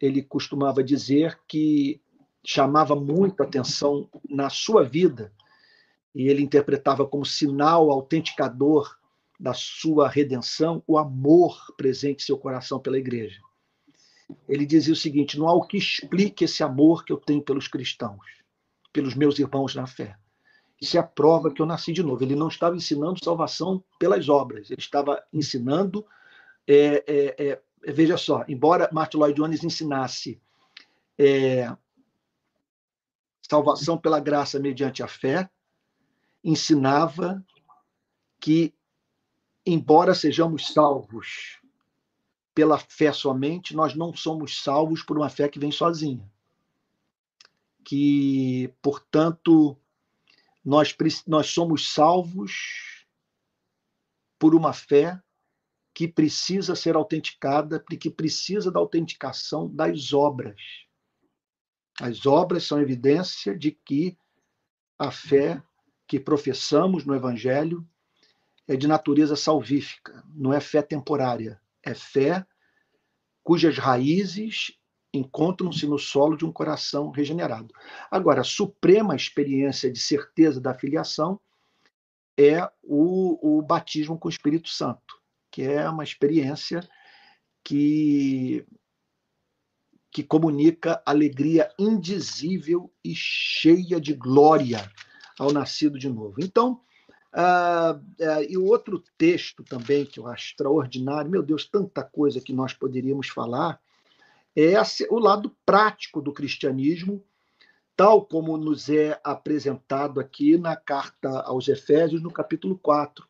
ele 0.00 0.22
costumava 0.22 0.82
dizer 0.82 1.38
que 1.48 2.00
chamava 2.44 2.94
muito 2.94 3.42
atenção 3.42 4.08
na 4.28 4.50
sua 4.50 4.84
vida 4.84 5.32
e 6.14 6.28
ele 6.28 6.42
interpretava 6.42 7.06
como 7.06 7.24
sinal 7.24 7.90
autenticador 7.90 8.96
da 9.38 9.52
sua 9.52 10.08
redenção 10.08 10.82
o 10.86 10.96
amor 10.96 11.74
presente 11.76 12.22
em 12.22 12.26
seu 12.26 12.38
coração 12.38 12.78
pela 12.78 12.98
igreja. 12.98 13.40
Ele 14.48 14.64
dizia 14.64 14.92
o 14.92 14.96
seguinte: 14.96 15.38
não 15.38 15.48
há 15.48 15.52
o 15.52 15.66
que 15.66 15.76
explique 15.76 16.44
esse 16.44 16.62
amor 16.62 17.04
que 17.04 17.12
eu 17.12 17.16
tenho 17.16 17.42
pelos 17.42 17.68
cristãos, 17.68 18.24
pelos 18.92 19.14
meus 19.14 19.38
irmãos 19.38 19.74
na 19.74 19.86
fé. 19.86 20.16
Isso 20.80 20.96
é 20.96 21.00
a 21.00 21.04
prova 21.04 21.52
que 21.52 21.60
eu 21.60 21.66
nasci 21.66 21.92
de 21.92 22.02
novo. 22.02 22.22
Ele 22.22 22.36
não 22.36 22.48
estava 22.48 22.76
ensinando 22.76 23.22
salvação 23.22 23.82
pelas 23.98 24.28
obras, 24.28 24.70
ele 24.70 24.80
estava 24.80 25.22
ensinando. 25.32 26.06
É, 26.66 27.04
é, 27.06 27.50
é, 27.86 27.92
veja 27.92 28.16
só, 28.16 28.44
embora 28.48 28.88
Martin 28.92 29.18
Lloyd 29.18 29.36
Jones 29.36 29.62
ensinasse 29.62 30.40
é, 31.18 31.70
salvação 33.42 33.98
pela 33.98 34.18
graça 34.18 34.58
mediante 34.58 35.02
a 35.02 35.08
fé, 35.08 35.48
ensinava 36.44 37.44
que 38.38 38.74
embora 39.64 40.14
sejamos 40.14 40.72
salvos 40.72 41.58
pela 42.54 42.78
fé 42.78 43.12
somente, 43.12 43.74
nós 43.74 43.94
não 43.94 44.14
somos 44.14 44.62
salvos 44.62 45.02
por 45.02 45.16
uma 45.16 45.28
fé 45.28 45.48
que 45.48 45.58
vem 45.58 45.72
sozinha. 45.72 46.30
Que, 47.82 48.72
portanto, 48.80 49.76
nós, 50.64 50.94
nós 51.26 51.48
somos 51.48 51.92
salvos 51.92 53.06
por 54.38 54.54
uma 54.54 54.72
fé 54.72 55.20
que 55.92 56.06
precisa 56.06 56.76
ser 56.76 56.96
autenticada, 56.96 57.80
que 57.80 58.10
precisa 58.10 58.70
da 58.70 58.78
autenticação 58.78 59.68
das 59.68 60.12
obras. 60.12 60.60
As 62.00 62.26
obras 62.26 62.64
são 62.64 62.80
evidência 62.80 63.56
de 63.56 63.70
que 63.70 64.16
a 64.98 65.10
fé 65.10 65.62
que 66.14 66.20
professamos 66.20 67.04
no 67.04 67.12
Evangelho 67.12 67.84
é 68.68 68.76
de 68.76 68.86
natureza 68.86 69.34
salvífica, 69.34 70.22
não 70.32 70.52
é 70.52 70.60
fé 70.60 70.80
temporária, 70.80 71.60
é 71.82 71.92
fé 71.92 72.46
cujas 73.42 73.78
raízes 73.78 74.78
encontram-se 75.12 75.88
no 75.88 75.98
solo 75.98 76.36
de 76.36 76.44
um 76.44 76.52
coração 76.52 77.10
regenerado. 77.10 77.74
Agora, 78.08 78.42
a 78.42 78.44
suprema 78.44 79.16
experiência 79.16 79.90
de 79.90 79.98
certeza 79.98 80.60
da 80.60 80.72
filiação 80.72 81.40
é 82.38 82.62
o, 82.80 83.58
o 83.58 83.60
batismo 83.60 84.16
com 84.16 84.28
o 84.28 84.30
Espírito 84.30 84.68
Santo, 84.68 85.20
que 85.50 85.62
é 85.62 85.90
uma 85.90 86.04
experiência 86.04 86.88
que 87.64 88.64
que 90.12 90.22
comunica 90.22 91.02
alegria 91.04 91.74
indizível 91.76 92.88
e 93.02 93.16
cheia 93.16 94.00
de 94.00 94.14
glória 94.14 94.88
ao 95.38 95.52
nascido 95.52 95.98
de 95.98 96.08
novo. 96.08 96.36
Então, 96.38 96.80
Uh, 97.34 97.98
uh, 97.98 98.42
e 98.48 98.56
o 98.56 98.64
outro 98.64 99.02
texto 99.18 99.64
também 99.64 100.06
que 100.06 100.20
eu 100.20 100.28
acho 100.28 100.50
extraordinário, 100.50 101.28
meu 101.28 101.42
Deus, 101.42 101.66
tanta 101.66 102.00
coisa 102.00 102.40
que 102.40 102.52
nós 102.52 102.72
poderíamos 102.72 103.28
falar, 103.28 103.80
é 104.56 104.74
o 105.10 105.18
lado 105.18 105.50
prático 105.66 106.22
do 106.22 106.32
cristianismo, 106.32 107.24
tal 107.96 108.24
como 108.24 108.56
nos 108.56 108.88
é 108.88 109.20
apresentado 109.24 110.20
aqui 110.20 110.56
na 110.56 110.76
carta 110.76 111.28
aos 111.40 111.66
Efésios, 111.66 112.22
no 112.22 112.30
capítulo 112.30 112.78
4, 112.78 113.26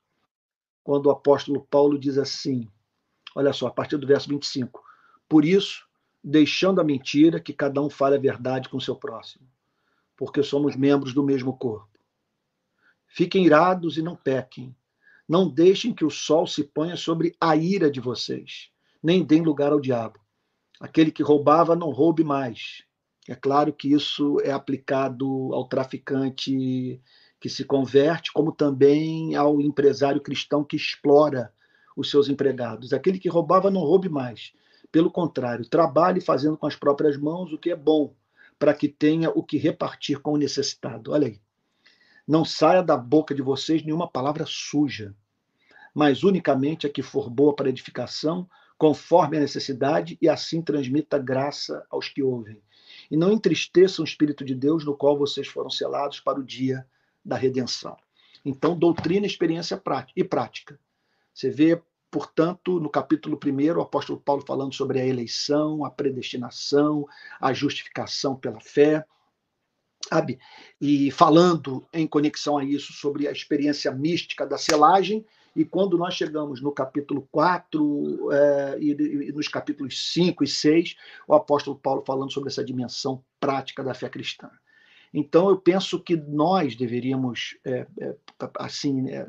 quando 0.83 1.07
o 1.07 1.11
apóstolo 1.11 1.67
Paulo 1.71 1.99
diz 1.99 2.19
assim: 2.19 2.69
olha 3.35 3.55
só, 3.55 3.69
a 3.69 3.71
partir 3.71 3.97
do 3.97 4.07
verso 4.07 4.29
25: 4.29 4.85
Por 5.27 5.47
isso, 5.47 5.87
deixando 6.23 6.79
a 6.79 6.85
mentira, 6.85 7.41
que 7.41 7.55
cada 7.55 7.81
um 7.81 7.89
fale 7.89 8.17
a 8.17 8.21
verdade 8.21 8.69
com 8.69 8.77
o 8.77 8.83
seu 8.83 8.95
próximo, 8.95 9.49
porque 10.15 10.43
somos 10.43 10.77
membros 10.77 11.15
do 11.15 11.23
mesmo 11.23 11.57
corpo. 11.57 11.94
Fiquem 13.15 13.47
irados 13.47 13.97
e 13.97 14.03
não 14.03 14.17
pequem. 14.17 14.75
Não 15.29 15.49
deixem 15.49 15.95
que 15.95 16.05
o 16.05 16.11
sol 16.11 16.49
se 16.49 16.65
ponha 16.65 16.97
sobre 16.97 17.37
a 17.41 17.55
ira 17.55 17.89
de 17.89 18.01
vocês, 18.01 18.71
nem 19.01 19.23
deem 19.23 19.41
lugar 19.41 19.71
ao 19.71 19.81
diabo. 19.81 20.19
Aquele 20.81 21.13
que 21.13 21.23
roubava, 21.23 21.77
não 21.77 21.93
roube 21.93 22.25
mais. 22.25 22.83
É 23.29 23.37
claro 23.37 23.73
que 23.73 23.93
isso 23.93 24.41
é 24.43 24.51
aplicado 24.51 25.55
ao 25.55 25.69
traficante 25.69 27.01
que 27.39 27.49
se 27.49 27.65
converte, 27.65 28.33
como 28.33 28.51
também 28.51 29.37
ao 29.37 29.61
empresário 29.61 30.21
cristão 30.21 30.65
que 30.65 30.75
explora 30.75 31.55
os 31.97 32.11
seus 32.11 32.29
empregados. 32.29 32.93
Aquele 32.93 33.21
que 33.21 33.29
roubava, 33.29 33.71
não 33.71 33.83
roube 33.83 34.09
mais. 34.09 34.53
Pelo 34.91 35.09
contrário, 35.09 35.69
trabalhe 35.69 36.21
fazendo 36.21 36.59
com 36.59 36.67
as 36.67 36.75
próprias 36.75 37.17
mãos 37.17 37.53
o 37.53 37.59
que 37.59 37.71
é 37.71 37.77
bom, 37.77 38.13
para 38.59 38.75
que 38.75 38.89
tenha 38.89 39.31
o 39.31 39.41
que 39.41 39.57
repartir 39.57 40.19
com 40.19 40.33
o 40.33 40.37
necessitado. 40.37 41.13
Olha 41.13 41.29
aí. 41.29 41.44
Não 42.27 42.45
saia 42.45 42.83
da 42.83 42.97
boca 42.97 43.35
de 43.35 43.43
vocês 43.43 43.83
nenhuma 43.83 44.09
palavra 44.09 44.45
suja, 44.47 45.15
mas 45.95 46.25
unicamente 46.25 46.87
a 46.87 46.91
que 46.91 47.03
for 47.03 47.29
boa 47.29 47.55
para 47.55 47.69
edificação, 47.69 48.49
conforme 48.79 49.37
a 49.37 49.41
necessidade, 49.41 50.19
e 50.21 50.29
assim 50.29 50.63
transmita 50.63 51.19
graça 51.19 51.87
aos 51.91 52.09
que 52.09 52.23
ouvem. 52.23 52.61
E 53.11 53.17
não 53.17 53.31
entristeçam 53.31 54.05
o 54.05 54.09
Espírito 54.09 54.45
de 54.45 54.55
Deus, 54.55 54.85
no 54.85 54.97
qual 54.97 55.19
vocês 55.19 55.47
foram 55.47 55.71
selados 55.71 56.19
para 56.19 56.41
o 56.41 56.45
dia 56.45 56.87
da 57.25 57.37
redenção. 57.37 57.97
Então, 58.45 58.77
doutrina, 58.77 59.27
experiência 59.27 59.81
e 60.17 60.25
prática. 60.25 60.79
Você 61.33 61.51
vê, 61.51 61.81
portanto, 62.11 62.81
no 62.81 62.91
capítulo 62.91 63.39
1, 63.43 63.79
o 63.79 63.83
apóstolo 63.83 64.21
Paulo 64.21 64.43
falando 64.47 64.75
sobre 64.75 65.01
a 65.01 65.07
eleição, 65.07 65.85
a 65.85 65.91
predestinação, 65.91 67.07
a 67.41 67.53
justificação 67.53 68.37
pela 68.37 68.61
fé, 68.61 69.05
sabe? 70.09 70.39
E 70.81 71.11
falando 71.11 71.87
em 71.93 72.07
conexão 72.07 72.59
a 72.59 72.65
isso 72.65 72.93
sobre 72.93 73.27
a 73.27 73.33
experiência 73.33 73.91
mística 73.91 74.47
da 74.47 74.59
selagem, 74.59 75.25
e 75.57 75.65
quando 75.65 75.97
nós 75.97 76.15
chegamos 76.15 76.61
no 76.61 76.73
capítulo 76.73 77.29
4 77.31 78.33
é, 78.33 78.79
e, 78.81 78.91
e, 78.91 79.33
nos 79.33 79.47
capítulos 79.47 80.13
5 80.13 80.43
e 80.43 80.49
6, 80.49 80.97
o 81.29 81.35
apóstolo 81.35 81.79
Paulo 81.79 82.03
falando 82.05 82.33
sobre 82.33 82.49
essa 82.49 82.65
dimensão 82.65 83.23
prática 83.39 83.83
da 83.83 83.95
fé 83.95 84.09
cristã. 84.09 84.51
Então, 85.13 85.49
eu 85.49 85.57
penso 85.57 86.01
que 86.01 86.17
nós 86.17 86.75
deveríamos, 86.75 87.57
é, 87.65 87.87
é, 88.01 88.17
assim, 88.59 89.09
é, 89.11 89.25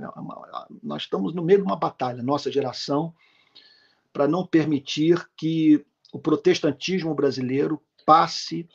nós 0.82 1.04
estamos 1.04 1.36
no 1.36 1.44
meio 1.44 1.60
de 1.60 1.66
uma 1.66 1.76
batalha, 1.76 2.24
nossa 2.24 2.52
geração, 2.52 3.14
para 4.12 4.28
não 4.28 4.48
permitir 4.48 5.24
que 5.38 5.86
o 6.12 6.18
protestantismo 6.18 7.14
brasileiro 7.14 7.80
passe 8.04 8.68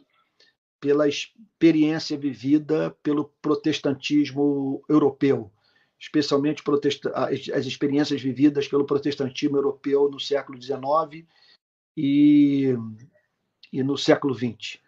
pela 0.81 1.07
experiência 1.07 2.17
vivida 2.17 2.97
pelo 3.03 3.27
protestantismo 3.43 4.83
europeu, 4.89 5.53
especialmente 5.99 6.63
as 7.55 7.67
experiências 7.67 8.23
vividas 8.23 8.67
pelo 8.67 8.87
protestantismo 8.87 9.57
europeu 9.57 10.11
no 10.11 10.19
século 10.19 10.61
XIX 10.61 11.27
e, 11.97 12.75
e 13.73 13.83
no 13.83 13.99
século 13.99 14.35
XX 14.35 14.81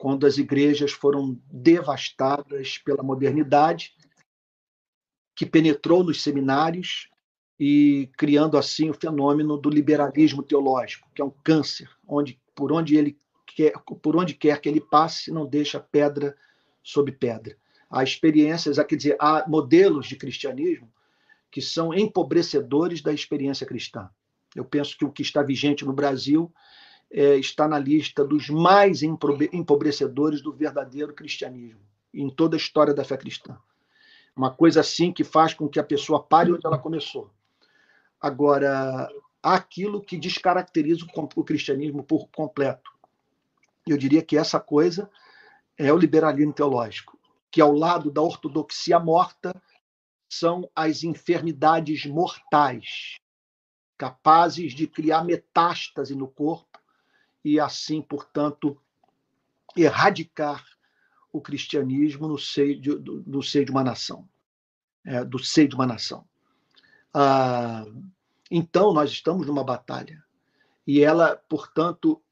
quando 0.00 0.26
as 0.26 0.38
igrejas 0.38 0.92
foram 0.92 1.38
devastadas 1.52 2.78
pela 2.78 3.02
modernidade, 3.02 3.94
que 5.36 5.44
penetrou 5.44 6.02
nos 6.02 6.22
seminários 6.22 7.10
e 7.58 8.08
criando 8.16 8.56
assim 8.56 8.88
o 8.88 8.94
fenômeno 8.94 9.58
do 9.58 9.68
liberalismo 9.68 10.42
teológico, 10.42 11.06
que 11.14 11.20
é 11.20 11.24
um 11.24 11.32
câncer, 11.44 11.86
onde 12.08 12.40
por 12.54 12.72
onde 12.72 12.96
ele 12.96 13.18
quer, 13.54 13.72
por 14.02 14.16
onde 14.16 14.34
quer 14.34 14.60
que 14.60 14.68
ele 14.68 14.80
passe, 14.80 15.30
não 15.30 15.46
deixa 15.46 15.80
pedra 15.80 16.36
sobre 16.82 17.12
pedra. 17.12 17.56
Há 17.90 18.02
experiências, 18.02 18.76
quer 18.84 18.96
dizer, 18.96 19.16
há 19.18 19.44
modelos 19.48 20.06
de 20.06 20.16
cristianismo 20.16 20.90
que 21.50 21.60
são 21.60 21.92
empobrecedores 21.92 23.02
da 23.02 23.12
experiência 23.12 23.66
cristã. 23.66 24.08
Eu 24.54 24.64
penso 24.64 24.96
que 24.96 25.04
o 25.04 25.10
que 25.10 25.22
está 25.22 25.42
vigente 25.42 25.84
no 25.84 25.92
Brasil 25.92 26.52
é, 27.10 27.36
está 27.36 27.66
na 27.66 27.78
lista 27.78 28.24
dos 28.24 28.48
mais 28.48 29.02
empobrecedores 29.02 30.40
do 30.40 30.52
verdadeiro 30.52 31.12
cristianismo, 31.12 31.80
em 32.14 32.30
toda 32.30 32.56
a 32.56 32.58
história 32.58 32.94
da 32.94 33.04
fé 33.04 33.16
cristã. 33.16 33.58
Uma 34.34 34.50
coisa 34.50 34.80
assim 34.80 35.12
que 35.12 35.24
faz 35.24 35.52
com 35.52 35.68
que 35.68 35.80
a 35.80 35.84
pessoa 35.84 36.22
pare 36.22 36.52
onde 36.52 36.64
ela 36.64 36.78
começou. 36.78 37.30
Agora, 38.20 39.08
há 39.42 39.54
aquilo 39.54 40.00
que 40.00 40.16
descaracteriza 40.16 41.04
o 41.34 41.44
cristianismo 41.44 42.04
por 42.04 42.28
completo. 42.28 42.90
Eu 43.86 43.96
diria 43.96 44.22
que 44.22 44.36
essa 44.36 44.60
coisa 44.60 45.10
é 45.76 45.92
o 45.92 45.96
liberalismo 45.96 46.52
teológico, 46.52 47.18
que 47.50 47.60
ao 47.60 47.72
lado 47.72 48.10
da 48.10 48.20
ortodoxia 48.20 48.98
morta 48.98 49.54
são 50.28 50.70
as 50.74 51.02
enfermidades 51.02 52.06
mortais, 52.06 53.16
capazes 53.98 54.74
de 54.74 54.86
criar 54.86 55.24
metástase 55.24 56.14
no 56.14 56.28
corpo 56.28 56.78
e 57.44 57.58
assim, 57.58 58.00
portanto, 58.00 58.80
erradicar 59.76 60.64
o 61.32 61.40
cristianismo 61.40 62.28
no 62.28 62.38
seio 62.38 62.80
de, 62.80 62.94
do, 62.96 63.22
do 63.22 63.42
seio 63.42 63.64
de 63.64 63.70
uma 63.70 63.84
nação, 63.84 64.28
é, 65.04 65.24
do 65.24 65.38
seio 65.38 65.68
de 65.68 65.74
uma 65.74 65.86
nação. 65.86 66.24
Ah, 67.12 67.84
então, 68.50 68.92
nós 68.92 69.10
estamos 69.10 69.46
numa 69.46 69.64
batalha 69.64 70.22
e 70.86 71.02
ela, 71.02 71.36
portanto, 71.48 72.22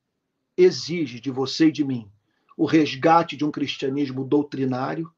exige 0.59 1.21
de 1.21 1.31
você 1.31 1.69
e 1.69 1.73
de 1.73 1.85
mim 1.85 2.11
o 2.57 2.67
resgate 2.67 3.37
de 3.37 3.45
um 3.45 3.51
cristianismo 3.53 4.25
doutrinário. 4.25 5.11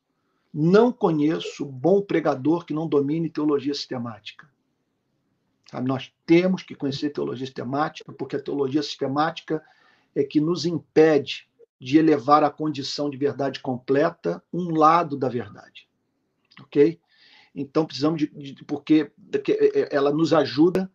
Não 0.53 0.93
conheço 0.93 1.65
bom 1.65 2.03
pregador 2.03 2.67
que 2.67 2.75
não 2.75 2.87
domine 2.87 3.31
teologia 3.31 3.73
sistemática. 3.73 4.47
Sabe? 5.71 5.89
Nós 5.89 6.13
temos 6.27 6.63
que 6.63 6.75
conhecer 6.75 7.11
teologia 7.11 7.47
sistemática, 7.47 8.13
porque 8.13 8.37
a 8.37 8.43
teologia 8.43 8.83
sistemática 8.83 9.65
é 10.15 10.23
que 10.23 10.41
nos 10.41 10.67
impede 10.67 11.49
de 11.81 11.97
elevar 11.97 12.45
à 12.45 12.51
condição 12.51 13.09
de 13.09 13.17
verdade 13.17 13.61
completa 13.61 14.43
um 14.53 14.75
lado 14.75 15.17
da 15.17 15.29
verdade. 15.29 15.89
Ok? 16.61 17.01
Então 17.55 17.87
precisamos 17.87 18.19
de, 18.21 18.27
de 18.27 18.65
porque 18.65 19.11
é, 19.33 19.81
é, 19.81 19.89
ela 19.97 20.13
nos 20.13 20.35
ajuda 20.35 20.91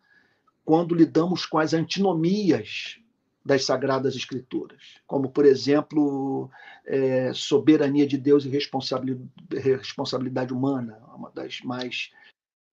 quando 0.64 0.94
lidamos 0.94 1.44
com 1.44 1.58
as 1.58 1.74
antinomias 1.74 3.00
das 3.46 3.64
sagradas 3.64 4.14
escrituras, 4.16 5.00
como 5.06 5.30
por 5.30 5.46
exemplo 5.46 6.50
é, 6.84 7.32
soberania 7.32 8.06
de 8.06 8.18
Deus 8.18 8.44
e 8.44 8.48
responsabilidade, 8.48 10.52
humana, 10.52 11.00
uma 11.14 11.30
das 11.30 11.60
mais 11.60 12.10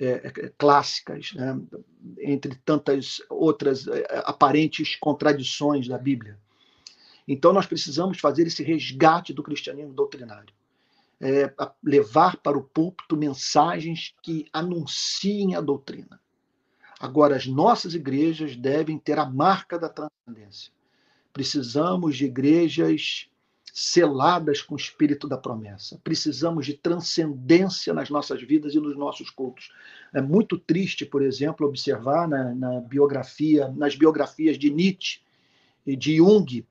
é, 0.01 0.26
é, 0.26 0.32
clássicas, 0.57 1.32
né? 1.34 1.61
entre 2.19 2.55
tantas 2.65 3.21
outras 3.30 3.88
é, 3.88 4.24
aparentes 4.26 4.95
contradições 4.95 5.88
da 5.88 5.99
Bíblia. 5.99 6.39
Então, 7.28 7.53
nós 7.53 7.67
precisamos 7.67 8.19
fazer 8.19 8.47
esse 8.47 8.63
resgate 8.63 9.32
do 9.32 9.43
cristianismo 9.43 9.93
doutrinário. 9.93 10.51
É, 11.21 11.53
levar 11.82 12.36
para 12.38 12.57
o 12.57 12.63
púlpito 12.63 13.15
mensagens 13.15 14.13
que 14.21 14.45
anunciem 14.51 15.55
a 15.55 15.61
doutrina. 15.61 16.19
Agora, 17.04 17.36
as 17.36 17.45
nossas 17.45 17.93
igrejas 17.93 18.56
devem 18.56 18.97
ter 18.97 19.20
a 19.20 19.26
marca 19.26 19.78
da 19.78 19.89
transcendência. 19.89 20.72
Precisamos 21.34 22.16
de 22.16 22.24
igrejas 22.24 23.30
seladas 23.74 24.62
com 24.62 24.74
o 24.74 24.78
espírito 24.78 25.28
da 25.28 25.38
promessa. 25.38 25.99
Precisamos 26.01 26.66
de 26.66 26.76
transcendência 26.76 27.93
nas 27.93 28.10
nossas 28.10 28.41
vidas 28.41 28.74
e 28.74 28.80
nos 28.80 28.95
nossos 28.95 29.30
cultos. 29.30 29.70
É 30.14 30.22
muito 30.22 30.58
triste, 30.58 31.06
por 31.06 31.22
exemplo, 31.22 31.68
observar 31.68 32.26
na, 32.26 32.56
na 32.56 32.80
biografia, 32.80 33.68
nas 33.76 33.97
biografias 33.97 34.58
de 34.58 34.72
Nietzsche 34.72 35.20
e 35.86 35.97
de 35.97 36.16
Jung, 36.16 36.66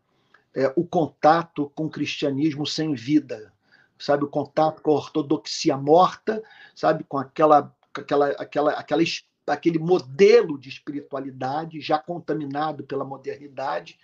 é, 0.55 0.73
o 0.75 0.87
contato 0.87 1.71
com 1.75 1.85
o 1.85 1.91
cristianismo 1.91 2.67
sem 2.67 2.95
vida, 2.95 3.53
sabe, 3.99 4.25
o 4.25 4.29
contato 4.29 4.81
com 4.81 4.93
a 4.93 4.95
ortodoxia 4.95 5.77
morta, 5.77 6.43
sabe, 6.75 7.05
com 7.05 7.19
aquela, 7.19 7.71
aquela, 7.93 8.29
aquela, 8.29 8.73
aquela 8.73 9.03
aquele 9.47 9.79
modelo 9.79 10.59
de 10.59 10.69
espiritualidade 10.69 11.81
já 11.81 11.99
contaminado 11.99 12.85
pela 12.85 13.05
modernidade 13.05 13.99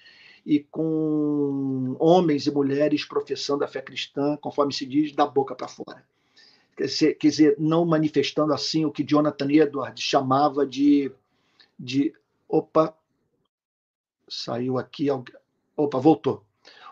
e 0.44 0.60
com 0.60 1.96
homens 1.98 2.46
e 2.46 2.50
mulheres 2.50 3.04
professando 3.04 3.64
a 3.64 3.68
fé 3.68 3.82
cristã, 3.82 4.36
conforme 4.36 4.72
se 4.72 4.86
diz, 4.86 5.12
da 5.12 5.26
boca 5.26 5.54
para 5.54 5.68
fora. 5.68 6.02
Quer 6.76 6.86
dizer, 6.86 7.14
quer 7.14 7.28
dizer, 7.28 7.56
não 7.58 7.84
manifestando 7.84 8.52
assim 8.52 8.84
o 8.84 8.90
que 8.90 9.04
Jonathan 9.04 9.50
Edwards 9.50 10.02
chamava 10.02 10.66
de. 10.66 11.12
de 11.78 12.14
opa, 12.48 12.96
saiu 14.28 14.78
aqui. 14.78 15.08
Opa, 15.76 15.98
voltou. 15.98 16.44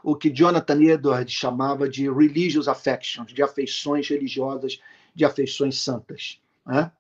O 0.03 0.15
que 0.15 0.29
Jonathan 0.29 0.83
Edwards 0.83 1.33
chamava 1.33 1.89
de 1.89 2.11
religious 2.11 2.69
affections, 2.69 3.33
de 3.33 3.43
afeições 3.43 4.09
religiosas, 4.09 4.81
de 5.15 5.25
afeições 5.25 5.79
santas. 5.79 6.41
Né? 6.65 6.91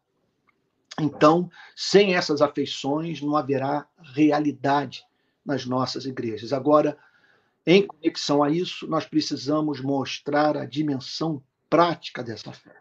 Então, 1.00 1.50
sem 1.74 2.14
essas 2.14 2.40
afeições, 2.40 3.20
não 3.20 3.36
haverá 3.36 3.86
realidade 4.14 5.04
nas 5.44 5.66
nossas 5.66 6.06
igrejas. 6.06 6.52
Agora, 6.52 6.98
em 7.66 7.86
conexão 7.86 8.42
a 8.42 8.50
isso, 8.50 8.86
nós 8.86 9.04
precisamos 9.04 9.80
mostrar 9.80 10.56
a 10.56 10.64
dimensão 10.64 11.42
prática 11.68 12.22
dessa 12.22 12.52
fé, 12.52 12.76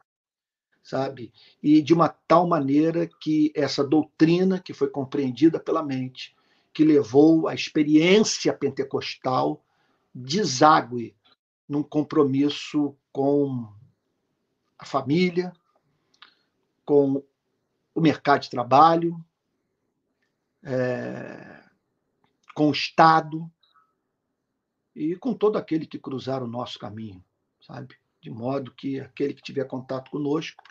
sabe? 0.82 1.34
E 1.62 1.82
de 1.82 1.94
uma 1.94 2.08
tal 2.08 2.48
maneira 2.48 3.08
que 3.20 3.52
essa 3.56 3.84
doutrina 3.84 4.60
que 4.60 4.74
foi 4.74 4.90
compreendida 4.90 5.60
pela 5.60 5.84
mente, 5.84 6.36
que 6.74 6.86
levou 6.86 7.48
à 7.48 7.54
experiência 7.54 8.54
pentecostal, 8.54 9.64
deságue 10.14 11.16
num 11.68 11.84
compromisso 11.84 12.96
com 13.12 13.68
a 14.78 14.86
família, 14.86 15.52
com 16.86 17.24
o 17.96 18.02
mercado 18.02 18.42
de 18.42 18.50
trabalho, 18.50 19.26
é, 20.62 21.64
com 22.54 22.68
o 22.68 22.74
Estado 22.74 23.50
e 24.94 25.16
com 25.16 25.34
todo 25.34 25.58
aquele 25.58 25.88
que 25.88 25.98
cruzar 25.98 26.44
o 26.44 26.48
nosso 26.48 26.78
caminho, 26.78 27.24
sabe? 27.62 27.96
De 28.22 28.30
modo 28.30 28.74
que 28.74 29.00
aquele 29.00 29.34
que 29.34 29.42
tiver 29.42 29.66
contato 29.66 30.12
conosco 30.12 30.62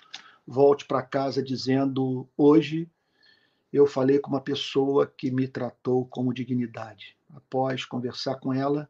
volte 0.47 0.85
para 0.85 1.03
casa 1.03 1.43
dizendo: 1.43 2.29
hoje 2.37 2.91
eu 3.73 3.87
falei 3.87 4.19
com 4.19 4.31
uma 4.31 4.41
pessoa 4.41 5.07
que 5.07 5.31
me 5.31 5.49
tratou 5.49 6.07
como 6.07 6.35
dignidade. 6.35 7.17
Após 7.35 7.85
conversar 7.85 8.37
com 8.37 8.53
ela, 8.53 8.89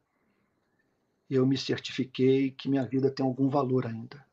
eu 1.30 1.46
me 1.46 1.56
certifiquei 1.56 2.50
que 2.50 2.68
minha 2.68 2.84
vida 2.84 3.10
tem 3.10 3.24
algum 3.24 3.48
valor 3.48 3.86
ainda. 3.86 4.26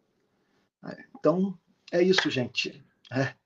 Então, 1.15 1.57
é 1.91 2.01
isso, 2.01 2.29
gente. 2.29 2.83
É. 3.11 3.40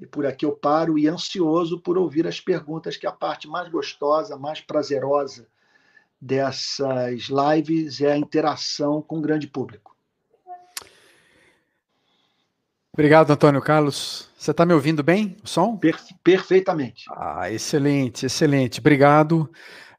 E 0.00 0.06
por 0.06 0.24
aqui 0.24 0.46
eu 0.46 0.52
paro 0.52 0.98
e 0.98 1.06
ansioso 1.06 1.78
por 1.78 1.98
ouvir 1.98 2.26
as 2.26 2.40
perguntas, 2.40 2.96
que 2.96 3.06
é 3.06 3.08
a 3.08 3.12
parte 3.12 3.46
mais 3.46 3.68
gostosa, 3.68 4.38
mais 4.38 4.60
prazerosa 4.60 5.46
dessas 6.20 7.28
lives 7.28 8.00
é 8.00 8.12
a 8.12 8.16
interação 8.16 9.00
com 9.00 9.18
o 9.18 9.22
grande 9.22 9.46
público. 9.46 9.96
Obrigado, 12.92 13.30
Antônio 13.30 13.62
Carlos. 13.62 14.28
Você 14.36 14.50
está 14.50 14.66
me 14.66 14.74
ouvindo 14.74 15.02
bem, 15.02 15.36
o 15.42 15.48
som? 15.48 15.76
Per 15.76 15.96
perfeitamente. 16.22 17.04
Ah, 17.10 17.50
excelente, 17.50 18.26
excelente. 18.26 18.80
Obrigado. 18.80 19.50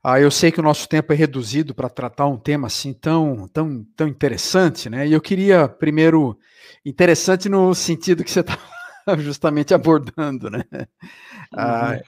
Ah, 0.04 0.20
eu 0.20 0.30
sei 0.30 0.52
que 0.52 0.60
o 0.60 0.64
nosso 0.64 0.88
tempo 0.90 1.14
é 1.14 1.16
reduzido 1.16 1.74
para 1.74 1.90
tratar 1.90 2.28
um 2.28 2.38
tema 2.38 2.68
assim 2.68 2.92
tão, 2.92 3.48
tão, 3.48 3.86
tão 3.96 4.08
interessante, 4.08 4.90
né? 4.90 5.08
E 5.08 5.14
eu 5.14 5.22
queria 5.22 5.68
primeiro 5.68 6.38
interessante 6.86 7.48
no 7.48 7.74
sentido 7.74 8.24
que 8.24 8.32
você 8.32 8.42
está 8.42 8.58
justamente 9.20 9.74
abordando, 9.74 10.50
né? 10.50 10.64
Ah, 11.56 12.00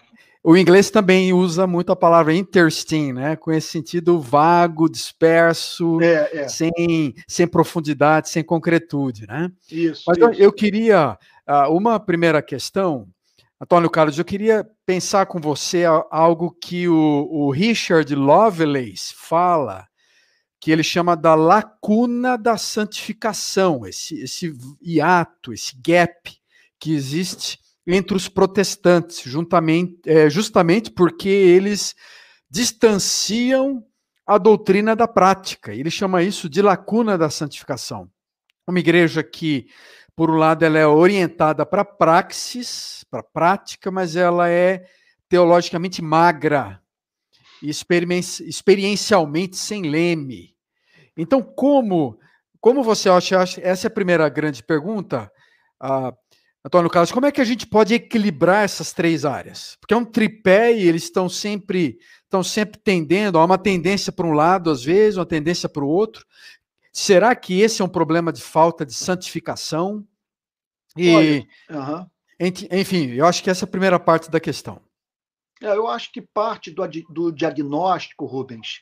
uhum. 0.43 0.51
o 0.51 0.57
inglês 0.57 0.89
também 0.89 1.33
usa 1.33 1.67
muito 1.67 1.91
a 1.91 1.95
palavra 1.95 2.33
interesting, 2.33 3.13
né? 3.13 3.35
Com 3.35 3.51
esse 3.51 3.67
sentido 3.67 4.19
vago, 4.19 4.89
disperso, 4.89 6.01
é, 6.01 6.29
é. 6.33 6.47
Sem, 6.47 7.13
sem 7.27 7.47
profundidade, 7.47 8.29
sem 8.29 8.43
concretude, 8.43 9.27
né? 9.27 9.51
Isso. 9.71 10.03
Mas 10.07 10.17
isso. 10.17 10.41
Eu, 10.41 10.51
queria 10.51 11.17
uh, 11.47 11.75
uma 11.75 11.99
primeira 11.99 12.41
questão, 12.41 13.07
Antônio 13.59 13.89
Carlos, 13.89 14.17
eu 14.17 14.25
queria 14.25 14.67
pensar 14.85 15.25
com 15.25 15.39
você 15.39 15.83
algo 16.11 16.51
que 16.61 16.87
o, 16.87 17.27
o 17.29 17.51
Richard 17.51 18.13
Lovelace 18.13 19.13
fala 19.15 19.87
que 20.63 20.71
ele 20.71 20.81
chama 20.81 21.17
da 21.17 21.35
lacuna 21.35 22.37
da 22.37 22.57
santificação, 22.57 23.85
esse, 23.85 24.21
esse 24.21 24.55
hiato, 24.81 25.51
esse 25.51 25.75
gap 25.85 26.41
que 26.83 26.93
existe 26.93 27.57
entre 27.87 28.13
os 28.13 28.27
protestantes, 28.27 29.21
juntamente, 29.23 30.01
é, 30.05 30.29
justamente 30.29 30.91
porque 30.91 31.29
eles 31.29 31.95
distanciam 32.51 33.81
a 34.27 34.37
doutrina 34.37 34.93
da 34.93 35.07
prática. 35.07 35.73
Ele 35.73 35.89
chama 35.89 36.21
isso 36.23 36.49
de 36.49 36.61
lacuna 36.61 37.17
da 37.17 37.29
santificação. 37.29 38.09
Uma 38.67 38.79
igreja 38.79 39.23
que, 39.23 39.67
por 40.13 40.29
um 40.29 40.35
lado, 40.35 40.65
ela 40.65 40.77
é 40.77 40.85
orientada 40.85 41.65
para 41.65 41.85
praxis, 41.85 43.05
para 43.09 43.23
prática, 43.23 43.89
mas 43.89 44.17
ela 44.17 44.49
é 44.49 44.85
teologicamente 45.29 46.01
magra 46.01 46.81
e 47.61 47.69
experiencialmente 47.69 49.55
sem 49.55 49.83
leme. 49.83 50.53
Então, 51.15 51.41
como 51.41 52.19
como 52.59 52.81
você 52.81 53.09
acha, 53.09 53.43
essa 53.61 53.87
é 53.87 53.89
a 53.89 53.93
primeira 53.93 54.29
grande 54.29 54.63
pergunta, 54.63 55.29
ah, 55.81 56.13
Antônio 56.65 56.89
Carlos, 56.89 57.11
como 57.11 57.25
é 57.25 57.31
que 57.31 57.41
a 57.41 57.45
gente 57.45 57.67
pode 57.67 57.93
equilibrar 57.93 58.63
essas 58.63 58.93
três 58.93 59.25
áreas? 59.25 59.77
Porque 59.81 59.93
é 59.93 59.97
um 59.97 60.05
tripé 60.05 60.73
e 60.73 60.87
eles 60.87 61.03
estão 61.03 61.27
sempre 61.27 61.99
estão 62.23 62.41
sempre 62.41 62.79
tendendo, 62.79 63.37
há 63.37 63.45
uma 63.45 63.57
tendência 63.57 64.11
para 64.11 64.25
um 64.25 64.31
lado 64.31 64.71
às 64.71 64.83
vezes, 64.83 65.17
uma 65.17 65.25
tendência 65.25 65.69
para 65.69 65.83
o 65.83 65.87
outro. 65.87 66.25
Será 66.91 67.35
que 67.35 67.59
esse 67.59 67.81
é 67.81 67.85
um 67.85 67.89
problema 67.89 68.31
de 68.31 68.41
falta 68.41 68.85
de 68.85 68.93
santificação? 68.93 70.07
E, 70.95 71.15
Olha, 71.15 71.47
uh 71.69 72.07
-huh. 72.39 72.67
enfim, 72.71 73.11
eu 73.11 73.25
acho 73.25 73.43
que 73.43 73.49
essa 73.49 73.65
é 73.65 73.67
a 73.67 73.71
primeira 73.71 73.99
parte 73.99 74.31
da 74.31 74.39
questão. 74.39 74.81
É, 75.61 75.67
eu 75.67 75.87
acho 75.87 76.11
que 76.11 76.21
parte 76.21 76.71
do, 76.71 76.87
do 77.09 77.31
diagnóstico, 77.31 78.25
Rubens, 78.25 78.81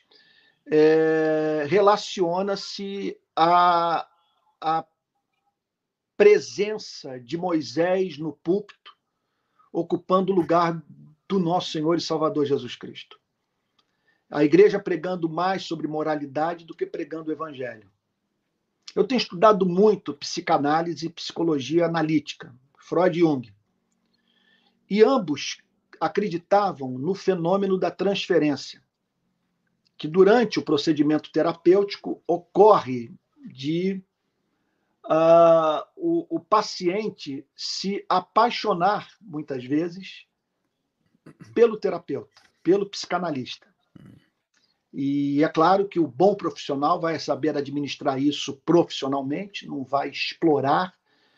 é, 0.70 1.64
relaciona-se 1.68 3.16
a, 3.36 4.06
a 4.60 4.84
presença 6.22 7.18
de 7.18 7.36
Moisés 7.36 8.16
no 8.16 8.32
púlpito, 8.32 8.96
ocupando 9.72 10.32
o 10.32 10.36
lugar 10.36 10.80
do 11.26 11.40
nosso 11.40 11.72
Senhor 11.72 11.98
e 11.98 12.00
Salvador 12.00 12.46
Jesus 12.46 12.76
Cristo. 12.76 13.18
A 14.30 14.44
igreja 14.44 14.78
pregando 14.78 15.28
mais 15.28 15.64
sobre 15.64 15.88
moralidade 15.88 16.64
do 16.64 16.76
que 16.76 16.86
pregando 16.86 17.30
o 17.30 17.32
evangelho. 17.32 17.90
Eu 18.94 19.02
tenho 19.02 19.18
estudado 19.18 19.66
muito 19.66 20.14
psicanálise 20.14 21.06
e 21.06 21.10
psicologia 21.10 21.86
analítica, 21.86 22.54
Freud 22.78 23.18
e 23.18 23.22
Jung. 23.22 23.52
E 24.88 25.02
ambos 25.02 25.60
acreditavam 26.00 26.98
no 26.98 27.16
fenômeno 27.16 27.76
da 27.76 27.90
transferência, 27.90 28.80
que 29.98 30.06
durante 30.06 30.60
o 30.60 30.64
procedimento 30.64 31.32
terapêutico 31.32 32.22
ocorre 32.28 33.12
de 33.44 34.00
uh, 35.04 35.82
o, 35.96 36.36
o 36.36 36.40
paciente 36.40 37.46
se 37.56 38.04
apaixonar, 38.08 39.08
muitas 39.20 39.64
vezes, 39.64 40.26
pelo 41.54 41.76
terapeuta, 41.76 42.42
pelo 42.62 42.88
psicanalista. 42.88 43.66
E 44.92 45.42
é 45.42 45.48
claro 45.48 45.88
que 45.88 45.98
o 45.98 46.06
bom 46.06 46.34
profissional 46.34 47.00
vai 47.00 47.18
saber 47.18 47.56
administrar 47.56 48.20
isso 48.20 48.60
profissionalmente, 48.64 49.66
não 49.66 49.84
vai 49.84 50.10
explorar 50.10 50.94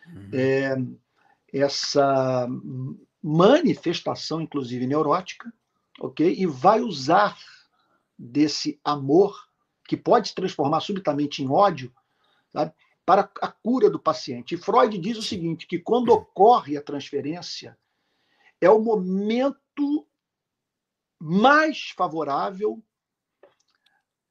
uhum. 0.08 0.30
é, 0.32 0.76
essa 1.52 2.48
manifestação, 3.22 4.40
inclusive 4.40 4.86
neurótica, 4.86 5.52
ok? 6.00 6.34
E 6.36 6.46
vai 6.46 6.80
usar 6.80 7.38
desse 8.18 8.80
amor 8.84 9.48
que 9.86 9.96
pode 9.96 10.28
se 10.28 10.34
transformar 10.34 10.80
subitamente 10.80 11.42
em 11.42 11.48
ódio, 11.48 11.92
sabe? 12.52 12.72
Para 13.05 13.30
a 13.40 13.48
cura 13.48 13.90
do 13.90 13.98
paciente. 13.98 14.55
E 14.55 14.59
Freud 14.59 14.96
diz 14.98 15.18
o 15.18 15.22
seguinte, 15.22 15.66
que 15.66 15.78
quando 15.78 16.11
ocorre 16.11 16.76
a 16.76 16.82
transferência, 16.82 17.78
é 18.61 18.70
o 18.70 18.80
momento 18.80 20.07
mais 21.20 21.90
favorável 21.90 22.82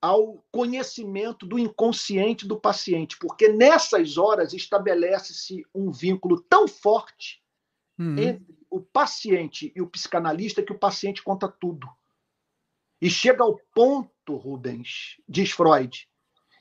ao 0.02 0.44
conhecimento 0.52 1.46
do 1.46 1.58
inconsciente 1.58 2.46
do 2.46 2.60
paciente, 2.60 3.18
porque 3.18 3.48
nessas 3.48 4.18
horas 4.18 4.54
estabelece-se 4.54 5.66
um 5.74 5.92
vínculo 5.92 6.42
tão 6.42 6.68
forte 6.68 7.42
uhum. 7.98 8.18
entre 8.18 8.58
o 8.70 8.82
paciente 8.82 9.72
e 9.74 9.82
o 9.82 9.88
psicanalista 9.88 10.62
que 10.62 10.74
o 10.74 10.78
paciente 10.78 11.24
conta 11.24 11.48
tudo. 11.48 11.88
E 13.02 13.10
chega 13.10 13.44
ao 13.44 13.58
ponto, 13.74 14.36
Rubens, 14.36 15.22
diz 15.28 15.52
Freud, 15.52 16.10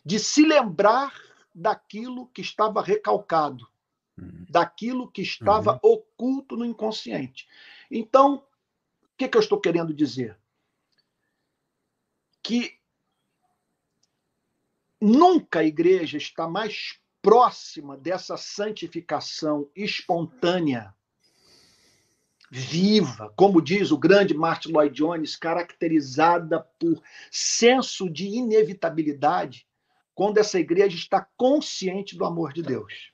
de 0.05 0.19
se 0.19 0.47
lembrar 0.47 1.13
daquilo 1.55 2.27
que 2.29 2.41
estava 2.41 2.83
recalcado, 2.83 3.69
uhum. 4.19 4.47
daquilo 4.49 5.11
que 5.11 5.23
estava 5.23 5.73
uhum. 5.75 5.93
oculto 5.93 6.57
no 6.57 6.65
inconsciente. 6.65 7.47
Então, 7.91 8.37
o 8.37 9.17
que, 9.17 9.29
que 9.29 9.37
eu 9.37 9.41
estou 9.41 9.61
querendo 9.61 9.93
dizer? 9.93 10.39
Que 12.43 12.79
nunca 15.01 15.61
a 15.61 15.65
igreja 15.65 16.17
está 16.17 16.49
mais 16.49 16.99
próxima 17.21 17.97
dessa 17.97 18.37
santificação 18.37 19.71
espontânea, 19.77 20.95
viva, 22.51 23.33
como 23.35 23.63
diz 23.63 23.91
o 23.91 23.97
grande 23.97 24.35
Martin 24.35 24.73
Lloyd 24.73 24.95
Jones, 24.95 25.37
caracterizada 25.37 26.61
por 26.79 27.03
senso 27.31 28.11
de 28.11 28.27
inevitabilidade, 28.27 29.67
quando 30.15 30.39
essa 30.39 30.59
igreja 30.59 30.97
está 30.97 31.27
consciente 31.37 32.17
do 32.17 32.25
amor 32.25 32.53
de 32.53 32.63
Deus. 32.63 33.13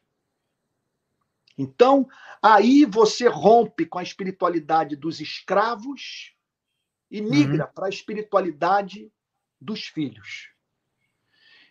Então, 1.56 2.08
aí 2.40 2.84
você 2.84 3.26
rompe 3.26 3.84
com 3.84 3.98
a 3.98 4.02
espiritualidade 4.02 4.94
dos 4.94 5.20
escravos 5.20 6.34
e 7.10 7.20
migra 7.20 7.66
uhum. 7.66 7.72
para 7.72 7.86
a 7.86 7.90
espiritualidade 7.90 9.10
dos 9.60 9.86
filhos. 9.86 10.50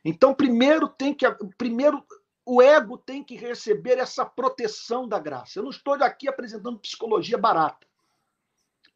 Então, 0.03 0.34
primeiro 0.34 0.88
tem 0.89 1.13
que 1.13 1.25
primeiro 1.57 2.05
o 2.45 2.61
ego 2.61 2.97
tem 2.97 3.23
que 3.23 3.36
receber 3.36 3.97
essa 3.97 4.25
proteção 4.25 5.07
da 5.07 5.19
graça. 5.19 5.59
Eu 5.59 5.63
não 5.63 5.69
estou 5.69 5.95
aqui 5.95 6.30
apresentando 6.30 6.80
psicologia 6.80 7.38
barata. 7.38 7.86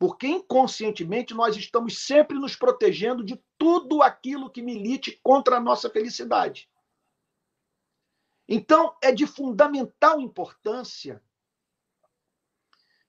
Porque 0.01 0.25
inconscientemente 0.25 1.31
nós 1.35 1.55
estamos 1.55 1.99
sempre 1.99 2.39
nos 2.39 2.55
protegendo 2.55 3.23
de 3.23 3.39
tudo 3.55 4.01
aquilo 4.01 4.49
que 4.49 4.59
milite 4.59 5.19
contra 5.21 5.57
a 5.57 5.59
nossa 5.59 5.91
felicidade. 5.91 6.67
Então, 8.47 8.97
é 8.99 9.11
de 9.11 9.27
fundamental 9.27 10.19
importância 10.19 11.23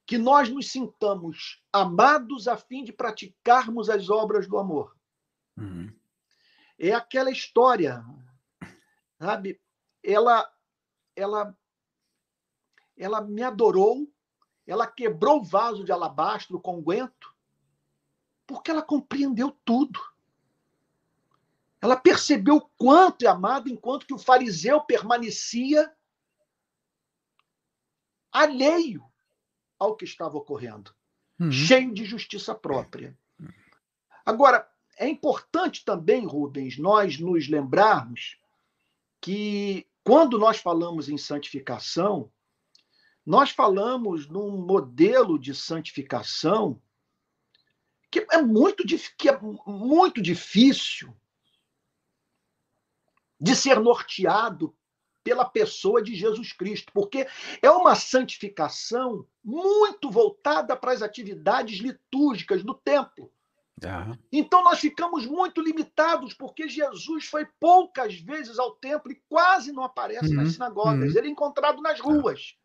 que 0.04 0.18
nós 0.18 0.50
nos 0.50 0.70
sintamos 0.70 1.64
amados 1.72 2.46
a 2.46 2.58
fim 2.58 2.84
de 2.84 2.92
praticarmos 2.92 3.88
as 3.88 4.10
obras 4.10 4.46
do 4.46 4.58
amor. 4.58 4.94
Uhum. 5.56 5.90
É 6.78 6.92
aquela 6.92 7.30
história, 7.30 8.04
sabe? 9.18 9.58
Ela, 10.04 10.46
ela, 11.16 11.56
ela 12.98 13.22
me 13.22 13.42
adorou 13.42 14.06
ela 14.72 14.86
quebrou 14.86 15.40
o 15.40 15.44
vaso 15.44 15.84
de 15.84 15.92
alabastro 15.92 16.58
com 16.58 16.82
guento, 16.82 17.34
porque 18.46 18.70
ela 18.70 18.82
compreendeu 18.82 19.54
tudo. 19.66 20.00
Ela 21.80 21.94
percebeu 21.94 22.56
o 22.56 22.70
quanto 22.78 23.22
é 23.22 23.28
amado, 23.28 23.68
enquanto 23.68 24.06
que 24.06 24.14
o 24.14 24.18
fariseu 24.18 24.80
permanecia 24.80 25.94
alheio 28.32 29.04
ao 29.78 29.94
que 29.94 30.06
estava 30.06 30.38
ocorrendo, 30.38 30.94
uhum. 31.38 31.52
cheio 31.52 31.92
de 31.92 32.06
justiça 32.06 32.54
própria. 32.54 33.14
Agora, 34.24 34.66
é 34.96 35.06
importante 35.06 35.84
também, 35.84 36.24
Rubens, 36.24 36.78
nós 36.78 37.18
nos 37.18 37.46
lembrarmos 37.46 38.38
que 39.20 39.86
quando 40.02 40.38
nós 40.38 40.58
falamos 40.58 41.10
em 41.10 41.18
santificação, 41.18 42.32
nós 43.24 43.50
falamos 43.50 44.28
num 44.28 44.58
modelo 44.58 45.38
de 45.38 45.54
santificação 45.54 46.80
que 48.10 48.26
é 48.30 48.42
muito, 48.42 48.84
que 49.16 49.28
é 49.28 49.40
muito 49.66 50.20
difícil 50.20 51.16
de 53.40 53.56
ser 53.56 53.80
norteado 53.80 54.76
pela 55.24 55.44
pessoa 55.44 56.02
de 56.02 56.14
Jesus 56.14 56.52
Cristo, 56.52 56.92
porque 56.92 57.26
é 57.62 57.70
uma 57.70 57.94
santificação 57.94 59.26
muito 59.42 60.10
voltada 60.10 60.76
para 60.76 60.92
as 60.92 61.00
atividades 61.00 61.78
litúrgicas 61.78 62.62
do 62.62 62.74
templo. 62.74 63.32
Uhum. 63.84 64.18
Então 64.30 64.62
nós 64.62 64.78
ficamos 64.78 65.26
muito 65.26 65.60
limitados, 65.60 66.34
porque 66.34 66.68
Jesus 66.68 67.26
foi 67.26 67.46
poucas 67.58 68.14
vezes 68.20 68.58
ao 68.58 68.72
templo 68.72 69.10
e 69.10 69.20
quase 69.28 69.72
não 69.72 69.82
aparece 69.82 70.28
uhum. 70.28 70.42
nas 70.42 70.52
sinagogas. 70.52 71.12
Uhum. 71.12 71.18
Ele 71.18 71.28
é 71.28 71.30
encontrado 71.30 71.80
nas 71.80 71.98
ruas. 71.98 72.56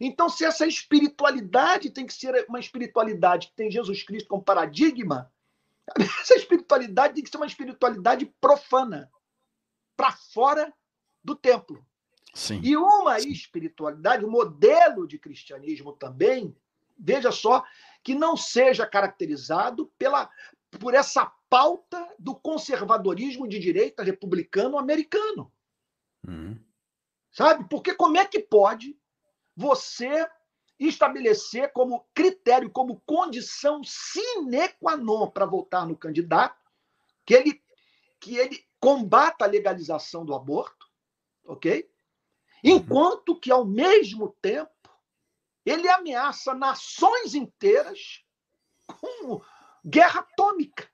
Então, 0.00 0.30
se 0.30 0.46
essa 0.46 0.66
espiritualidade 0.66 1.90
tem 1.90 2.06
que 2.06 2.14
ser 2.14 2.46
uma 2.48 2.58
espiritualidade 2.58 3.48
que 3.48 3.54
tem 3.54 3.70
Jesus 3.70 4.02
Cristo 4.02 4.28
como 4.28 4.42
paradigma, 4.42 5.30
essa 6.22 6.34
espiritualidade 6.34 7.14
tem 7.14 7.22
que 7.22 7.28
ser 7.28 7.36
uma 7.36 7.46
espiritualidade 7.46 8.24
profana, 8.40 9.10
para 10.00 10.12
fora 10.12 10.72
do 11.22 11.36
templo. 11.36 11.84
Sim. 12.32 12.60
E 12.64 12.74
uma 12.74 13.18
espiritualidade, 13.18 14.24
um 14.24 14.30
modelo 14.30 15.06
de 15.06 15.18
cristianismo 15.18 15.92
também, 15.92 16.56
veja 16.98 17.30
só, 17.30 17.62
que 18.02 18.14
não 18.14 18.34
seja 18.34 18.86
caracterizado 18.86 19.92
pela, 19.98 20.30
por 20.70 20.94
essa 20.94 21.30
pauta 21.50 22.08
do 22.18 22.34
conservadorismo 22.34 23.46
de 23.46 23.58
direita 23.58 24.02
republicano 24.02 24.78
americano. 24.78 25.52
Uhum. 26.26 26.58
Sabe? 27.30 27.68
Porque 27.68 27.94
como 27.94 28.16
é 28.16 28.24
que 28.24 28.38
pode 28.38 28.96
você 29.60 30.26
estabelecer 30.78 31.70
como 31.72 32.08
critério, 32.14 32.70
como 32.70 33.02
condição 33.04 33.82
sine 33.84 34.70
qua 34.80 34.96
non 34.96 35.30
para 35.30 35.44
votar 35.44 35.86
no 35.86 35.94
candidato, 35.94 36.58
que 37.26 37.34
ele, 37.34 37.62
que 38.18 38.38
ele 38.38 38.66
combata 38.80 39.44
a 39.44 39.48
legalização 39.48 40.24
do 40.24 40.34
aborto, 40.34 40.88
ok? 41.44 41.88
Enquanto 42.64 43.38
que, 43.38 43.52
ao 43.52 43.66
mesmo 43.66 44.34
tempo, 44.40 44.72
ele 45.66 45.88
ameaça 45.88 46.54
nações 46.54 47.34
inteiras 47.34 48.24
com 48.86 49.42
guerra 49.84 50.20
atômica. 50.20 50.90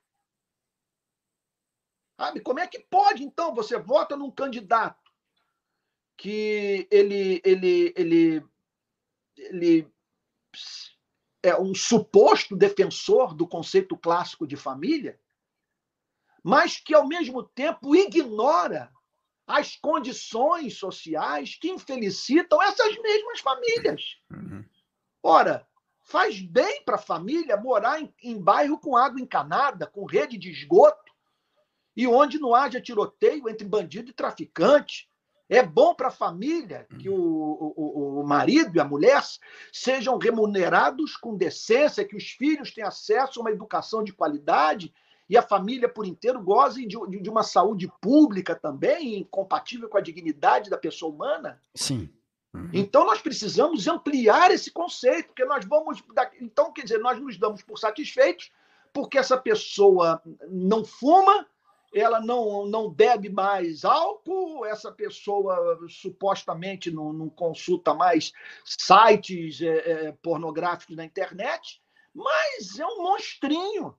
Sabe? 2.19 2.41
Como 2.41 2.59
é 2.59 2.67
que 2.67 2.79
pode, 2.79 3.23
então, 3.23 3.55
você 3.55 3.79
vota 3.79 4.17
num 4.17 4.31
candidato 4.31 5.07
que 6.17 6.87
ele, 6.89 7.39
ele, 7.45 7.93
ele 7.95 8.43
ele 9.37 9.91
é 11.43 11.55
um 11.59 11.73
suposto 11.73 12.55
defensor 12.55 13.33
do 13.33 13.47
conceito 13.47 13.95
clássico 13.95 14.47
de 14.47 14.55
família, 14.55 15.19
mas 16.43 16.77
que, 16.77 16.93
ao 16.93 17.07
mesmo 17.07 17.43
tempo, 17.43 17.95
ignora 17.95 18.91
as 19.45 19.75
condições 19.77 20.77
sociais 20.77 21.55
que 21.55 21.69
infelicitam 21.69 22.61
essas 22.61 22.97
mesmas 23.01 23.39
famílias. 23.39 24.17
Uhum. 24.29 24.65
Ora, 25.23 25.65
faz 26.01 26.39
bem 26.41 26.83
para 26.83 26.95
a 26.95 26.99
família 26.99 27.55
morar 27.55 28.01
em, 28.01 28.13
em 28.21 28.41
bairro 28.41 28.79
com 28.79 28.97
água 28.97 29.21
encanada, 29.21 29.87
com 29.87 30.05
rede 30.05 30.37
de 30.37 30.51
esgoto, 30.51 31.13
e 31.95 32.05
onde 32.07 32.39
não 32.39 32.53
haja 32.53 32.81
tiroteio 32.81 33.49
entre 33.49 33.67
bandido 33.67 34.09
e 34.11 34.13
traficante, 34.13 35.09
é 35.49 35.63
bom 35.63 35.95
para 35.95 36.09
a 36.09 36.11
família 36.11 36.85
que 36.99 37.09
uhum. 37.09 37.17
o, 37.17 37.73
o, 37.75 37.96
o, 37.96 37.96
marido 38.27 38.75
e 38.75 38.79
a 38.79 38.85
mulher 38.85 39.23
sejam 39.71 40.17
remunerados 40.17 41.15
com 41.15 41.35
decência, 41.35 42.05
que 42.05 42.15
os 42.15 42.29
filhos 42.31 42.73
tenham 42.73 42.87
acesso 42.87 43.39
a 43.39 43.41
uma 43.41 43.51
educação 43.51 44.03
de 44.03 44.13
qualidade 44.13 44.93
e 45.29 45.37
a 45.37 45.41
família 45.41 45.89
por 45.89 46.05
inteiro 46.05 46.41
goze 46.41 46.85
de, 46.85 46.97
de 47.21 47.29
uma 47.29 47.43
saúde 47.43 47.91
pública 48.01 48.55
também, 48.55 49.27
compatível 49.29 49.89
com 49.89 49.97
a 49.97 50.01
dignidade 50.01 50.69
da 50.69 50.77
pessoa 50.77 51.13
humana. 51.13 51.61
Sim. 51.75 52.09
Uhum. 52.53 52.69
Então 52.73 53.05
nós 53.05 53.21
precisamos 53.21 53.87
ampliar 53.87 54.51
esse 54.51 54.71
conceito, 54.71 55.27
porque 55.27 55.45
nós 55.45 55.65
vamos. 55.65 56.03
Então, 56.39 56.71
quer 56.71 56.83
dizer, 56.83 56.99
nós 56.99 57.19
nos 57.19 57.37
damos 57.37 57.61
por 57.61 57.77
satisfeitos 57.77 58.51
porque 58.93 59.17
essa 59.17 59.37
pessoa 59.37 60.21
não 60.49 60.83
fuma, 60.83 61.45
ela 61.93 62.19
não, 62.19 62.65
não 62.65 62.89
bebe 62.89 63.29
mais 63.29 63.85
álcool, 63.85 64.65
essa 64.65 64.91
pessoa 64.91 65.79
supostamente 65.87 66.91
não, 66.91 67.13
não 67.13 67.29
consulta 67.29 67.93
mais 67.93 68.33
sites 68.63 69.61
é, 69.61 69.67
é, 69.67 70.11
pornográficos 70.11 70.95
na 70.95 71.05
internet, 71.05 71.81
mas 72.13 72.79
é 72.79 72.85
um 72.85 73.03
monstrinho. 73.03 73.97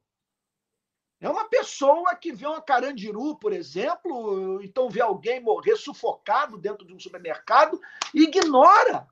É 1.21 1.29
uma 1.29 1.49
pessoa 1.49 2.15
que 2.15 2.33
vê 2.33 2.47
uma 2.47 2.63
carandiru, 2.63 3.37
por 3.37 3.53
exemplo, 3.53 4.63
então 4.63 4.89
vê 4.89 5.01
alguém 5.01 5.41
morrer 5.41 5.77
sufocado 5.77 6.57
dentro 6.57 6.87
de 6.87 6.95
um 6.95 7.01
supermercado 7.01 7.81
e 8.15 8.23
ignora 8.23 9.07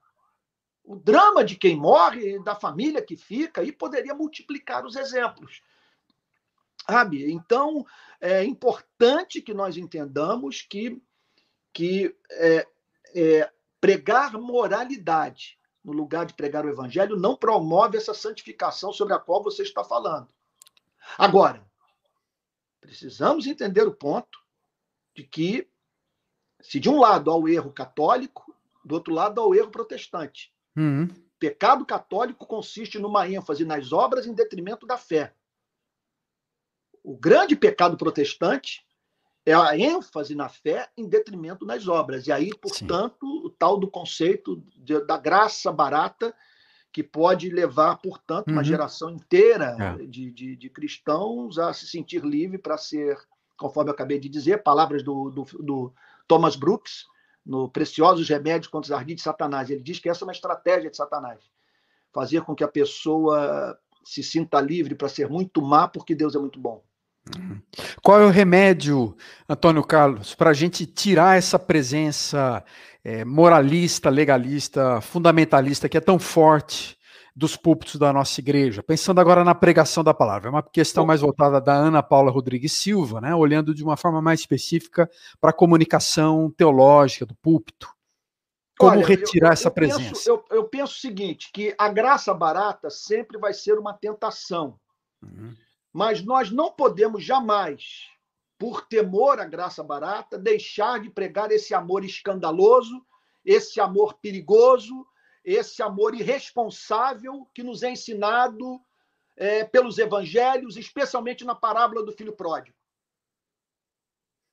o 0.84 0.94
drama 0.94 1.42
de 1.42 1.56
quem 1.56 1.74
morre, 1.74 2.38
da 2.44 2.54
família 2.54 3.02
que 3.02 3.16
fica, 3.16 3.64
e 3.64 3.72
poderia 3.72 4.14
multiplicar 4.14 4.86
os 4.86 4.94
exemplos. 4.94 5.60
Sabe? 6.88 7.30
Então, 7.30 7.84
é 8.20 8.44
importante 8.44 9.42
que 9.42 9.52
nós 9.52 9.76
entendamos 9.76 10.62
que, 10.62 11.02
que 11.72 12.14
é, 12.30 12.66
é, 13.14 13.52
pregar 13.80 14.32
moralidade 14.34 15.58
no 15.84 15.92
lugar 15.92 16.26
de 16.26 16.34
pregar 16.34 16.66
o 16.66 16.68
evangelho 16.68 17.16
não 17.16 17.36
promove 17.36 17.96
essa 17.96 18.12
santificação 18.12 18.92
sobre 18.92 19.14
a 19.14 19.18
qual 19.18 19.42
você 19.42 19.62
está 19.62 19.84
falando. 19.84 20.28
Agora, 21.16 21.64
precisamos 22.80 23.46
entender 23.46 23.86
o 23.86 23.94
ponto 23.94 24.38
de 25.14 25.22
que, 25.22 25.68
se 26.60 26.80
de 26.80 26.90
um 26.90 26.98
lado 26.98 27.30
há 27.30 27.36
o 27.36 27.48
erro 27.48 27.72
católico, 27.72 28.52
do 28.84 28.96
outro 28.96 29.14
lado 29.14 29.40
há 29.40 29.46
o 29.46 29.54
erro 29.54 29.70
protestante. 29.70 30.52
Uhum. 30.76 31.08
Pecado 31.38 31.86
católico 31.86 32.46
consiste 32.46 32.98
numa 32.98 33.28
ênfase 33.28 33.64
nas 33.64 33.92
obras 33.92 34.26
em 34.26 34.34
detrimento 34.34 34.86
da 34.86 34.98
fé. 34.98 35.34
O 37.06 37.16
grande 37.16 37.54
pecado 37.54 37.96
protestante 37.96 38.84
é 39.46 39.54
a 39.54 39.78
ênfase 39.78 40.34
na 40.34 40.48
fé 40.48 40.90
em 40.96 41.08
detrimento 41.08 41.64
das 41.64 41.86
obras. 41.86 42.26
E 42.26 42.32
aí, 42.32 42.50
portanto, 42.50 43.24
Sim. 43.24 43.46
o 43.46 43.48
tal 43.48 43.78
do 43.78 43.88
conceito 43.88 44.60
de, 44.76 44.98
da 45.06 45.16
graça 45.16 45.70
barata, 45.70 46.34
que 46.92 47.04
pode 47.04 47.48
levar, 47.48 47.98
portanto, 47.98 48.48
uma 48.48 48.56
uhum. 48.56 48.64
geração 48.64 49.08
inteira 49.08 49.76
é. 49.78 50.04
de, 50.04 50.32
de, 50.32 50.56
de, 50.56 50.68
cristãos 50.68 51.60
a 51.60 51.72
se 51.72 51.86
sentir 51.86 52.24
livre 52.24 52.58
para 52.58 52.76
ser, 52.76 53.16
conforme 53.56 53.90
eu 53.90 53.94
acabei 53.94 54.18
de 54.18 54.28
dizer, 54.28 54.64
palavras 54.64 55.04
do, 55.04 55.30
do, 55.30 55.44
do 55.62 55.94
Thomas 56.26 56.56
Brooks, 56.56 57.04
no 57.44 57.70
Preciosos 57.70 58.28
Remédios 58.28 58.66
contra 58.66 58.92
os 58.92 58.98
Ardis 58.98 59.14
de 59.14 59.22
Satanás. 59.22 59.70
Ele 59.70 59.80
diz 59.80 60.00
que 60.00 60.08
essa 60.08 60.24
é 60.24 60.26
uma 60.26 60.32
estratégia 60.32 60.90
de 60.90 60.96
Satanás. 60.96 61.38
Fazer 62.12 62.40
com 62.40 62.52
que 62.52 62.64
a 62.64 62.68
pessoa 62.68 63.78
se 64.04 64.24
sinta 64.24 64.60
livre 64.60 64.96
para 64.96 65.08
ser 65.08 65.30
muito 65.30 65.62
má, 65.62 65.86
porque 65.86 66.12
Deus 66.12 66.34
é 66.34 66.38
muito 66.40 66.58
bom. 66.58 66.82
Qual 68.02 68.20
é 68.20 68.24
o 68.24 68.30
remédio, 68.30 69.16
Antônio 69.48 69.82
Carlos, 69.84 70.34
para 70.34 70.50
a 70.50 70.54
gente 70.54 70.86
tirar 70.86 71.36
essa 71.36 71.58
presença 71.58 72.64
é, 73.04 73.24
moralista, 73.24 74.08
legalista, 74.08 75.00
fundamentalista 75.00 75.88
que 75.88 75.96
é 75.96 76.00
tão 76.00 76.18
forte 76.18 76.96
dos 77.34 77.56
púlpitos 77.56 77.96
da 77.96 78.12
nossa 78.12 78.40
igreja? 78.40 78.82
Pensando 78.82 79.20
agora 79.20 79.44
na 79.44 79.54
pregação 79.54 80.02
da 80.02 80.14
palavra, 80.14 80.48
é 80.48 80.50
uma 80.50 80.62
questão 80.62 81.04
mais 81.04 81.20
voltada 81.20 81.60
da 81.60 81.74
Ana 81.74 82.02
Paula 82.02 82.30
Rodrigues 82.30 82.72
Silva, 82.72 83.20
né, 83.20 83.34
olhando 83.34 83.74
de 83.74 83.82
uma 83.82 83.96
forma 83.96 84.22
mais 84.22 84.40
específica 84.40 85.10
para 85.40 85.50
a 85.50 85.54
comunicação 85.54 86.50
teológica 86.56 87.26
do 87.26 87.34
púlpito. 87.34 87.94
Como 88.78 88.92
Olha, 88.92 89.06
retirar 89.06 89.48
eu, 89.48 89.50
eu, 89.50 89.52
essa 89.52 89.70
presença? 89.70 90.10
Penso, 90.10 90.28
eu, 90.28 90.44
eu, 90.50 90.64
penso 90.64 90.92
o 90.92 91.00
seguinte: 91.00 91.50
que 91.52 91.74
a 91.78 91.88
graça 91.88 92.34
barata 92.34 92.90
sempre 92.90 93.38
vai 93.38 93.54
ser 93.54 93.78
uma 93.78 93.94
tentação. 93.94 94.78
Uhum. 95.22 95.54
Mas 95.96 96.22
nós 96.22 96.50
não 96.50 96.70
podemos 96.70 97.24
jamais, 97.24 98.06
por 98.58 98.86
temor 98.86 99.40
à 99.40 99.46
graça 99.46 99.82
barata, 99.82 100.38
deixar 100.38 101.00
de 101.00 101.08
pregar 101.08 101.50
esse 101.50 101.72
amor 101.72 102.04
escandaloso, 102.04 103.02
esse 103.42 103.80
amor 103.80 104.12
perigoso, 104.18 105.06
esse 105.42 105.82
amor 105.82 106.14
irresponsável 106.14 107.48
que 107.54 107.62
nos 107.62 107.82
é 107.82 107.92
ensinado 107.92 108.78
é, 109.38 109.64
pelos 109.64 109.96
evangelhos, 109.96 110.76
especialmente 110.76 111.46
na 111.46 111.54
parábola 111.54 112.04
do 112.04 112.12
filho 112.12 112.36
pródigo. 112.36 112.76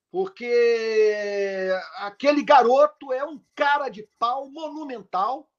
Porque 0.09 1.69
aquele 1.97 2.41
garoto 2.41 3.11
é 3.11 3.25
um 3.25 3.43
cara 3.53 3.89
de 3.89 4.07
pau 4.17 4.49
monumental 4.49 5.51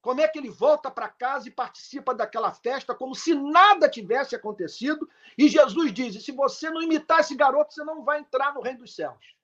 Como 0.00 0.20
é 0.20 0.28
que 0.28 0.38
ele 0.38 0.48
volta 0.48 0.90
para 0.90 1.08
casa 1.08 1.48
e 1.48 1.52
participa 1.52 2.14
daquela 2.14 2.52
festa 2.52 2.94
como 2.94 3.14
se 3.14 3.34
nada 3.34 3.88
tivesse 3.88 4.34
acontecido? 4.34 5.08
E 5.36 5.48
Jesus 5.48 5.92
diz: 5.92 6.24
se 6.24 6.32
você 6.32 6.70
não 6.70 6.82
imitar 6.82 7.20
esse 7.20 7.34
garoto, 7.36 7.74
você 7.74 7.84
não 7.84 8.02
vai 8.02 8.20
entrar 8.20 8.54
no 8.54 8.62
reino 8.62 8.80
dos 8.80 8.94
céus. 8.94 9.34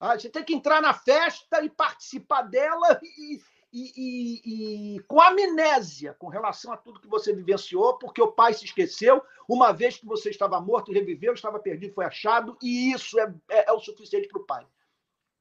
Ah, 0.00 0.18
você 0.18 0.28
tem 0.28 0.42
que 0.42 0.54
entrar 0.54 0.80
na 0.80 0.94
festa 0.94 1.62
e 1.62 1.70
participar 1.70 2.42
dela 2.42 2.98
e, 3.02 3.40
e, 3.72 3.92
e, 3.96 4.96
e, 4.96 5.00
com 5.04 5.20
amnésia 5.20 6.14
com 6.14 6.28
relação 6.28 6.72
a 6.72 6.76
tudo 6.76 7.00
que 7.00 7.06
você 7.06 7.32
vivenciou, 7.32 7.96
porque 7.98 8.20
o 8.20 8.32
pai 8.32 8.52
se 8.52 8.64
esqueceu, 8.64 9.22
uma 9.48 9.70
vez 9.70 9.98
que 9.98 10.06
você 10.06 10.30
estava 10.30 10.60
morto 10.60 10.90
e 10.90 10.94
reviveu, 10.94 11.34
estava 11.34 11.60
perdido, 11.60 11.94
foi 11.94 12.04
achado, 12.04 12.58
e 12.60 12.92
isso 12.92 13.18
é, 13.20 13.32
é, 13.48 13.70
é 13.70 13.72
o 13.72 13.78
suficiente 13.78 14.26
para 14.26 14.40
o 14.40 14.44
pai. 14.44 14.66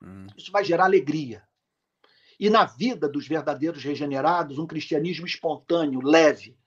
Hum. 0.04 0.28
Isso 0.38 0.52
vai 0.52 0.64
gerar 0.64 0.86
alegria. 0.86 1.44
E 2.42 2.50
na 2.50 2.66
vida 2.66 3.08
dos 3.08 3.28
verdadeiros 3.28 3.84
regenerados, 3.84 4.58
um 4.58 4.66
cristianismo 4.66 5.28
espontâneo, 5.28 6.02
leve, 6.02 6.58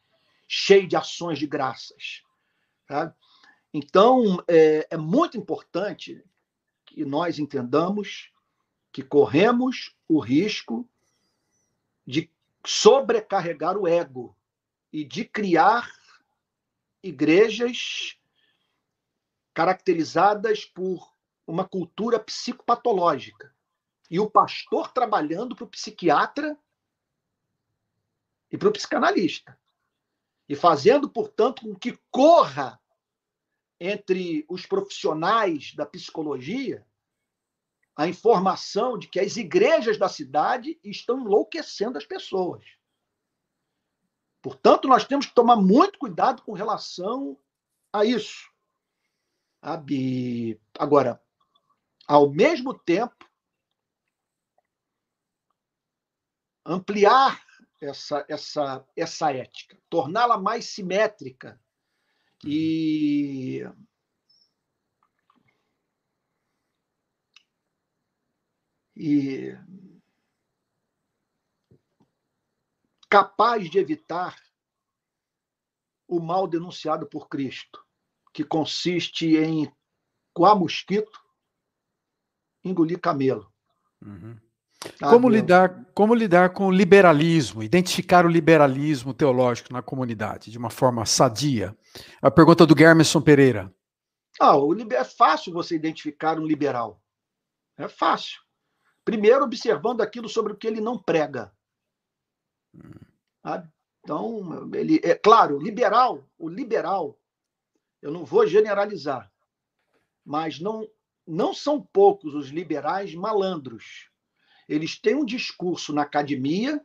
cheio 0.47 0.87
de 0.87 0.95
ações 0.95 1.37
de 1.37 1.49
graças. 1.49 2.22
Tá? 2.87 3.12
Então, 3.72 4.41
é, 4.47 4.87
é 4.89 4.97
muito 4.97 5.37
importante 5.37 6.25
que 6.87 7.05
nós 7.05 7.41
entendamos 7.41 8.31
que 8.93 9.03
corremos 9.03 9.97
o 10.07 10.20
risco 10.20 10.89
de 12.07 12.31
sobrecarregar 12.64 13.77
o 13.77 13.89
ego 13.89 14.37
e 14.93 15.05
de 15.05 15.25
criar 15.25 15.91
igrejas 17.03 18.16
caracterizadas 19.53 20.64
por 20.64 21.12
uma 21.45 21.66
cultura 21.66 22.20
psicopatológica. 22.20 23.54
E 24.11 24.21
o 24.21 24.31
pastor 24.31 24.93
trabalhando 24.93 25.57
para 25.57 25.65
o 25.65 25.69
psiquiatra 25.69 26.59
e 28.51 28.59
para 28.59 28.69
o 28.69 28.73
psicanalista. 28.73 29.59
E 30.49 30.55
fazendo, 30.55 31.09
portanto, 31.09 31.63
com 31.63 31.75
que 31.75 31.99
corra 32.11 32.81
entre 33.81 34.45
os 34.49 34.67
profissionais 34.67 35.75
da 35.75 35.87
psicologia 35.87 36.87
a 37.97 38.09
informação 38.09 38.99
de 38.99 39.09
que 39.09 39.21
as 39.21 39.37
igrejas 39.37 39.97
da 39.97 40.09
cidade 40.09 40.79
estão 40.83 41.21
enlouquecendo 41.21 41.97
as 41.97 42.05
pessoas. 42.05 42.65
Portanto, 44.43 44.89
nós 44.89 45.05
temos 45.05 45.27
que 45.27 45.35
tomar 45.35 45.57
muito 45.57 45.99
cuidado 45.99 46.43
com 46.43 46.53
relação 46.53 47.39
a 47.93 48.05
isso. 48.05 48.51
Agora, 50.79 51.23
ao 52.07 52.29
mesmo 52.29 52.75
tempo, 52.75 53.31
ampliar 56.65 57.45
essa, 57.81 58.25
essa, 58.29 58.87
essa 58.97 59.33
ética, 59.33 59.79
torná-la 59.91 60.39
mais 60.39 60.67
simétrica 60.67 61.61
e 62.45 63.62
e 68.97 69.59
capaz 73.09 73.69
de 73.69 73.79
evitar 73.79 74.41
o 76.07 76.21
mal 76.21 76.47
denunciado 76.47 77.07
por 77.07 77.29
Cristo, 77.29 77.85
que 78.33 78.45
consiste 78.45 79.37
em 79.37 79.73
coar 80.33 80.57
mosquito, 80.57 81.21
engolir 82.62 83.01
camelo. 83.01 83.53
Uhum. 84.01 84.39
Como 85.01 85.28
lidar, 85.28 85.85
como 85.95 86.14
lidar 86.14 86.51
com 86.51 86.66
o 86.66 86.70
liberalismo, 86.70 87.62
identificar 87.62 88.26
o 88.26 88.28
liberalismo 88.28 89.14
teológico 89.14 89.72
na 89.72 89.82
comunidade 89.82 90.51
de 90.51 90.59
uma 90.59 90.70
forma 90.70 91.07
sadia? 91.07 91.76
A 92.20 92.30
pergunta 92.30 92.66
do 92.66 92.76
Germerson 92.76 93.20
Pereira. 93.20 93.72
Ah, 94.41 94.55
é 94.93 95.05
fácil 95.05 95.53
você 95.53 95.74
identificar 95.74 96.39
um 96.39 96.47
liberal. 96.47 97.01
É 97.76 97.89
fácil. 97.89 98.41
Primeiro, 99.05 99.45
observando 99.45 100.01
aquilo 100.01 100.28
sobre 100.28 100.53
o 100.53 100.57
que 100.57 100.66
ele 100.66 100.80
não 100.80 100.99
prega. 100.99 101.53
Sabe? 103.43 103.68
Então, 104.03 104.70
ele 104.74 105.01
é 105.03 105.14
claro, 105.14 105.59
liberal, 105.59 106.28
o 106.39 106.49
liberal, 106.49 107.18
eu 108.03 108.11
não 108.11 108.24
vou 108.24 108.47
generalizar, 108.47 109.32
mas 110.24 110.61
não 110.61 110.87
não 111.26 111.55
são 111.55 111.80
poucos 111.80 112.35
os 112.35 112.49
liberais 112.49 113.14
malandros. 113.14 114.11
Eles 114.69 114.99
têm 114.99 115.15
um 115.15 115.25
discurso 115.25 115.93
na 115.93 116.03
academia 116.03 116.85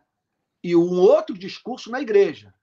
e 0.63 0.75
um 0.75 0.99
outro 0.99 1.37
discurso 1.37 1.89
na 1.89 2.01
igreja. 2.01 2.53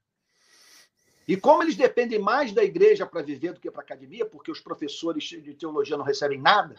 E 1.27 1.37
como 1.37 1.62
eles 1.62 1.77
dependem 1.77 2.21
mais 2.21 2.53
da 2.53 2.62
igreja 2.62 3.05
para 3.05 3.23
viver 3.23 3.53
do 3.53 3.61
que 3.61 3.71
para 3.71 3.81
a 3.81 3.85
academia, 3.85 4.25
porque 4.25 4.51
os 4.51 4.61
professores 4.61 5.25
de 5.25 5.55
teologia 5.55 5.97
não 5.97 6.05
recebem 6.05 6.41
nada, 6.41 6.77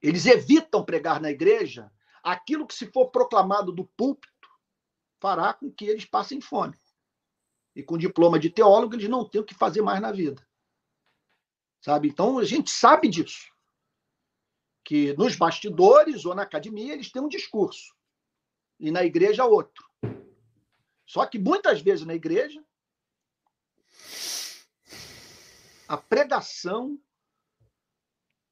eles 0.00 0.26
evitam 0.26 0.84
pregar 0.84 1.20
na 1.20 1.30
igreja 1.30 1.90
aquilo 2.22 2.66
que, 2.66 2.74
se 2.74 2.86
for 2.92 3.10
proclamado 3.10 3.72
do 3.72 3.84
púlpito, 3.84 4.48
fará 5.20 5.52
com 5.52 5.70
que 5.70 5.86
eles 5.86 6.04
passem 6.04 6.40
fome. 6.40 6.78
E 7.74 7.82
com 7.82 7.98
diploma 7.98 8.38
de 8.38 8.50
teólogo, 8.50 8.94
eles 8.94 9.08
não 9.08 9.28
têm 9.28 9.40
o 9.40 9.44
que 9.44 9.54
fazer 9.54 9.82
mais 9.82 10.00
na 10.00 10.12
vida. 10.12 10.46
Sabe? 11.80 12.08
Então, 12.08 12.38
a 12.38 12.44
gente 12.44 12.70
sabe 12.70 13.08
disso. 13.08 13.50
Que 14.86 15.12
nos 15.14 15.34
bastidores 15.34 16.24
ou 16.24 16.32
na 16.32 16.42
academia, 16.42 16.92
eles 16.92 17.10
têm 17.10 17.20
um 17.20 17.28
discurso. 17.28 17.92
E 18.78 18.88
na 18.92 19.04
igreja, 19.04 19.44
outro. 19.44 19.84
Só 21.04 21.26
que 21.26 21.40
muitas 21.40 21.80
vezes 21.80 22.06
na 22.06 22.14
igreja, 22.14 22.64
a 25.88 25.96
pregação 25.96 26.96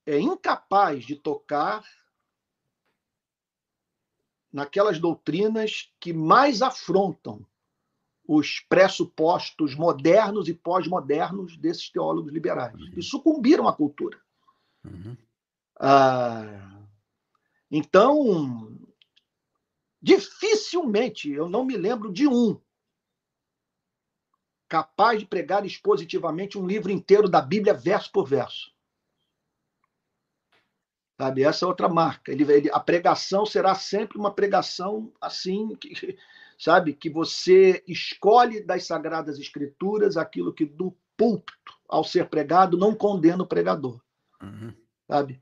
é 0.04 0.18
incapaz 0.18 1.04
de 1.04 1.14
tocar 1.14 1.84
naquelas 4.52 4.98
doutrinas 4.98 5.92
que 6.00 6.12
mais 6.12 6.62
afrontam 6.62 7.46
os 8.26 8.58
pressupostos 8.68 9.76
modernos 9.76 10.48
e 10.48 10.54
pós-modernos 10.54 11.56
desses 11.56 11.88
teólogos 11.90 12.32
liberais. 12.32 12.74
Uhum. 12.74 12.94
E 12.96 13.02
sucumbiram 13.04 13.68
à 13.68 13.72
cultura. 13.72 14.20
Uhum. 14.84 15.16
Ah, 15.78 16.86
então, 17.70 18.78
dificilmente, 20.00 21.30
eu 21.30 21.48
não 21.48 21.64
me 21.64 21.76
lembro 21.76 22.12
de 22.12 22.26
um 22.26 22.60
capaz 24.68 25.20
de 25.20 25.26
pregar 25.26 25.64
expositivamente 25.64 26.58
um 26.58 26.66
livro 26.66 26.90
inteiro 26.90 27.28
da 27.28 27.40
Bíblia, 27.40 27.74
verso 27.74 28.10
por 28.10 28.26
verso. 28.26 28.72
Sabe? 31.16 31.44
Essa 31.44 31.64
é 31.64 31.68
outra 31.68 31.88
marca. 31.88 32.32
Ele, 32.32 32.42
ele, 32.52 32.70
a 32.72 32.80
pregação 32.80 33.46
será 33.46 33.74
sempre 33.74 34.18
uma 34.18 34.34
pregação 34.34 35.12
assim, 35.20 35.76
que, 35.76 36.18
sabe? 36.58 36.92
Que 36.92 37.08
você 37.08 37.84
escolhe 37.86 38.64
das 38.64 38.84
Sagradas 38.86 39.38
Escrituras 39.38 40.16
aquilo 40.16 40.52
que 40.52 40.64
do 40.64 40.96
púlpito, 41.16 41.72
ao 41.88 42.02
ser 42.02 42.28
pregado, 42.28 42.76
não 42.76 42.94
condena 42.94 43.44
o 43.44 43.46
pregador. 43.46 44.00
Uhum. 44.42 44.74
Sabe? 45.06 45.40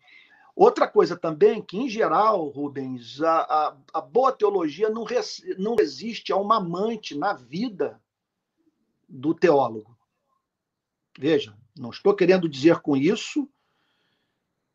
Outra 0.55 0.86
coisa 0.86 1.16
também, 1.16 1.62
que 1.62 1.78
em 1.78 1.88
geral, 1.88 2.48
Rubens, 2.48 3.20
a, 3.22 3.40
a, 3.40 3.76
a 3.94 4.00
boa 4.00 4.30
teologia 4.32 4.90
não, 4.90 5.03
res, 5.03 5.42
não 5.59 5.74
resiste 5.74 6.32
a 6.32 6.36
uma 6.36 6.59
amante 6.59 7.16
na 7.16 7.32
vida 7.32 8.00
do 9.09 9.34
teólogo. 9.34 9.96
Veja, 11.18 11.57
não 11.76 11.90
estou 11.90 12.14
querendo 12.14 12.48
dizer 12.48 12.80
com 12.80 12.96
isso 12.96 13.48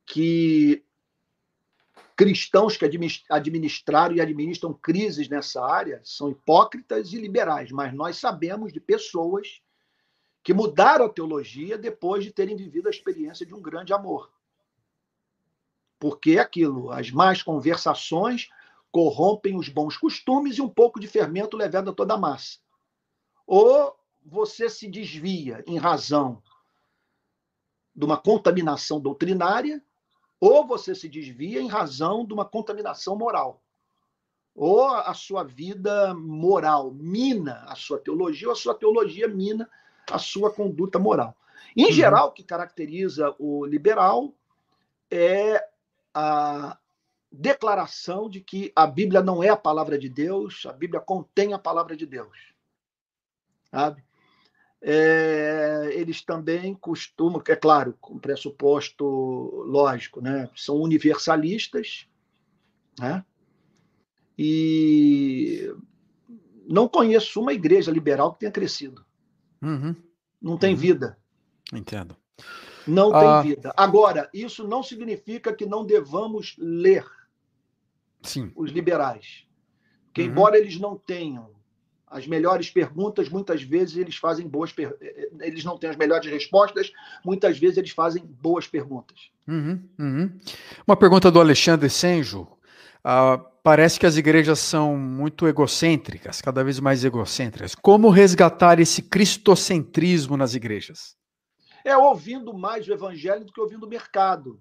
que 0.06 0.84
cristãos 2.16 2.76
que 2.76 2.86
administraram 3.30 4.16
e 4.16 4.22
administram 4.22 4.74
crises 4.74 5.30
nessa 5.30 5.64
área 5.64 6.02
são 6.04 6.32
hipócritas 6.32 7.14
e 7.14 7.18
liberais, 7.18 7.72
mas 7.72 7.94
nós 7.94 8.18
sabemos 8.18 8.74
de 8.74 8.80
pessoas 8.80 9.62
que 10.44 10.54
mudaram 10.54 11.06
a 11.06 11.10
teologia 11.10 11.78
depois 11.78 12.24
de 12.24 12.32
terem 12.32 12.56
vivido 12.56 12.88
a 12.88 12.90
experiência 12.90 13.46
de 13.46 13.54
um 13.54 13.62
grande 13.62 13.94
amor. 13.94 14.32
Porque 16.00 16.32
é 16.32 16.40
aquilo, 16.40 16.92
as 16.92 17.12
más 17.12 17.42
conversações 17.42 18.50
corrompem 18.92 19.58
os 19.58 19.70
bons 19.70 19.98
costumes 19.98 20.58
e 20.58 20.62
um 20.62 20.70
pouco 20.70 21.00
de 21.00 21.08
fermento 21.08 21.58
levado 21.58 21.90
a 21.90 21.94
toda 21.94 22.14
a 22.14 22.18
massa. 22.18 22.60
Ou 23.46 23.96
você 24.26 24.70
se 24.70 24.88
desvia 24.88 25.64
em 25.66 25.78
razão 25.78 26.42
de 27.96 28.06
uma 28.06 28.18
contaminação 28.18 29.00
doutrinária, 29.00 29.84
ou 30.40 30.68
você 30.68 30.94
se 30.94 31.10
desvia 31.10 31.60
em 31.60 31.68
razão 31.68 32.26
de 32.26 32.34
uma 32.34 32.46
contaminação 32.46 33.18
moral. 33.18 33.62
Ou 34.54 34.88
a 34.88 35.14
sua 35.14 35.44
vida 35.44 36.14
moral 36.14 36.92
mina 36.92 37.64
a 37.68 37.76
sua 37.76 38.00
teologia, 38.00 38.48
ou 38.48 38.54
a 38.54 38.56
sua 38.56 38.76
teologia 38.76 39.28
mina 39.28 39.70
a 40.12 40.20
sua 40.20 40.54
conduta 40.54 41.00
moral. 41.00 41.36
Em 41.76 41.86
uhum. 41.86 41.92
geral, 41.92 42.28
o 42.30 42.32
que 42.32 42.44
caracteriza 42.44 43.36
o 43.40 43.66
liberal 43.66 44.34
é 45.12 45.64
a 46.20 46.80
declaração 47.32 48.28
de 48.28 48.42
que 48.42 48.72
a 48.76 48.88
Bíblia 48.88 49.22
não 49.22 49.44
é 49.44 49.50
a 49.50 49.56
palavra 49.56 50.00
de 50.00 50.10
Deus, 50.10 50.66
a 50.66 50.74
Bíblia 50.74 51.00
contém 51.00 51.54
a 51.54 51.60
palavra 51.60 51.96
de 51.96 52.08
Deus. 52.08 52.36
Sabe? 53.70 54.04
É, 54.82 55.92
eles 55.94 56.24
também 56.24 56.74
costumam, 56.74 57.44
é 57.48 57.56
claro, 57.56 57.96
com 58.02 58.18
pressuposto 58.18 59.06
lógico, 59.68 60.20
né? 60.20 60.50
são 60.56 60.78
universalistas, 60.78 62.08
né? 63.00 63.24
e 64.38 65.72
não 66.68 66.88
conheço 66.88 67.40
uma 67.40 67.54
igreja 67.54 67.92
liberal 67.92 68.34
que 68.34 68.40
tenha 68.40 68.52
crescido. 68.52 69.06
Uhum. 69.62 69.96
Não 70.42 70.58
tem 70.58 70.74
uhum. 70.74 70.80
vida. 70.80 71.18
Entendo. 71.72 72.16
Não 72.88 73.14
ah. 73.14 73.42
tem 73.42 73.52
vida. 73.52 73.74
Agora, 73.76 74.30
isso 74.34 74.68
não 74.68 74.82
significa 74.82 75.54
que 75.54 75.66
não 75.66 75.86
devamos 75.86 76.56
ler 76.58 77.06
Sim. 78.22 78.52
os 78.56 78.72
liberais. 78.72 79.46
Que, 80.14 80.22
uhum. 80.24 80.28
embora 80.30 80.58
eles 80.58 80.80
não 80.80 80.98
tenham 80.98 81.50
as 82.10 82.26
melhores 82.26 82.70
perguntas, 82.70 83.28
muitas 83.28 83.62
vezes 83.62 83.98
eles 83.98 84.16
fazem 84.16 84.48
boas 84.48 84.72
per... 84.72 84.96
eles 85.42 85.64
não 85.66 85.78
têm 85.78 85.90
as 85.90 85.98
melhores 85.98 86.32
respostas, 86.32 86.92
muitas 87.24 87.60
vezes 87.60 87.78
eles 87.78 87.92
fazem 87.92 88.24
boas 88.26 88.66
perguntas. 88.66 89.30
Uhum, 89.46 89.84
uhum. 90.00 90.40
Uma 90.86 90.96
pergunta 90.96 91.30
do 91.30 91.40
Alexandre 91.40 91.90
Senjo. 91.90 92.48
Uh, 93.04 93.44
parece 93.62 94.00
que 94.00 94.06
as 94.06 94.18
igrejas 94.18 94.60
são 94.60 94.98
muito 94.98 95.48
egocêntricas, 95.48 96.42
cada 96.42 96.64
vez 96.64 96.80
mais 96.80 97.04
egocêntricas. 97.04 97.76
Como 97.76 98.10
resgatar 98.10 98.80
esse 98.80 99.02
cristocentrismo 99.02 100.38
nas 100.38 100.56
igrejas? 100.56 101.16
É 101.88 101.96
ouvindo 101.96 102.54
mais 102.54 102.86
o 102.86 102.92
evangelho 102.92 103.46
do 103.46 103.54
que 103.54 103.62
ouvindo 103.62 103.86
o 103.86 103.90
mercado. 103.90 104.60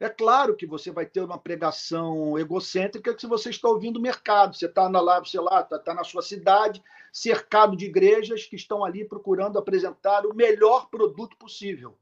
É 0.00 0.08
claro 0.08 0.56
que 0.56 0.66
você 0.66 0.90
vai 0.90 1.04
ter 1.04 1.20
uma 1.20 1.36
pregação 1.36 2.38
egocêntrica 2.38 3.12
que 3.12 3.20
se 3.20 3.26
você 3.26 3.50
está 3.50 3.68
ouvindo 3.68 3.98
o 3.98 4.00
mercado, 4.00 4.56
você 4.56 4.64
está 4.64 4.88
na 4.88 4.98
lá, 4.98 5.22
sei 5.22 5.40
lá, 5.40 5.60
está 5.60 5.78
tá 5.78 5.92
na 5.92 6.02
sua 6.02 6.22
cidade, 6.22 6.82
cercado 7.12 7.76
de 7.76 7.84
igrejas 7.84 8.46
que 8.46 8.56
estão 8.56 8.82
ali 8.82 9.04
procurando 9.04 9.58
apresentar 9.58 10.24
o 10.24 10.34
melhor 10.34 10.88
produto 10.88 11.36
possível. 11.36 11.94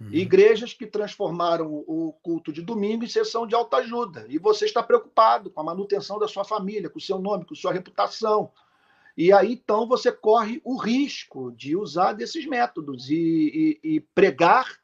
Uhum. 0.00 0.08
Igrejas 0.10 0.72
que 0.72 0.86
transformaram 0.86 1.66
o 1.70 2.14
culto 2.22 2.50
de 2.50 2.62
domingo 2.62 3.04
em 3.04 3.08
sessão 3.08 3.46
de 3.46 3.54
alta 3.54 3.76
ajuda. 3.76 4.24
E 4.30 4.38
você 4.38 4.64
está 4.64 4.82
preocupado 4.82 5.50
com 5.50 5.60
a 5.60 5.64
manutenção 5.64 6.18
da 6.18 6.26
sua 6.26 6.46
família, 6.46 6.88
com 6.88 6.98
o 6.98 7.02
seu 7.02 7.18
nome, 7.18 7.44
com 7.44 7.54
sua 7.54 7.74
reputação. 7.74 8.50
E 9.16 9.32
aí, 9.32 9.54
então, 9.54 9.88
você 9.88 10.12
corre 10.12 10.60
o 10.62 10.76
risco 10.76 11.50
de 11.52 11.74
usar 11.74 12.12
desses 12.12 12.44
métodos 12.44 13.08
e, 13.08 13.80
e, 13.82 13.96
e 13.96 14.00
pregar 14.00 14.78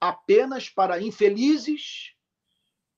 apenas 0.00 0.68
para 0.68 1.00
infelizes 1.00 2.12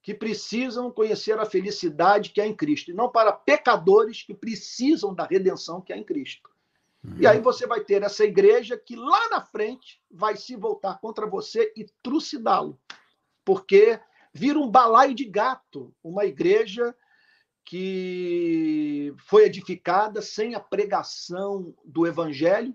que 0.03 0.15
precisam 0.15 0.91
conhecer 0.91 1.39
a 1.39 1.45
felicidade 1.45 2.31
que 2.31 2.41
há 2.41 2.47
em 2.47 2.57
Cristo, 2.57 2.91
e 2.91 2.95
não 2.95 3.11
para 3.11 3.33
pecadores 3.33 4.23
que 4.23 4.33
precisam 4.33 5.15
da 5.15 5.27
redenção 5.27 5.81
que 5.83 5.93
há 5.93 5.99
em 5.99 6.05
Cristo. 6.05 6.49
Uhum. 7.05 7.17
E 7.19 7.27
aí 7.27 7.37
uhum. 7.37 7.43
você 7.43 7.67
vai 7.67 7.81
ter 7.81 8.03
essa 8.03 8.25
igreja 8.25 8.79
que 8.79 8.97
lá 8.97 9.29
na 9.29 9.45
frente 9.45 10.01
vai 10.11 10.37
se 10.37 10.57
voltar 10.57 10.99
contra 11.01 11.27
você 11.27 11.73
e 11.77 11.87
trucidá-lo, 12.03 12.81
porque 13.45 14.01
vira 14.33 14.59
um 14.59 14.71
balaio 14.71 15.15
de 15.15 15.25
gato, 15.25 15.95
uma 16.03 16.25
igreja 16.25 16.95
que 17.65 19.15
foi 19.19 19.45
edificada 19.45 20.21
sem 20.21 20.55
a 20.55 20.61
pregação 20.61 21.75
do 21.85 22.07
evangelho 22.07 22.75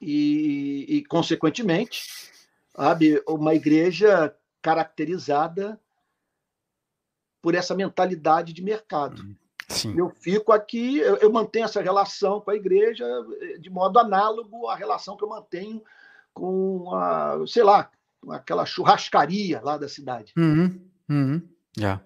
e, 0.00 0.86
e 0.88 1.04
consequentemente, 1.04 2.02
sabe, 2.74 3.22
uma 3.26 3.54
igreja 3.54 4.34
caracterizada 4.60 5.80
por 7.40 7.54
essa 7.54 7.74
mentalidade 7.74 8.52
de 8.52 8.62
mercado. 8.62 9.22
Uhum. 9.22 9.36
Sim. 9.68 9.94
Eu 9.96 10.10
fico 10.10 10.52
aqui, 10.52 10.98
eu, 10.98 11.16
eu, 11.16 11.32
mantenho 11.32 11.64
essa 11.64 11.80
relação 11.80 12.40
com 12.40 12.50
a 12.50 12.54
igreja 12.54 13.06
de 13.58 13.70
modo 13.70 13.98
análogo 13.98 14.68
à 14.68 14.74
relação 14.74 15.16
que 15.16 15.24
eu 15.24 15.28
mantenho 15.28 15.82
com 16.34 16.94
a, 16.94 17.38
sei 17.46 17.62
lá, 17.62 17.90
aquela 18.28 18.66
churrascaria 18.66 19.60
lá 19.62 19.78
da 19.78 19.88
cidade. 19.88 20.32
Uhum, 20.36 20.80
uhum, 21.08 21.48
yeah. 21.78 22.02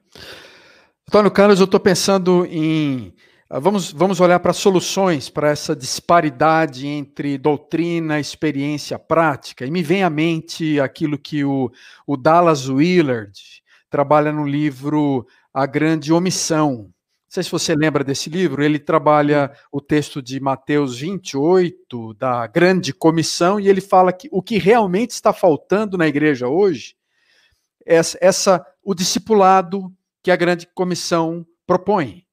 Antônio 1.08 1.30
Carlos, 1.30 1.58
eu 1.58 1.64
estou 1.64 1.80
pensando 1.80 2.44
em 2.50 3.14
ah, 3.48 3.58
Vamos, 3.58 3.90
vamos 3.90 4.20
olhar 4.20 4.38
para 4.40 4.52
soluções 4.52 5.30
para 5.30 5.48
essa 5.48 5.74
disparidade 5.74 6.86
entre 6.86 7.38
doutrina, 7.38 8.20
experiência, 8.20 8.98
prática. 8.98 9.64
E 9.64 9.70
me 9.70 9.82
vem 9.82 10.02
à 10.02 10.10
mente 10.10 10.78
aquilo 10.78 11.16
que 11.16 11.42
o, 11.42 11.72
o 12.06 12.14
Dallas 12.14 12.68
Willard 12.68 13.32
trabalha 13.88 14.30
no 14.30 14.46
livro 14.46 15.26
A 15.52 15.64
Grande 15.64 16.12
Omissão. 16.12 16.72
Não 16.76 17.30
sei 17.30 17.42
se 17.42 17.50
você 17.50 17.74
lembra 17.74 18.04
desse 18.04 18.28
livro, 18.28 18.62
ele 18.62 18.78
trabalha 18.78 19.50
o 19.72 19.80
texto 19.80 20.20
de 20.20 20.38
Mateus 20.38 20.98
28, 20.98 22.12
da 22.18 22.46
Grande 22.46 22.92
Comissão, 22.92 23.58
e 23.58 23.66
ele 23.66 23.80
fala 23.80 24.12
que 24.12 24.28
o 24.30 24.42
que 24.42 24.58
realmente 24.58 25.12
está 25.12 25.32
faltando 25.32 25.96
na 25.96 26.06
igreja 26.06 26.48
hoje 26.48 26.94
é 27.86 27.94
essa, 27.94 28.18
essa 28.20 28.66
o 28.84 28.94
discipulado 28.94 29.90
que 30.22 30.30
a 30.30 30.36
Grande 30.36 30.66
Comissão 30.74 31.46
propõe 31.66 32.26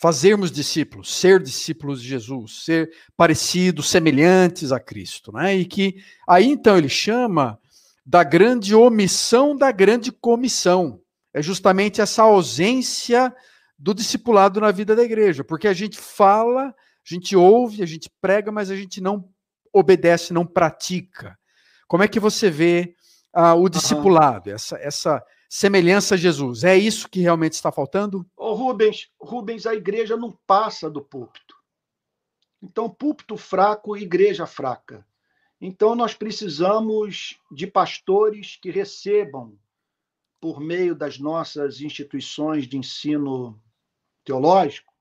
fazermos 0.00 0.50
discípulos, 0.50 1.14
ser 1.14 1.40
discípulos 1.40 2.02
de 2.02 2.08
Jesus, 2.08 2.64
ser 2.64 2.90
parecidos, 3.16 3.88
semelhantes 3.88 4.72
a 4.72 4.80
Cristo, 4.80 5.32
né? 5.32 5.54
E 5.54 5.64
que 5.64 6.02
aí 6.28 6.46
então 6.46 6.76
ele 6.76 6.88
chama 6.88 7.58
da 8.04 8.24
grande 8.24 8.74
omissão 8.74 9.56
da 9.56 9.70
grande 9.70 10.10
comissão. 10.10 11.00
É 11.32 11.40
justamente 11.42 12.00
essa 12.00 12.22
ausência 12.22 13.32
do 13.78 13.94
discipulado 13.94 14.60
na 14.60 14.72
vida 14.72 14.96
da 14.96 15.04
igreja, 15.04 15.44
porque 15.44 15.68
a 15.68 15.74
gente 15.74 15.98
fala, 15.98 16.68
a 16.68 16.74
gente 17.04 17.36
ouve, 17.36 17.82
a 17.82 17.86
gente 17.86 18.10
prega, 18.20 18.50
mas 18.50 18.70
a 18.70 18.76
gente 18.76 19.00
não 19.00 19.28
obedece, 19.72 20.32
não 20.32 20.44
pratica. 20.44 21.38
Como 21.86 22.02
é 22.02 22.08
que 22.08 22.18
você 22.18 22.50
vê 22.50 22.94
uh, 23.36 23.54
o 23.54 23.68
discipulado, 23.68 24.48
uhum. 24.48 24.56
essa, 24.56 24.76
essa 24.78 25.22
semelhança 25.48 26.14
a 26.14 26.18
Jesus. 26.18 26.62
É 26.62 26.76
isso 26.76 27.08
que 27.08 27.20
realmente 27.20 27.54
está 27.54 27.72
faltando? 27.72 28.26
Ô, 28.36 28.52
Rubens, 28.52 29.10
Rubens, 29.18 29.66
a 29.66 29.74
igreja 29.74 30.16
não 30.16 30.30
passa 30.46 30.90
do 30.90 31.00
púlpito. 31.00 31.56
Então, 32.62 32.90
púlpito 32.90 33.36
fraco, 33.36 33.96
igreja 33.96 34.46
fraca. 34.46 35.06
Então, 35.60 35.94
nós 35.94 36.14
precisamos 36.14 37.38
de 37.50 37.66
pastores 37.66 38.56
que 38.60 38.70
recebam, 38.70 39.58
por 40.40 40.60
meio 40.60 40.94
das 40.94 41.18
nossas 41.18 41.80
instituições 41.80 42.68
de 42.68 42.76
ensino 42.76 43.60
teológico, 44.24 44.92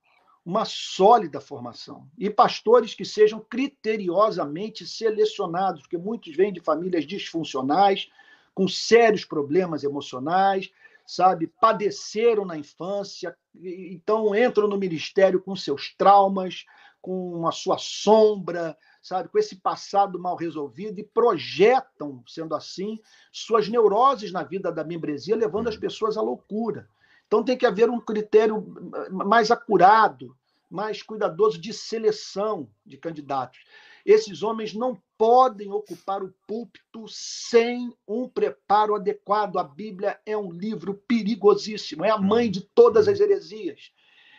uma 0.43 0.65
sólida 0.65 1.41
formação. 1.41 2.09
E 2.17 2.29
pastores 2.29 2.93
que 2.93 3.03
sejam 3.03 3.39
criteriosamente 3.39 4.87
selecionados, 4.87 5.81
porque 5.81 5.97
muitos 5.97 6.35
vêm 6.35 6.53
de 6.53 6.61
famílias 6.61 7.05
disfuncionais, 7.05 8.09
com 8.57 8.67
sérios 8.67 9.23
problemas 9.23 9.83
emocionais, 9.83 10.71
sabe? 11.05 11.45
Padeceram 11.61 12.43
na 12.43 12.57
infância, 12.57 13.37
então 13.55 14.35
entram 14.35 14.67
no 14.67 14.79
ministério 14.79 15.39
com 15.39 15.55
seus 15.55 15.93
traumas, 15.95 16.65
com 16.99 17.47
a 17.47 17.51
sua 17.51 17.77
sombra, 17.77 18.75
sabe? 18.99 19.29
Com 19.29 19.37
esse 19.37 19.57
passado 19.57 20.17
mal 20.17 20.35
resolvido 20.35 20.99
e 20.99 21.03
projetam, 21.03 22.23
sendo 22.25 22.55
assim, 22.55 22.99
suas 23.31 23.69
neuroses 23.69 24.31
na 24.31 24.41
vida 24.41 24.71
da 24.71 24.83
membresia, 24.83 25.35
levando 25.35 25.67
as 25.67 25.75
uhum. 25.75 25.81
pessoas 25.81 26.17
à 26.17 26.21
loucura. 26.23 26.89
Então 27.27 27.43
tem 27.43 27.55
que 27.55 27.65
haver 27.67 27.91
um 27.91 27.99
critério 27.99 28.65
mais 29.11 29.51
acurado, 29.51 30.35
mais 30.67 31.03
cuidadoso 31.03 31.61
de 31.61 31.71
seleção 31.73 32.67
de 32.83 32.97
candidatos. 32.97 33.59
Esses 34.07 34.41
homens 34.41 34.73
não 34.73 34.97
podem 35.17 35.69
ocupar 35.69 36.23
o 36.23 36.33
púlpito 36.47 37.09
sem 37.09 37.93
um 38.07 38.29
preparo 38.29 38.95
adequado. 38.95 39.59
A 39.59 39.65
Bíblia 39.65 40.17
é 40.25 40.37
um 40.37 40.49
livro 40.49 40.93
perigosíssimo, 41.05 42.05
é 42.05 42.09
a 42.09 42.17
mãe 42.17 42.49
de 42.49 42.61
todas 42.61 43.09
as 43.09 43.19
heresias. 43.19 43.91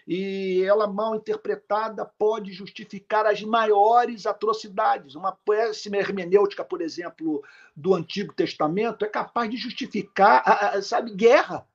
E 0.06 0.62
ela, 0.64 0.86
mal 0.86 1.16
interpretada, 1.16 2.06
pode 2.06 2.50
justificar 2.50 3.26
as 3.26 3.42
maiores 3.42 4.24
atrocidades. 4.24 5.14
Uma 5.14 5.32
péssima 5.32 5.98
hermenêutica, 5.98 6.64
por 6.64 6.80
exemplo, 6.80 7.44
do 7.76 7.94
Antigo 7.94 8.32
Testamento, 8.32 9.04
é 9.04 9.08
capaz 9.08 9.50
de 9.50 9.58
justificar, 9.58 10.82
sabe, 10.82 11.14
guerra. 11.14 11.68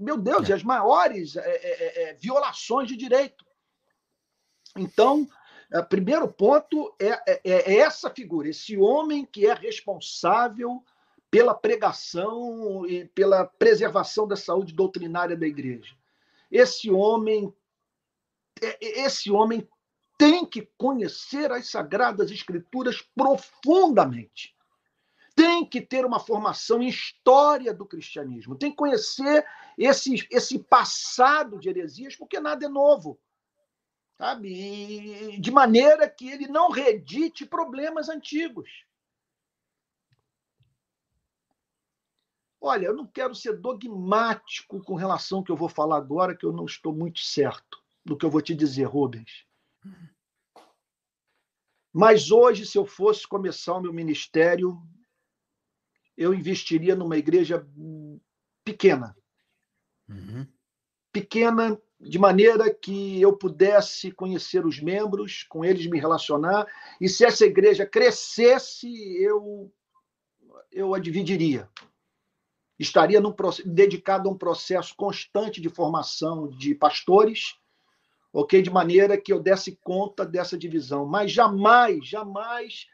Meu 0.00 0.16
Deus, 0.16 0.48
e 0.48 0.52
as 0.52 0.62
maiores 0.62 1.34
é, 1.34 1.40
é, 1.40 2.02
é, 2.02 2.14
violações 2.14 2.86
de 2.86 2.96
direito. 2.96 3.44
Então, 4.76 5.26
primeiro 5.88 6.26
ponto 6.28 6.94
é, 6.98 7.10
é, 7.26 7.40
é, 7.44 7.76
essa 7.78 8.08
figura, 8.08 8.48
esse 8.48 8.76
homem 8.76 9.26
que 9.26 9.46
é 9.46 9.52
responsável 9.52 10.82
pela 11.30 11.54
pregação 11.54 12.86
e 12.86 13.04
pela 13.06 13.44
preservação 13.44 14.26
da 14.26 14.36
saúde 14.36 14.72
doutrinária 14.72 15.36
da 15.36 15.46
igreja. 15.46 15.94
Esse 16.50 16.90
homem, 16.90 17.52
é, 18.62 18.66
é, 18.66 19.00
esse 19.04 19.30
homem 19.30 19.68
tem 20.16 20.44
que 20.46 20.68
conhecer 20.78 21.52
as 21.52 21.70
sagradas 21.70 22.30
escrituras 22.30 23.02
profundamente. 23.14 24.56
tem 25.36 25.64
que 25.64 25.80
ter 25.80 26.04
uma 26.04 26.18
formação 26.18 26.82
em 26.82 26.88
história 26.88 27.72
do 27.72 27.86
cristianismo, 27.86 28.56
tem 28.56 28.72
que 28.72 28.76
conhecer 28.76 29.46
esse, 29.76 30.26
esse 30.32 30.58
passado 30.58 31.60
de 31.60 31.68
heresias, 31.68 32.16
porque 32.16 32.40
nada 32.40 32.66
é 32.66 32.68
novo. 32.68 33.20
Sabe? 34.18 34.48
E, 34.52 35.40
de 35.40 35.50
maneira 35.52 36.10
que 36.10 36.28
ele 36.28 36.48
não 36.48 36.70
redite 36.70 37.46
problemas 37.46 38.08
antigos. 38.08 38.68
Olha, 42.60 42.86
eu 42.86 42.94
não 42.94 43.06
quero 43.06 43.36
ser 43.36 43.56
dogmático 43.56 44.82
com 44.82 44.96
relação 44.96 45.38
ao 45.38 45.44
que 45.44 45.52
eu 45.52 45.56
vou 45.56 45.68
falar 45.68 45.96
agora, 45.96 46.36
que 46.36 46.44
eu 46.44 46.52
não 46.52 46.64
estou 46.64 46.92
muito 46.92 47.20
certo 47.20 47.80
do 48.04 48.16
que 48.16 48.26
eu 48.26 48.30
vou 48.30 48.42
te 48.42 48.52
dizer, 48.54 48.84
Rubens. 48.84 49.46
Mas 51.92 52.32
hoje, 52.32 52.66
se 52.66 52.76
eu 52.76 52.84
fosse 52.84 53.26
começar 53.26 53.74
o 53.74 53.80
meu 53.80 53.92
ministério, 53.92 54.82
eu 56.16 56.34
investiria 56.34 56.96
numa 56.96 57.16
igreja 57.16 57.64
pequena. 58.64 59.16
Uhum. 60.08 60.44
Pequena, 61.12 61.80
de 62.00 62.18
maneira 62.18 62.72
que 62.72 63.20
eu 63.20 63.36
pudesse 63.36 64.12
conhecer 64.12 64.64
os 64.64 64.80
membros, 64.80 65.44
com 65.48 65.64
eles 65.64 65.86
me 65.86 65.98
relacionar, 65.98 66.66
e 67.00 67.08
se 67.08 67.24
essa 67.24 67.44
igreja 67.44 67.84
crescesse, 67.84 68.88
eu, 69.20 69.72
eu 70.70 70.94
a 70.94 70.98
dividiria 70.98 71.68
estaria 72.78 73.20
num, 73.20 73.34
dedicado 73.64 74.28
a 74.28 74.32
um 74.32 74.38
processo 74.38 74.94
constante 74.96 75.60
de 75.60 75.68
formação 75.68 76.48
de 76.48 76.74
pastores, 76.74 77.56
ok? 78.32 78.62
De 78.62 78.70
maneira 78.70 79.20
que 79.20 79.32
eu 79.32 79.40
desse 79.40 79.76
conta 79.82 80.24
dessa 80.24 80.56
divisão. 80.56 81.04
Mas 81.04 81.32
jamais, 81.32 82.06
jamais 82.06 82.86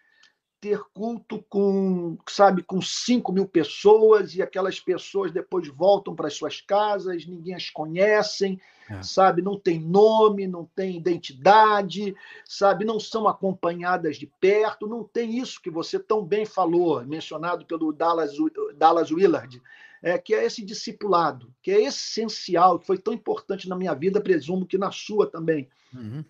ter 0.65 0.81
culto 0.95 1.45
com, 1.47 2.17
sabe, 2.27 2.63
com 2.63 2.81
5 2.81 3.31
mil 3.31 3.47
pessoas 3.47 4.35
e 4.35 4.41
aquelas 4.41 4.81
pessoas 4.81 5.31
depois 5.31 5.69
voltam 5.69 6.17
para 6.17 6.29
as 6.29 6.33
suas 6.33 6.59
casas, 6.63 7.27
ninguém 7.27 7.55
as 7.55 7.69
conhece, 7.69 8.59
é. 8.89 9.03
sabe, 9.03 9.43
não 9.43 9.61
tem 9.61 9.79
nome, 9.79 10.47
não 10.47 10.65
tem 10.65 10.97
identidade, 10.97 12.17
sabe, 12.47 12.83
não 12.83 12.99
são 12.99 13.29
acompanhadas 13.29 14.17
de 14.17 14.27
perto, 14.41 14.87
não 14.87 15.05
tem 15.05 15.39
isso 15.39 15.61
que 15.61 15.69
você 15.69 15.99
tão 15.99 16.25
bem 16.25 16.47
falou, 16.47 17.05
mencionado 17.05 17.67
pelo 17.67 17.93
Dallas, 17.93 18.33
Dallas 18.75 19.11
Willard, 19.11 19.61
é, 20.03 20.17
que 20.17 20.35
é 20.35 20.47
esse 20.47 20.65
discipulado, 20.65 21.53
que 21.63 21.71
é 21.73 21.83
essencial, 21.83 22.79
que 22.79 22.87
foi 22.87 22.97
tão 22.97 23.13
importante 23.13 23.69
na 23.69 23.77
minha 23.77 23.93
vida, 23.93 24.19
presumo 24.19 24.65
que 24.65 24.79
na 24.79 24.91
sua 24.91 25.27
também. 25.27 25.69
Uhum 25.93 26.25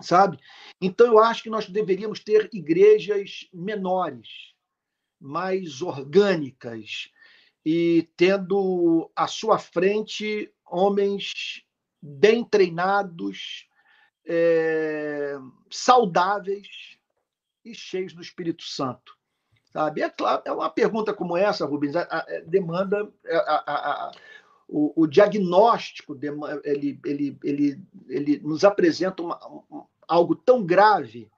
sabe? 0.00 0.38
Então, 0.80 1.06
eu 1.06 1.18
acho 1.18 1.42
que 1.42 1.50
nós 1.50 1.68
deveríamos 1.68 2.20
ter 2.20 2.48
igrejas 2.52 3.48
menores, 3.52 4.54
mais 5.20 5.80
orgânicas, 5.82 7.10
e 7.64 8.08
tendo 8.16 9.10
à 9.16 9.26
sua 9.26 9.58
frente 9.58 10.52
homens 10.64 11.32
bem 12.00 12.44
treinados, 12.44 13.66
é, 14.26 15.36
saudáveis 15.70 16.98
e 17.64 17.74
cheios 17.74 18.12
do 18.12 18.20
Espírito 18.20 18.62
Santo. 18.62 19.16
Sabe? 19.72 20.00
É, 20.00 20.08
claro, 20.08 20.42
é 20.44 20.52
uma 20.52 20.70
pergunta 20.70 21.12
como 21.12 21.36
essa, 21.36 21.66
Rubens, 21.66 21.96
a, 21.96 22.02
a, 22.02 22.18
a 22.18 22.40
demanda 22.46 23.12
a, 23.28 24.12
o, 24.68 25.02
o, 25.02 25.06
diagnóstico 25.06 26.18
ele, 26.64 26.98
ele, 27.04 27.38
ele, 27.44 27.80
ele 28.08 28.38
nos 28.40 28.64
apresenta 28.64 29.22
uma, 29.22 29.38
um, 29.70 29.84
algo 30.08 30.34
tão 30.34 30.64
grave 30.64 31.30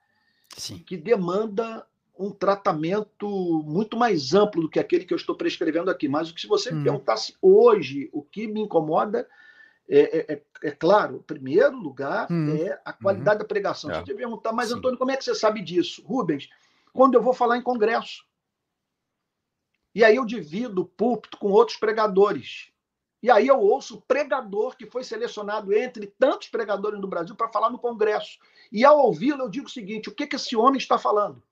Sim. 0.57 0.79
que 0.79 0.97
demanda 0.97 1.85
um 2.17 2.31
tratamento 2.31 3.63
muito 3.65 3.95
mais 3.95 4.33
amplo 4.33 4.63
do 4.63 4.69
que 4.69 4.79
aquele 4.79 5.05
que 5.05 5.13
eu 5.13 5.17
estou 5.17 5.35
prescrevendo 5.35 5.89
aqui. 5.89 6.09
Mas 6.09 6.33
se 6.35 6.47
você 6.47 6.71
me 6.71 6.81
hum. 6.81 6.83
perguntasse 6.83 7.33
hoje 7.41 8.09
o 8.11 8.21
que 8.21 8.45
me 8.45 8.61
incomoda, 8.61 9.27
é, 9.87 10.19
é, 10.19 10.33
é, 10.33 10.41
é 10.63 10.71
claro, 10.71 11.17
em 11.17 11.23
primeiro 11.23 11.77
lugar, 11.77 12.27
hum. 12.29 12.55
é 12.55 12.79
a 12.83 12.91
qualidade 12.91 13.37
hum. 13.37 13.39
da 13.39 13.45
pregação. 13.45 13.89
É. 13.89 13.95
Se 13.95 14.05
você 14.05 14.13
perguntar, 14.13 14.51
mas 14.51 14.69
Sim. 14.69 14.75
Antônio, 14.75 14.97
como 14.97 15.11
é 15.11 15.17
que 15.17 15.23
você 15.23 15.33
sabe 15.33 15.61
disso? 15.61 16.03
Rubens, 16.05 16.49
quando 16.91 17.15
eu 17.15 17.21
vou 17.21 17.33
falar 17.33 17.57
em 17.57 17.63
congresso. 17.63 18.27
E 19.95 20.03
aí 20.03 20.17
eu 20.17 20.25
divido 20.25 20.81
o 20.81 20.85
púlpito 20.85 21.37
com 21.37 21.49
outros 21.49 21.77
pregadores. 21.77 22.68
E 23.21 23.29
aí 23.29 23.47
eu 23.47 23.59
ouço 23.59 23.97
o 23.97 24.01
pregador 24.01 24.77
que 24.77 24.85
foi 24.85 25.03
selecionado 25.03 25.73
entre 25.73 26.07
tantos 26.07 26.47
pregadores 26.47 26.99
do 27.01 27.07
Brasil 27.07 27.35
para 27.35 27.51
falar 27.51 27.69
no 27.69 27.79
Congresso. 27.79 28.39
E 28.71 28.85
ao 28.85 28.99
ouvi-lo, 28.99 29.43
eu 29.43 29.49
digo 29.49 29.67
o 29.67 29.71
seguinte: 29.71 30.09
o 30.09 30.15
que, 30.15 30.25
que 30.25 30.37
esse 30.37 30.55
homem 30.55 30.77
está 30.77 30.97
falando? 30.97 31.43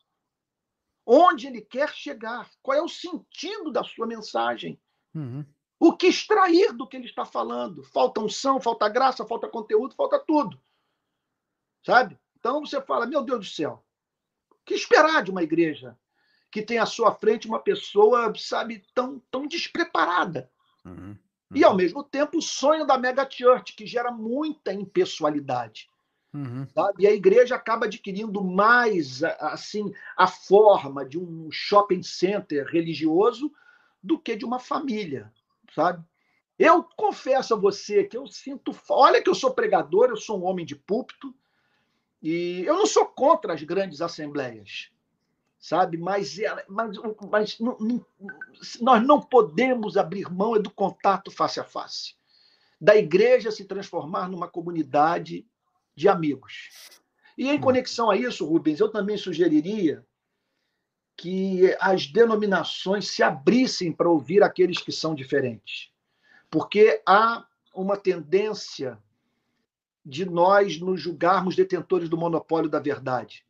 Onde 1.06 1.48
ele 1.48 1.61
quer 1.61 1.89
chegar? 1.94 2.49
Qual 2.61 2.77
é 2.77 2.81
o 2.81 2.89
sentido 2.89 3.72
da 3.72 3.84
sua 3.84 4.07
mensagem? 4.07 4.80
Uhum. 5.14 5.45
O 5.80 5.95
que 5.95 6.07
extrair 6.07 6.73
do 6.73 6.88
que 6.88 6.98
ele 6.98 7.06
está 7.06 7.26
falando? 7.26 7.84
Falta 7.84 8.22
unção, 8.22 8.60
falta 8.60 8.89
graça, 8.89 9.26
falta 9.26 9.48
conteúdo, 9.48 9.95
falta 9.95 10.18
tudo. 10.19 10.60
Sabe? 11.85 12.18
Então 12.39 12.61
você 12.61 12.81
fala: 12.81 13.06
meu 13.06 13.23
Deus 13.23 13.39
do 13.39 13.45
céu, 13.45 13.84
o 14.52 14.56
que 14.65 14.73
esperar 14.73 15.22
de 15.22 15.31
uma 15.31 15.44
igreja 15.44 15.98
que 16.49 16.61
tem 16.61 16.77
à 16.77 16.85
sua 16.85 17.14
frente 17.14 17.48
uma 17.48 17.60
pessoa, 17.60 18.34
sabe, 18.38 18.85
tão, 18.94 19.19
tão 19.30 19.45
despreparada? 19.45 20.49
Uhum. 20.85 21.18
E, 21.53 21.64
ao 21.64 21.72
uhum. 21.72 21.78
mesmo 21.78 22.03
tempo, 22.03 22.38
o 22.38 22.41
sonho 22.41 22.86
da 22.86 22.98
mega 22.98 23.28
church, 23.30 23.74
que 23.74 23.86
gera 23.86 24.11
muita 24.11 24.74
impessoalidade. 24.74 25.90
Uhum. 26.34 26.68
E 26.99 27.07
a 27.07 27.11
igreja 27.11 27.56
acaba 27.56 27.86
adquirindo 27.86 28.44
mais 28.44 29.24
assim 29.24 29.94
a 30.15 30.28
forma 30.28 31.06
de 31.06 31.18
um 31.18 31.49
shopping 31.49 32.03
center 32.03 32.65
religioso 32.65 33.52
do 34.03 34.19
que 34.19 34.36
de 34.36 34.45
uma 34.45 34.60
família, 34.60 35.32
sabe? 35.74 36.03
Eu 36.60 36.84
confesso 36.84 37.53
a 37.53 37.57
você 37.57 38.03
que 38.03 38.18
eu 38.18 38.28
sinto. 38.28 38.76
Olha, 38.90 39.22
que 39.22 39.30
eu 39.30 39.36
sou 39.36 39.53
pregador, 39.53 40.10
eu 40.10 40.18
sou 40.18 40.40
um 40.40 40.45
homem 40.45 40.65
de 40.65 40.76
púlpito, 40.76 41.34
e 42.22 42.64
eu 42.65 42.76
não 42.76 42.86
sou 42.86 43.06
contra 43.06 43.53
as 43.53 43.64
grandes 43.64 44.02
assembleias 44.02 44.91
sabe? 45.68 45.98
Mas, 45.98 46.38
mas, 46.69 46.98
mas 47.30 47.60
não, 47.60 47.77
não, 47.77 48.06
nós 48.80 49.06
não 49.06 49.19
podemos 49.19 49.98
abrir 49.98 50.31
mão 50.31 50.57
do 50.61 50.72
contato 50.72 51.30
face 51.30 51.60
a 51.60 51.64
face, 51.65 52.15
da 52.80 52.95
igreja 52.95 53.52
se 53.52 53.65
transformar 53.65 54.30
numa 54.30 54.48
comunidade 54.48 55.45
de 55.94 56.07
amigos. 56.07 56.69
E 57.38 57.49
em 57.49 57.57
hum. 57.57 57.61
conexão 57.61 58.10
a 58.10 58.15
isso, 58.15 58.45
Rubens, 58.45 58.80
eu 58.80 58.89
também 58.89 59.18
sugeriria 59.18 60.06
que 61.18 61.76
as 61.81 62.07
denominações 62.07 63.10
se 63.10 63.22
abrissem 63.22 63.91
para 63.91 64.10
ouvir 64.10 64.44
aqueles 64.44 64.77
que 64.77 64.91
são 64.94 65.14
diferentes. 65.14 65.91
Porque 66.49 67.02
há 67.06 67.45
uma 67.76 67.98
tendência 67.98 68.98
de 70.06 70.23
nós 70.23 70.80
nos 70.80 71.02
julgarmos 71.02 71.57
detentores 71.57 72.07
do 72.07 72.18
monopólio 72.18 72.69
da 72.69 72.80
verdade. 72.80 73.45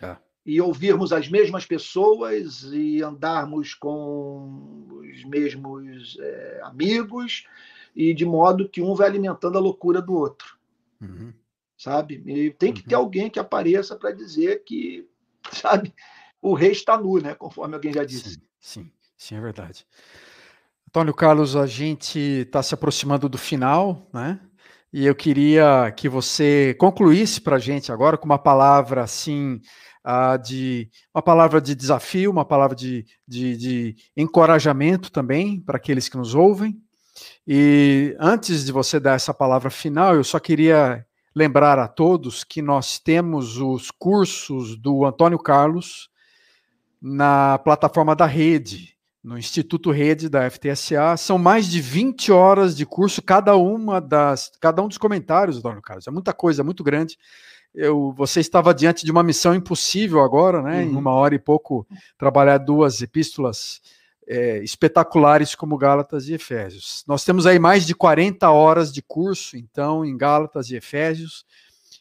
É 0.00 0.25
e 0.46 0.60
ouvirmos 0.60 1.12
as 1.12 1.28
mesmas 1.28 1.66
pessoas 1.66 2.62
e 2.72 3.02
andarmos 3.02 3.74
com 3.74 4.86
os 5.00 5.24
mesmos 5.24 6.16
é, 6.20 6.60
amigos 6.62 7.48
e 7.96 8.14
de 8.14 8.24
modo 8.24 8.68
que 8.68 8.80
um 8.80 8.94
vai 8.94 9.08
alimentando 9.08 9.58
a 9.58 9.60
loucura 9.60 10.00
do 10.00 10.14
outro, 10.14 10.56
uhum. 11.00 11.32
sabe? 11.76 12.22
E 12.24 12.50
tem 12.52 12.72
que 12.72 12.84
ter 12.84 12.94
uhum. 12.94 13.02
alguém 13.02 13.28
que 13.28 13.40
apareça 13.40 13.96
para 13.96 14.12
dizer 14.12 14.62
que, 14.64 15.08
sabe, 15.50 15.92
o 16.40 16.54
rei 16.54 16.70
está 16.70 16.96
nu, 16.96 17.18
né? 17.20 17.34
Conforme 17.34 17.74
alguém 17.74 17.92
já 17.92 18.04
disse. 18.04 18.34
Sim, 18.34 18.40
sim, 18.60 18.90
sim 19.16 19.34
é 19.34 19.40
verdade. 19.40 19.84
Antônio 20.88 21.12
Carlos, 21.12 21.56
a 21.56 21.66
gente 21.66 22.18
está 22.18 22.62
se 22.62 22.72
aproximando 22.72 23.28
do 23.28 23.36
final, 23.36 24.08
né? 24.14 24.38
E 24.92 25.04
eu 25.04 25.14
queria 25.14 25.90
que 25.90 26.08
você 26.08 26.74
concluísse 26.78 27.40
para 27.40 27.56
a 27.56 27.58
gente 27.58 27.90
agora 27.90 28.16
com 28.16 28.24
uma 28.24 28.38
palavra 28.38 29.02
assim 29.02 29.60
de 30.42 30.88
uma 31.14 31.22
palavra 31.22 31.60
de 31.60 31.74
desafio, 31.74 32.30
uma 32.30 32.44
palavra 32.44 32.76
de, 32.76 33.04
de, 33.26 33.56
de 33.56 33.96
encorajamento 34.16 35.10
também 35.10 35.60
para 35.60 35.76
aqueles 35.76 36.08
que 36.08 36.16
nos 36.16 36.34
ouvem. 36.34 36.80
E 37.46 38.14
antes 38.20 38.64
de 38.64 38.72
você 38.72 39.00
dar 39.00 39.14
essa 39.14 39.34
palavra 39.34 39.70
final, 39.70 40.14
eu 40.14 40.22
só 40.22 40.38
queria 40.38 41.04
lembrar 41.34 41.78
a 41.78 41.88
todos 41.88 42.44
que 42.44 42.62
nós 42.62 42.98
temos 42.98 43.58
os 43.58 43.90
cursos 43.90 44.76
do 44.76 45.04
Antônio 45.04 45.38
Carlos 45.38 46.08
na 47.02 47.58
plataforma 47.58 48.14
da 48.14 48.26
rede, 48.26 48.96
no 49.22 49.36
Instituto 49.36 49.90
Rede 49.90 50.28
da 50.28 50.48
FTSA. 50.48 51.16
São 51.16 51.36
mais 51.36 51.66
de 51.66 51.80
20 51.80 52.30
horas 52.30 52.76
de 52.76 52.86
curso, 52.86 53.20
cada 53.20 53.56
uma 53.56 54.00
das, 54.00 54.52
cada 54.60 54.82
um 54.82 54.88
dos 54.88 54.98
comentários, 54.98 55.58
Antônio 55.58 55.82
Carlos. 55.82 56.06
É 56.06 56.10
muita 56.10 56.32
coisa, 56.32 56.62
é 56.62 56.64
muito 56.64 56.84
grande 56.84 57.18
eu, 57.76 58.10
você 58.16 58.40
estava 58.40 58.72
diante 58.72 59.04
de 59.04 59.12
uma 59.12 59.22
missão 59.22 59.54
impossível 59.54 60.22
agora, 60.22 60.62
né? 60.62 60.82
Uhum. 60.82 60.90
Em 60.90 60.96
uma 60.96 61.12
hora 61.12 61.34
e 61.34 61.38
pouco, 61.38 61.86
trabalhar 62.16 62.56
duas 62.56 63.02
epístolas 63.02 63.82
é, 64.26 64.58
espetaculares 64.64 65.54
como 65.54 65.76
Gálatas 65.76 66.26
e 66.28 66.34
Efésios. 66.34 67.04
Nós 67.06 67.22
temos 67.22 67.46
aí 67.46 67.58
mais 67.58 67.86
de 67.86 67.94
40 67.94 68.50
horas 68.50 68.92
de 68.92 69.02
curso, 69.02 69.58
então, 69.58 70.04
em 70.04 70.16
Gálatas 70.16 70.70
e 70.70 70.76
Efésios, 70.76 71.44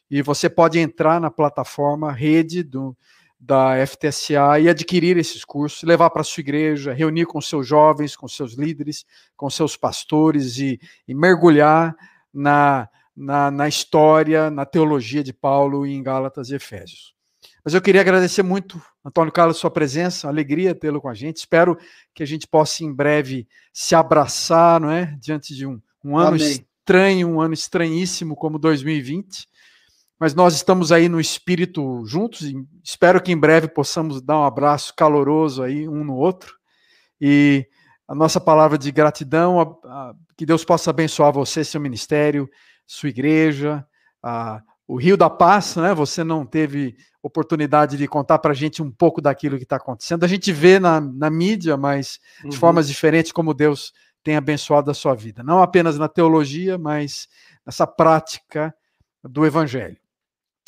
e 0.10 0.22
você 0.22 0.49
pode 0.49 0.80
entrar 0.80 1.19
na 1.19 1.30
plataforma 1.30 2.10
rede 2.10 2.64
do, 2.64 2.95
da 3.38 3.73
FTSA 3.85 4.60
e 4.61 4.69
adquirir 4.69 5.18
esses 5.18 5.43
cursos, 5.43 5.84
levar 5.84 6.10
para 6.10 6.22
a 6.22 6.23
sua 6.23 6.41
igreja, 6.41 6.93
reunir 6.93 7.26
com 7.26 7.41
seus 7.41 7.68
jovens, 7.68 8.15
com 8.15 8.27
seus 8.30 8.53
líderes, 8.53 9.06
com 9.35 9.49
seus 9.49 9.76
pastores 9.76 10.57
e, 10.57 10.80
e 11.07 11.14
mergulhar 11.14 11.93
na, 12.34 12.88
na, 13.15 13.49
na, 13.49 13.67
história, 13.67 14.49
na 14.49 14.65
teologia 14.65 15.23
de 15.23 15.33
Paulo 15.33 15.85
em 15.85 16.01
Gálatas 16.01 16.49
e 16.49 16.55
Efésios. 16.55 17.13
Mas 17.63 17.73
eu 17.73 17.81
queria 17.81 18.01
agradecer 18.01 18.43
muito, 18.43 18.81
Antônio 19.03 19.31
Carlos, 19.31 19.57
sua 19.57 19.71
presença, 19.71 20.27
alegria 20.27 20.75
tê-lo 20.75 21.01
com 21.01 21.09
a 21.09 21.13
gente. 21.13 21.37
Espero 21.37 21.77
que 22.13 22.21
a 22.21 22.27
gente 22.27 22.47
possa 22.47 22.83
em 22.83 22.93
breve 22.93 23.47
se 23.73 23.95
abraçar, 23.95 24.79
não 24.79 24.91
é? 24.91 25.17
Diante 25.19 25.55
de 25.55 25.65
um, 25.65 25.81
um 26.03 26.17
ano 26.17 26.35
Amém. 26.35 26.51
estranho, 26.51 27.27
um 27.29 27.41
ano 27.41 27.53
estranhíssimo 27.53 28.35
como 28.35 28.59
2020 28.59 29.47
mas 30.19 30.33
nós 30.33 30.55
estamos 30.55 30.91
aí 30.91 31.09
no 31.09 31.19
espírito 31.19 32.03
juntos 32.05 32.43
e 32.43 32.55
espero 32.83 33.21
que 33.21 33.31
em 33.31 33.37
breve 33.37 33.67
possamos 33.67 34.21
dar 34.21 34.39
um 34.39 34.45
abraço 34.45 34.93
caloroso 34.95 35.61
aí 35.61 35.87
um 35.87 36.03
no 36.03 36.15
outro 36.15 36.55
e 37.19 37.67
a 38.07 38.13
nossa 38.13 38.39
palavra 38.39 38.77
de 38.77 38.91
gratidão, 38.91 39.59
a, 39.59 39.63
a, 39.63 40.13
que 40.37 40.45
Deus 40.45 40.63
possa 40.63 40.91
abençoar 40.91 41.33
você, 41.33 41.63
seu 41.63 41.81
ministério, 41.81 42.47
sua 42.86 43.10
igreja, 43.10 43.86
a, 44.22 44.62
o 44.88 44.98
Rio 44.98 45.18
da 45.18 45.30
Paz, 45.30 45.76
né? 45.76 45.94
Você 45.94 46.24
não 46.24 46.45
teve 46.45 46.95
oportunidade 47.22 47.98
de 47.98 48.07
contar 48.07 48.40
para 48.40 48.52
a 48.52 48.56
gente 48.56 48.84
um 48.84 48.91
pouco 48.91 49.22
daquilo 49.22 49.57
que 49.57 49.64
está 49.64 49.78
acontecendo. 49.78 50.24
A 50.24 50.28
gente 50.28 50.52
vê 50.52 50.80
na, 50.80 51.02
na 51.02 51.30
mídia, 51.30 51.76
mas 51.76 52.20
de 52.41 52.48
uhum. 52.48 52.52
formas 52.53 52.88
diferentes 52.88 53.32
como 53.32 53.53
Deus 53.53 53.94
tem 54.24 54.36
abençoado 54.36 54.90
a 54.90 54.94
sua 54.94 55.14
vida, 55.14 55.44
não 55.44 55.62
apenas 55.62 55.99
na 55.99 56.07
teologia, 56.07 56.80
mas 56.80 57.28
nessa 57.64 57.86
prática 57.86 58.74
do 59.24 59.45
Evangelho. 59.45 59.98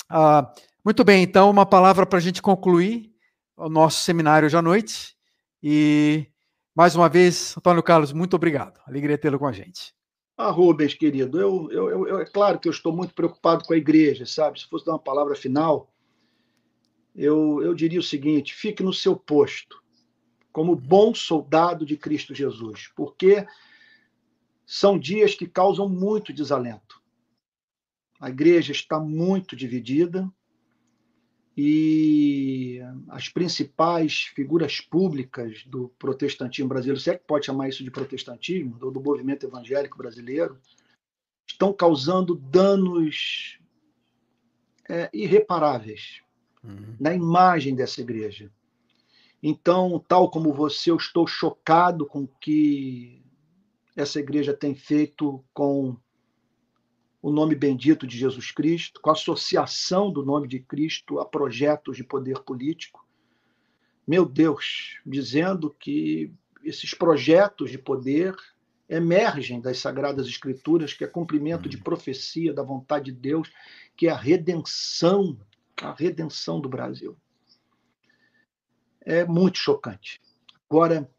Ah, 0.07 0.51
muito 0.85 1.03
bem, 1.03 1.23
então, 1.23 1.49
uma 1.49 1.65
palavra 1.65 2.05
para 2.05 2.17
a 2.17 2.21
gente 2.21 2.41
concluir 2.41 3.11
o 3.57 3.67
nosso 3.67 4.01
seminário 4.01 4.45
hoje 4.45 4.55
à 4.55 4.61
noite. 4.61 5.15
E, 5.61 6.27
mais 6.75 6.95
uma 6.95 7.09
vez, 7.09 7.55
Antônio 7.57 7.81
Carlos, 7.81 8.13
muito 8.13 8.35
obrigado. 8.35 8.79
Alegria 8.85 9.17
tê-lo 9.17 9.39
com 9.39 9.47
a 9.47 9.51
gente. 9.51 9.96
Ah, 10.37 10.51
Rubens, 10.51 10.93
querido, 10.93 11.41
eu, 11.41 11.71
eu, 11.71 12.07
eu, 12.07 12.19
é 12.19 12.25
claro 12.25 12.59
que 12.59 12.67
eu 12.67 12.71
estou 12.71 12.95
muito 12.95 13.11
preocupado 13.11 13.65
com 13.65 13.73
a 13.73 13.77
igreja, 13.77 14.23
sabe? 14.23 14.59
Se 14.59 14.67
fosse 14.67 14.85
dar 14.85 14.91
uma 14.91 14.99
palavra 14.99 15.35
final, 15.35 15.91
eu, 17.15 17.63
eu 17.63 17.73
diria 17.73 17.99
o 17.99 18.03
seguinte: 18.03 18.53
fique 18.53 18.83
no 18.83 18.93
seu 18.93 19.15
posto, 19.15 19.81
como 20.53 20.75
bom 20.75 21.15
soldado 21.15 21.83
de 21.87 21.97
Cristo 21.97 22.35
Jesus, 22.35 22.87
porque 22.95 23.47
são 24.63 24.99
dias 24.99 25.33
que 25.33 25.47
causam 25.47 25.89
muito 25.89 26.31
desalento. 26.31 27.01
A 28.19 28.29
igreja 28.29 28.71
está 28.71 28.99
muito 28.99 29.55
dividida 29.55 30.31
e 31.59 32.79
as 33.07 33.29
principais 33.29 34.29
figuras 34.35 34.79
públicas 34.79 35.63
do 35.65 35.89
protestantismo 35.97 36.69
brasileiro, 36.69 37.01
se 37.01 37.09
é 37.09 37.17
que 37.17 37.25
pode 37.25 37.47
chamar 37.47 37.67
isso 37.67 37.83
de 37.83 37.89
protestantismo, 37.89 38.77
ou 38.79 38.91
do 38.91 39.01
movimento 39.01 39.47
evangélico 39.47 39.97
brasileiro, 39.97 40.59
estão 41.47 41.73
causando 41.73 42.35
danos 42.35 43.59
é, 44.87 45.09
irreparáveis 45.11 46.21
uhum. 46.63 46.95
na 46.99 47.11
imagem 47.15 47.73
dessa 47.73 48.01
igreja. 48.01 48.51
Então, 49.41 50.03
tal 50.07 50.29
como 50.29 50.53
você, 50.53 50.91
eu 50.91 50.97
estou 50.97 51.25
chocado 51.25 52.05
com 52.05 52.23
o 52.23 52.27
que 52.39 53.23
essa 53.95 54.19
igreja 54.19 54.53
tem 54.53 54.75
feito 54.75 55.43
com 55.55 55.97
o 57.27 57.31
nome 57.31 57.55
bendito 57.55 58.07
de 58.07 58.17
Jesus 58.17 58.51
Cristo, 58.51 59.01
com 59.01 59.09
a 59.09 59.13
associação 59.13 60.09
do 60.09 60.23
nome 60.23 60.47
de 60.47 60.61
Cristo 60.61 61.19
a 61.19 61.25
projetos 61.25 61.97
de 61.97 62.03
poder 62.05 62.39
político. 62.39 63.05
Meu 64.07 64.25
Deus, 64.25 64.97
dizendo 65.05 65.75
que 65.77 66.31
esses 66.63 66.93
projetos 66.93 67.69
de 67.69 67.77
poder 67.77 68.33
emergem 68.87 69.59
das 69.59 69.77
sagradas 69.79 70.25
escrituras, 70.25 70.93
que 70.93 71.03
é 71.03 71.07
cumprimento 71.07 71.67
de 71.67 71.77
profecia 71.77 72.53
da 72.53 72.63
vontade 72.63 73.11
de 73.11 73.17
Deus, 73.19 73.51
que 73.97 74.07
é 74.07 74.11
a 74.11 74.15
redenção, 74.15 75.37
a 75.81 75.91
redenção 75.91 76.61
do 76.61 76.69
Brasil. 76.69 77.17
É 79.01 79.25
muito 79.25 79.57
chocante. 79.57 80.21
Agora, 80.69 81.11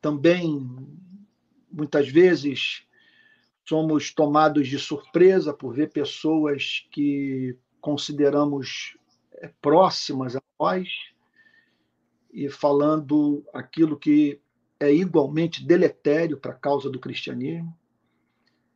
também, 0.00 0.66
muitas 1.70 2.08
vezes, 2.08 2.86
somos 3.70 4.12
tomados 4.12 4.66
de 4.66 4.80
surpresa 4.80 5.54
por 5.54 5.72
ver 5.72 5.92
pessoas 5.92 6.88
que 6.90 7.56
consideramos 7.80 8.98
é, 9.34 9.46
próximas 9.62 10.34
a 10.34 10.42
nós 10.58 10.88
e 12.32 12.50
falando 12.50 13.44
aquilo 13.54 13.96
que 13.96 14.40
é 14.80 14.92
igualmente 14.92 15.64
deletério 15.64 16.36
para 16.36 16.50
a 16.50 16.58
causa 16.58 16.90
do 16.90 16.98
cristianismo. 16.98 17.72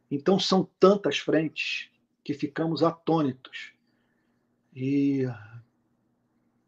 Então, 0.08 0.38
são 0.38 0.70
tantas 0.78 1.18
frentes 1.18 1.90
que 2.22 2.32
ficamos 2.32 2.80
atônitos. 2.84 3.72
E 4.76 5.24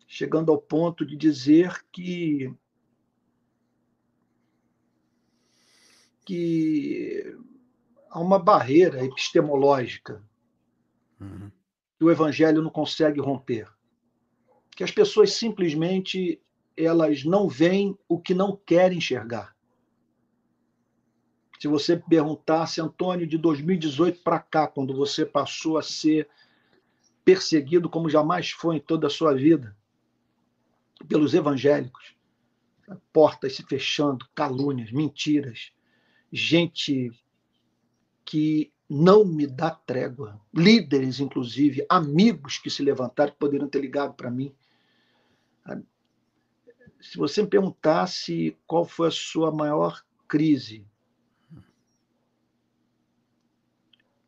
chegando 0.08 0.50
ao 0.50 0.60
ponto 0.60 1.06
de 1.06 1.14
dizer 1.14 1.80
que 1.92 2.52
que 6.24 7.36
há 8.10 8.20
uma 8.20 8.38
barreira 8.38 9.04
epistemológica 9.04 10.22
uhum. 11.20 11.50
que 11.98 12.04
o 12.04 12.10
evangelho 12.10 12.62
não 12.62 12.70
consegue 12.70 13.20
romper. 13.20 13.68
Que 14.70 14.84
as 14.84 14.90
pessoas 14.90 15.32
simplesmente 15.32 16.40
elas 16.76 17.24
não 17.24 17.48
veem 17.48 17.98
o 18.08 18.20
que 18.20 18.34
não 18.34 18.54
querem 18.54 18.98
enxergar. 18.98 19.56
Se 21.58 21.66
você 21.68 21.96
perguntasse, 21.96 22.80
Antônio, 22.80 23.26
de 23.26 23.38
2018 23.38 24.20
para 24.22 24.38
cá, 24.38 24.66
quando 24.66 24.94
você 24.94 25.24
passou 25.24 25.78
a 25.78 25.82
ser 25.82 26.28
perseguido 27.24 27.88
como 27.88 28.10
jamais 28.10 28.50
foi 28.50 28.76
em 28.76 28.80
toda 28.80 29.06
a 29.06 29.10
sua 29.10 29.34
vida 29.34 29.74
pelos 31.08 31.34
evangélicos, 31.34 32.14
portas 33.12 33.56
se 33.56 33.62
fechando, 33.62 34.28
calúnias, 34.34 34.92
mentiras, 34.92 35.72
gente 36.30 37.10
que 38.26 38.72
não 38.88 39.24
me 39.24 39.46
dá 39.46 39.70
trégua. 39.70 40.40
Líderes, 40.52 41.20
inclusive, 41.20 41.86
amigos 41.88 42.58
que 42.58 42.68
se 42.68 42.82
levantaram, 42.82 43.32
que 43.32 43.38
poderiam 43.38 43.68
ter 43.68 43.80
ligado 43.80 44.14
para 44.14 44.30
mim. 44.30 44.54
Se 47.00 47.16
você 47.16 47.42
me 47.42 47.48
perguntasse 47.48 48.56
qual 48.66 48.84
foi 48.84 49.08
a 49.08 49.12
sua 49.12 49.52
maior 49.52 50.04
crise, 50.26 50.84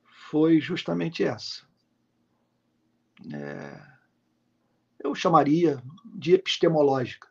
foi 0.05 0.61
justamente 0.61 1.25
essa. 1.25 1.66
É, 3.33 3.99
eu 5.01 5.15
chamaria 5.15 5.83
de 6.05 6.35
epistemológica. 6.35 7.29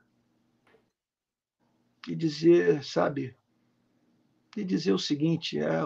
E 2.07 2.15
dizer, 2.15 2.83
sabe, 2.83 3.37
e 4.55 4.63
dizer 4.63 4.93
o 4.93 4.99
seguinte: 4.99 5.59
é, 5.59 5.81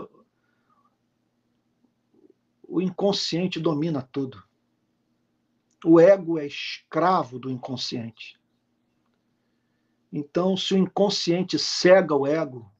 o 2.71 2.81
inconsciente 2.81 3.59
domina 3.59 4.01
tudo. 4.01 4.41
O 5.83 5.99
ego 5.99 6.39
é 6.39 6.47
escravo 6.47 7.37
do 7.37 7.49
inconsciente. 7.49 8.39
Então, 10.11 10.55
se 10.55 10.73
o 10.73 10.77
inconsciente 10.77 11.59
cega 11.59 12.15
o 12.15 12.25
ego, 12.25 12.71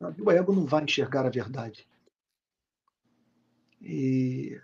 o 0.00 0.30
ego 0.30 0.54
não 0.54 0.66
vai 0.66 0.84
enxergar 0.84 1.26
a 1.26 1.30
verdade. 1.30 1.86
E 3.82 4.58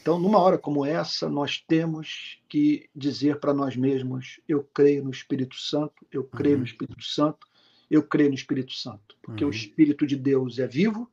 então, 0.00 0.18
numa 0.18 0.38
hora 0.38 0.56
como 0.56 0.84
essa, 0.84 1.28
nós 1.28 1.60
temos 1.60 2.40
que 2.48 2.88
dizer 2.94 3.38
para 3.38 3.52
nós 3.52 3.76
mesmos: 3.76 4.40
eu 4.48 4.64
creio 4.64 5.04
no 5.04 5.10
Espírito 5.10 5.56
Santo, 5.56 6.06
eu 6.10 6.24
creio 6.24 6.54
uhum. 6.54 6.60
no 6.60 6.66
Espírito 6.66 7.04
Santo, 7.04 7.46
eu 7.90 8.02
creio 8.02 8.28
no 8.28 8.34
Espírito 8.34 8.72
Santo, 8.72 9.16
porque 9.20 9.44
uhum. 9.44 9.50
o 9.50 9.54
Espírito 9.54 10.06
de 10.06 10.16
Deus 10.16 10.58
é 10.58 10.66
vivo, 10.66 11.10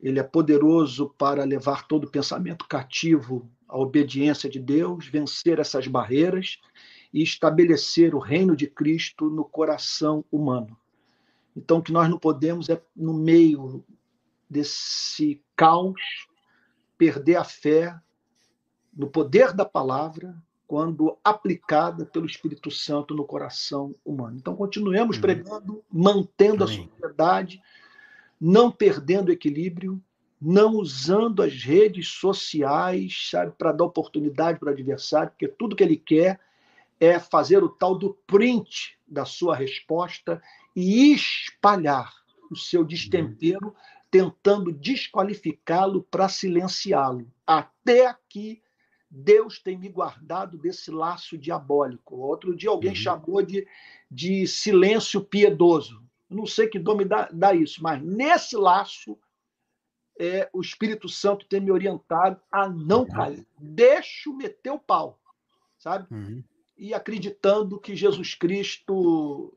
ele 0.00 0.18
é 0.18 0.22
poderoso 0.22 1.14
para 1.16 1.44
levar 1.44 1.86
todo 1.86 2.10
pensamento 2.10 2.66
cativo 2.66 3.48
à 3.68 3.78
obediência 3.78 4.48
de 4.48 4.58
Deus, 4.58 5.06
vencer 5.06 5.58
essas 5.58 5.86
barreiras 5.86 6.58
e 7.12 7.22
estabelecer 7.22 8.14
o 8.14 8.18
reino 8.18 8.56
de 8.56 8.66
Cristo 8.66 9.28
no 9.28 9.44
coração 9.44 10.24
humano. 10.30 10.76
Então, 11.54 11.78
o 11.78 11.82
que 11.82 11.92
nós 11.92 12.08
não 12.08 12.18
podemos 12.18 12.68
é, 12.68 12.82
no 12.96 13.12
meio 13.12 13.84
desse 14.48 15.42
caos, 15.54 16.00
perder 16.96 17.36
a 17.36 17.44
fé 17.44 17.94
no 18.92 19.08
poder 19.08 19.52
da 19.52 19.64
palavra, 19.64 20.36
quando 20.70 21.18
aplicada 21.24 22.06
pelo 22.06 22.26
Espírito 22.26 22.70
Santo 22.70 23.12
no 23.12 23.24
coração 23.24 23.92
humano. 24.04 24.36
Então, 24.36 24.54
continuemos 24.54 25.16
uhum. 25.16 25.20
pregando, 25.20 25.84
mantendo 25.90 26.62
Amém. 26.62 26.88
a 26.88 27.00
sociedade, 27.00 27.60
não 28.40 28.70
perdendo 28.70 29.30
o 29.30 29.32
equilíbrio 29.32 30.00
não 30.40 30.76
usando 30.76 31.42
as 31.42 31.52
redes 31.64 32.08
sociais, 32.08 33.28
sabe, 33.30 33.52
para 33.58 33.72
dar 33.72 33.84
oportunidade 33.84 34.58
para 34.58 34.70
o 34.70 34.72
adversário, 34.72 35.30
porque 35.32 35.46
tudo 35.48 35.76
que 35.76 35.82
ele 35.82 35.98
quer 35.98 36.40
é 36.98 37.18
fazer 37.18 37.62
o 37.62 37.68
tal 37.68 37.98
do 37.98 38.14
print 38.26 38.96
da 39.06 39.26
sua 39.26 39.54
resposta 39.54 40.40
e 40.74 41.12
espalhar 41.12 42.10
o 42.50 42.56
seu 42.56 42.84
destempero, 42.84 43.74
tentando 44.10 44.72
desqualificá-lo 44.72 46.04
para 46.04 46.28
silenciá-lo. 46.28 47.30
Até 47.46 48.06
aqui, 48.06 48.62
Deus 49.10 49.58
tem 49.58 49.76
me 49.76 49.88
guardado 49.88 50.56
desse 50.56 50.90
laço 50.90 51.36
diabólico. 51.36 52.16
Outro 52.16 52.54
dia 52.54 52.70
alguém 52.70 52.90
uhum. 52.90 52.96
chamou 52.96 53.42
de, 53.42 53.66
de 54.08 54.46
silêncio 54.46 55.20
piedoso. 55.20 56.02
Não 56.28 56.46
sei 56.46 56.68
que 56.68 56.78
nome 56.78 57.04
dá, 57.04 57.28
dá 57.32 57.52
isso, 57.52 57.82
mas 57.82 58.00
nesse 58.00 58.56
laço 58.56 59.18
é, 60.18 60.48
o 60.52 60.60
Espírito 60.60 61.08
Santo 61.08 61.46
tem 61.46 61.60
me 61.60 61.72
orientado 61.72 62.40
a 62.52 62.68
não 62.68 63.00
uhum. 63.00 63.08
cair. 63.08 63.46
Deixo 63.58 64.32
meter 64.36 64.70
o 64.70 64.78
pau, 64.78 65.18
sabe? 65.76 66.06
Uhum. 66.14 66.44
E 66.76 66.94
acreditando 66.94 67.80
que 67.80 67.96
Jesus 67.96 68.34
Cristo 68.34 69.52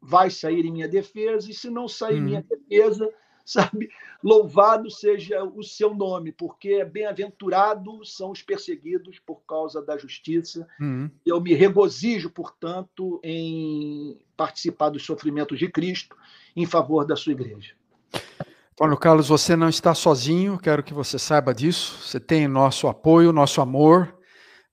vai 0.00 0.30
sair 0.30 0.64
em 0.64 0.72
minha 0.72 0.88
defesa, 0.88 1.50
e 1.50 1.54
se 1.54 1.68
não 1.68 1.88
sair 1.88 2.18
em 2.18 2.22
minha 2.22 2.40
uhum. 2.48 2.58
defesa, 2.58 3.12
sabe? 3.48 3.88
Louvado 4.22 4.90
seja 4.90 5.44
o 5.44 5.62
seu 5.62 5.94
nome, 5.94 6.32
porque 6.32 6.84
bem-aventurados 6.84 8.16
são 8.16 8.32
os 8.32 8.42
perseguidos 8.42 9.20
por 9.20 9.36
causa 9.46 9.80
da 9.80 9.96
justiça. 9.96 10.66
Uhum. 10.80 11.08
Eu 11.24 11.40
me 11.40 11.54
regozijo, 11.54 12.28
portanto, 12.28 13.20
em 13.22 14.18
participar 14.36 14.90
dos 14.90 15.04
sofrimentos 15.04 15.58
de 15.58 15.68
Cristo 15.68 16.16
em 16.56 16.66
favor 16.66 17.06
da 17.06 17.14
sua 17.14 17.32
igreja. 17.32 17.74
Paulo 18.76 18.96
Carlos, 18.96 19.28
você 19.28 19.54
não 19.54 19.68
está 19.68 19.94
sozinho, 19.94 20.58
quero 20.58 20.82
que 20.82 20.92
você 20.92 21.18
saiba 21.18 21.54
disso. 21.54 21.98
Você 22.02 22.18
tem 22.18 22.48
nosso 22.48 22.88
apoio, 22.88 23.32
nosso 23.32 23.60
amor, 23.60 24.18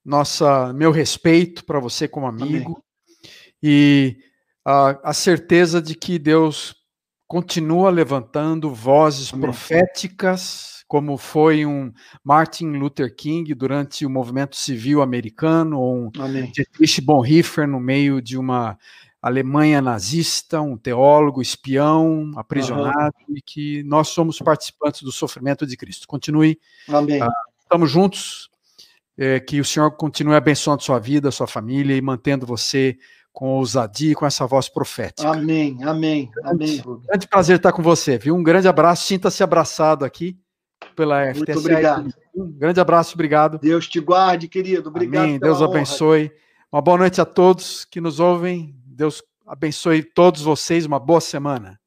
nossa, 0.04 0.72
meu 0.72 0.90
respeito 0.90 1.64
para 1.64 1.78
você 1.78 2.08
como 2.08 2.26
amigo. 2.26 2.72
Amém. 2.72 2.84
E 3.62 4.18
a, 4.64 5.10
a 5.10 5.14
certeza 5.14 5.80
de 5.80 5.94
que 5.94 6.18
Deus 6.18 6.83
continua 7.34 7.90
levantando 7.90 8.72
vozes 8.72 9.32
Amém. 9.32 9.42
proféticas, 9.42 10.84
como 10.86 11.18
foi 11.18 11.66
um 11.66 11.92
Martin 12.22 12.66
Luther 12.76 13.12
King 13.12 13.52
durante 13.54 14.06
o 14.06 14.10
movimento 14.10 14.54
civil 14.54 15.02
americano, 15.02 15.80
ou 15.80 15.96
um 15.96 16.10
Dietrich 16.52 17.00
Bonhoeffer 17.00 17.66
no 17.66 17.80
meio 17.80 18.22
de 18.22 18.38
uma 18.38 18.78
Alemanha 19.20 19.82
nazista, 19.82 20.60
um 20.60 20.76
teólogo 20.76 21.42
espião, 21.42 22.30
aprisionado, 22.36 23.16
uhum. 23.28 23.36
e 23.36 23.42
que 23.42 23.82
nós 23.82 24.10
somos 24.10 24.38
participantes 24.38 25.02
do 25.02 25.10
sofrimento 25.10 25.66
de 25.66 25.76
Cristo. 25.76 26.06
Continue. 26.06 26.56
Amém. 26.88 27.20
Uh, 27.20 27.28
estamos 27.60 27.90
juntos. 27.90 28.48
É, 29.16 29.38
que 29.38 29.60
o 29.60 29.64
Senhor 29.64 29.92
continue 29.92 30.34
abençoando 30.34 30.82
sua 30.82 30.98
vida, 30.98 31.30
sua 31.30 31.46
família 31.46 31.96
e 31.96 32.00
mantendo 32.00 32.44
você 32.44 32.98
com 33.34 33.48
ousadia 33.48 34.12
e 34.12 34.14
com 34.14 34.24
essa 34.24 34.46
voz 34.46 34.68
profética. 34.68 35.28
Amém, 35.28 35.76
amém, 35.82 36.30
amém. 36.44 36.80
Grande 37.04 37.26
prazer 37.26 37.56
estar 37.56 37.72
com 37.72 37.82
você, 37.82 38.16
viu? 38.16 38.36
Um 38.36 38.44
grande 38.44 38.68
abraço, 38.68 39.08
sinta-se 39.08 39.42
abraçado 39.42 40.04
aqui 40.04 40.38
pela 40.94 41.34
FTC. 41.34 41.52
Muito 41.52 41.58
obrigado. 41.58 42.14
Um 42.34 42.52
grande 42.52 42.80
abraço, 42.80 43.14
obrigado. 43.14 43.58
Deus 43.58 43.88
te 43.88 43.98
guarde, 43.98 44.46
querido. 44.46 44.88
Obrigado. 44.88 45.24
Amém. 45.24 45.38
Deus 45.40 45.60
abençoe. 45.60 46.30
Uma 46.72 46.80
boa 46.80 46.96
noite 46.96 47.20
a 47.20 47.24
todos 47.24 47.84
que 47.84 48.00
nos 48.00 48.20
ouvem. 48.20 48.72
Deus 48.86 49.20
abençoe 49.44 50.04
todos 50.04 50.40
vocês. 50.42 50.86
Uma 50.86 51.00
boa 51.00 51.20
semana. 51.20 51.80